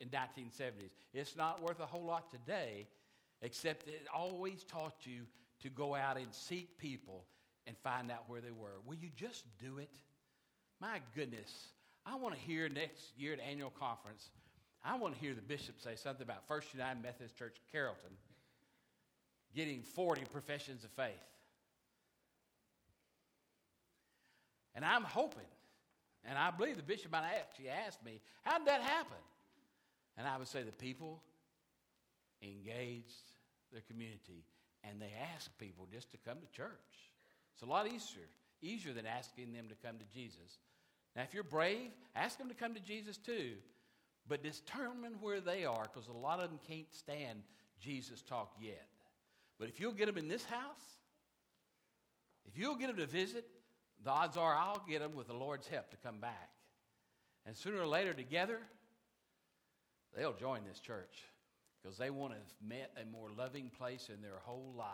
in 0.00 0.08
1970s. 0.08 0.90
It's 1.12 1.36
not 1.36 1.62
worth 1.62 1.80
a 1.80 1.86
whole 1.86 2.04
lot 2.04 2.30
today, 2.30 2.86
except 3.42 3.86
it 3.86 4.06
always 4.14 4.64
taught 4.64 4.94
you 5.04 5.22
to 5.60 5.68
go 5.68 5.94
out 5.94 6.16
and 6.16 6.32
seek 6.32 6.78
people 6.78 7.24
and 7.66 7.76
find 7.78 8.10
out 8.10 8.24
where 8.28 8.40
they 8.40 8.50
were. 8.50 8.80
Will 8.86 8.96
you 8.96 9.10
just 9.14 9.44
do 9.58 9.78
it? 9.78 9.94
My 10.80 11.00
goodness. 11.14 11.68
I 12.04 12.16
want 12.16 12.34
to 12.34 12.40
hear 12.40 12.68
next 12.68 13.16
year 13.16 13.34
at 13.34 13.40
annual 13.40 13.70
conference, 13.70 14.30
I 14.84 14.96
want 14.96 15.14
to 15.14 15.20
hear 15.20 15.34
the 15.34 15.42
bishop 15.42 15.80
say 15.80 15.94
something 15.94 16.24
about 16.24 16.48
First 16.48 16.74
United 16.74 17.00
Methodist 17.00 17.36
Church 17.36 17.56
Carrollton 17.70 18.10
getting 19.54 19.82
40 19.82 20.22
professions 20.32 20.82
of 20.82 20.90
faith. 20.90 21.12
And 24.74 24.84
I'm 24.84 25.04
hoping, 25.04 25.40
and 26.24 26.38
I 26.38 26.50
believe 26.50 26.76
the 26.76 26.82
bishop 26.82 27.12
might 27.12 27.24
actually 27.24 27.68
ask 27.68 28.02
me, 28.04 28.20
how 28.42 28.58
did 28.58 28.68
that 28.68 28.80
happen? 28.80 29.18
And 30.16 30.26
I 30.26 30.36
would 30.38 30.48
say 30.48 30.62
the 30.62 30.72
people 30.72 31.22
engaged 32.42 33.30
their 33.72 33.82
community 33.82 34.44
and 34.84 35.00
they 35.00 35.12
asked 35.34 35.56
people 35.58 35.86
just 35.92 36.10
to 36.10 36.18
come 36.18 36.38
to 36.40 36.56
church. 36.56 36.70
It's 37.54 37.62
a 37.62 37.66
lot 37.66 37.86
easier, 37.86 38.28
easier 38.60 38.92
than 38.92 39.06
asking 39.06 39.52
them 39.52 39.68
to 39.68 39.74
come 39.86 39.98
to 39.98 40.04
Jesus. 40.14 40.58
Now, 41.14 41.22
if 41.22 41.34
you're 41.34 41.44
brave, 41.44 41.90
ask 42.16 42.38
them 42.38 42.48
to 42.48 42.54
come 42.54 42.74
to 42.74 42.80
Jesus 42.80 43.16
too, 43.16 43.52
but 44.26 44.42
determine 44.42 45.14
where 45.20 45.40
they 45.40 45.64
are 45.64 45.82
because 45.82 46.08
a 46.08 46.12
lot 46.12 46.40
of 46.40 46.48
them 46.48 46.58
can't 46.66 46.92
stand 46.92 47.42
Jesus 47.80 48.22
talk 48.22 48.54
yet. 48.60 48.86
But 49.58 49.68
if 49.68 49.80
you'll 49.80 49.92
get 49.92 50.06
them 50.06 50.18
in 50.18 50.28
this 50.28 50.44
house, 50.44 50.96
if 52.46 52.58
you'll 52.58 52.76
get 52.76 52.88
them 52.88 52.96
to 52.96 53.06
visit, 53.06 53.44
the 54.04 54.10
odds 54.10 54.36
are 54.36 54.54
I'll 54.54 54.82
get 54.88 55.00
them 55.00 55.14
with 55.14 55.28
the 55.28 55.34
Lord's 55.34 55.66
help 55.66 55.90
to 55.90 55.96
come 55.96 56.18
back. 56.18 56.50
And 57.46 57.56
sooner 57.56 57.80
or 57.80 57.86
later, 57.86 58.14
together, 58.14 58.58
they'll 60.16 60.34
join 60.34 60.60
this 60.68 60.80
church 60.80 61.24
because 61.82 61.98
they 61.98 62.10
want 62.10 62.32
to 62.32 62.38
have 62.38 62.52
met 62.66 62.92
a 63.00 63.10
more 63.10 63.30
loving 63.36 63.70
place 63.76 64.08
in 64.12 64.22
their 64.22 64.38
whole 64.44 64.72
life. 64.76 64.88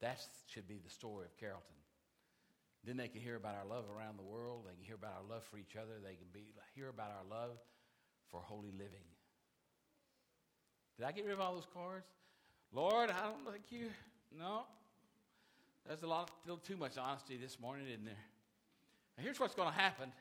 That 0.00 0.20
should 0.46 0.68
be 0.68 0.78
the 0.82 0.90
story 0.90 1.26
of 1.26 1.36
Carrollton. 1.38 1.74
Then 2.84 2.96
they 2.96 3.08
can 3.08 3.20
hear 3.20 3.34
about 3.34 3.56
our 3.56 3.66
love 3.66 3.84
around 3.90 4.16
the 4.16 4.22
world. 4.22 4.62
They 4.64 4.74
can 4.74 4.84
hear 4.84 4.94
about 4.94 5.14
our 5.20 5.34
love 5.34 5.42
for 5.50 5.58
each 5.58 5.74
other. 5.76 5.94
They 6.02 6.14
can 6.14 6.28
be, 6.32 6.44
hear 6.76 6.88
about 6.88 7.10
our 7.10 7.24
love 7.28 7.58
for 8.30 8.40
holy 8.40 8.70
living. 8.70 9.06
Did 10.96 11.06
I 11.06 11.12
get 11.12 11.24
rid 11.24 11.34
of 11.34 11.40
all 11.40 11.54
those 11.54 11.66
cards? 11.74 12.06
Lord, 12.72 13.10
I 13.10 13.22
don't 13.24 13.52
think 13.52 13.64
you. 13.70 13.90
No. 14.38 14.62
There's 15.88 16.02
a 16.02 16.06
lot, 16.06 16.30
a 16.44 16.46
little 16.46 16.62
too 16.62 16.76
much 16.76 16.98
honesty 16.98 17.38
this 17.38 17.58
morning, 17.58 17.86
isn't 17.88 18.04
there? 18.04 18.24
Now, 19.16 19.24
here's 19.24 19.40
what's 19.40 19.54
going 19.54 19.72
to 19.72 19.74
happen. 19.74 20.12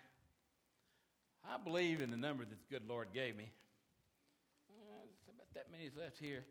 I 1.43 1.57
believe 1.61 2.01
in 2.01 2.09
the 2.09 2.15
number 2.15 2.45
that 2.45 2.57
the 2.57 2.73
good 2.73 2.87
Lord 2.87 3.09
gave 3.13 3.35
me. 3.35 3.51
Uh, 4.71 5.03
about 5.35 5.53
that 5.55 5.65
many's 5.69 5.91
left 5.99 6.17
here. 6.19 6.45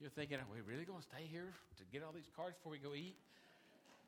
You're 0.00 0.08
thinking, 0.08 0.38
are 0.38 0.46
we 0.50 0.62
really 0.62 0.86
going 0.86 0.98
to 0.98 1.04
stay 1.04 1.28
here 1.30 1.52
to 1.76 1.84
get 1.92 2.02
all 2.02 2.12
these 2.12 2.30
cards 2.34 2.56
before 2.56 2.72
we 2.72 2.78
go 2.78 2.94
eat? 2.94 3.16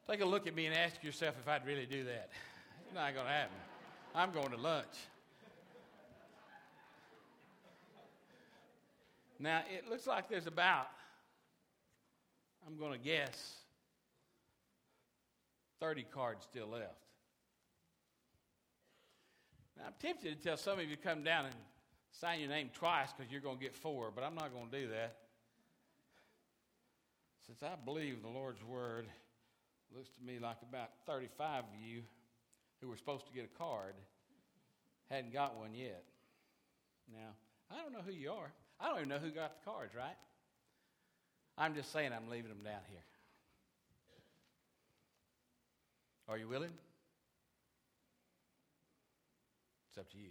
Take 0.09 0.23
a 0.23 0.25
look 0.25 0.47
at 0.47 0.55
me 0.55 0.65
and 0.65 0.75
ask 0.75 1.05
yourself 1.05 1.35
if 1.39 1.47
I'd 1.47 1.67
really 1.67 1.85
do 1.85 2.05
that. 2.05 2.31
It's 2.87 2.95
not 2.95 3.13
going 3.13 3.27
to 3.27 3.33
happen. 3.33 3.57
I'm 4.15 4.33
going 4.33 4.53
to 4.53 4.57
lunch. 4.57 4.87
Now, 9.39 9.61
it 9.71 9.91
looks 9.91 10.07
like 10.07 10.31
there's 10.31 10.47
about, 10.47 10.89
I'm 12.67 12.79
going 12.79 12.93
to 12.93 12.99
guess, 12.99 13.66
30 15.81 16.07
cards 16.13 16.45
still 16.51 16.69
left. 16.69 17.07
Now, 19.77 19.85
I'm 19.87 19.95
tempted 20.01 20.39
to 20.39 20.43
tell 20.49 20.57
some 20.57 20.79
of 20.79 20.89
you 20.89 20.97
to 20.97 21.03
come 21.03 21.23
down 21.23 21.47
and 21.47 21.55
sign 22.11 22.41
your 22.41 22.49
name 22.49 22.71
twice 22.73 23.09
because 23.17 23.31
you're 23.31 23.43
going 23.43 23.59
to 23.59 23.63
get 23.63 23.75
four, 23.75 24.11
but 24.15 24.25
I'm 24.25 24.35
not 24.35 24.53
going 24.53 24.71
to 24.71 24.81
do 24.81 24.89
that. 24.89 25.17
Since 27.47 27.63
I 27.63 27.75
believe 27.85 28.23
the 28.23 28.29
Lord's 28.29 28.65
word, 28.65 29.07
looks 29.95 30.11
to 30.11 30.25
me 30.25 30.39
like 30.41 30.57
about 30.69 30.91
35 31.07 31.61
of 31.61 31.65
you 31.81 32.03
who 32.81 32.89
were 32.89 32.97
supposed 32.97 33.27
to 33.27 33.33
get 33.33 33.45
a 33.45 33.59
card 33.59 33.95
hadn't 35.11 35.33
got 35.33 35.57
one 35.57 35.75
yet. 35.75 36.05
Now, 37.13 37.35
I 37.71 37.83
don't 37.83 37.93
know 37.93 38.03
who 38.05 38.13
you 38.13 38.33
are. 38.33 38.53
I 38.81 38.89
don't 38.89 38.99
even 38.99 39.09
know 39.09 39.19
who 39.19 39.31
got 39.31 39.55
the 39.55 39.71
cards, 39.71 39.95
right? 39.95 40.17
I'm 41.57 41.75
just 41.75 41.93
saying 41.93 42.13
I'm 42.13 42.29
leaving 42.29 42.51
them 42.51 42.63
down 42.65 42.81
here. 42.89 43.01
Are 46.29 46.37
you 46.37 46.49
willing? 46.49 46.73
It's 49.91 49.99
up 49.99 50.11
to 50.11 50.19
you. 50.19 50.31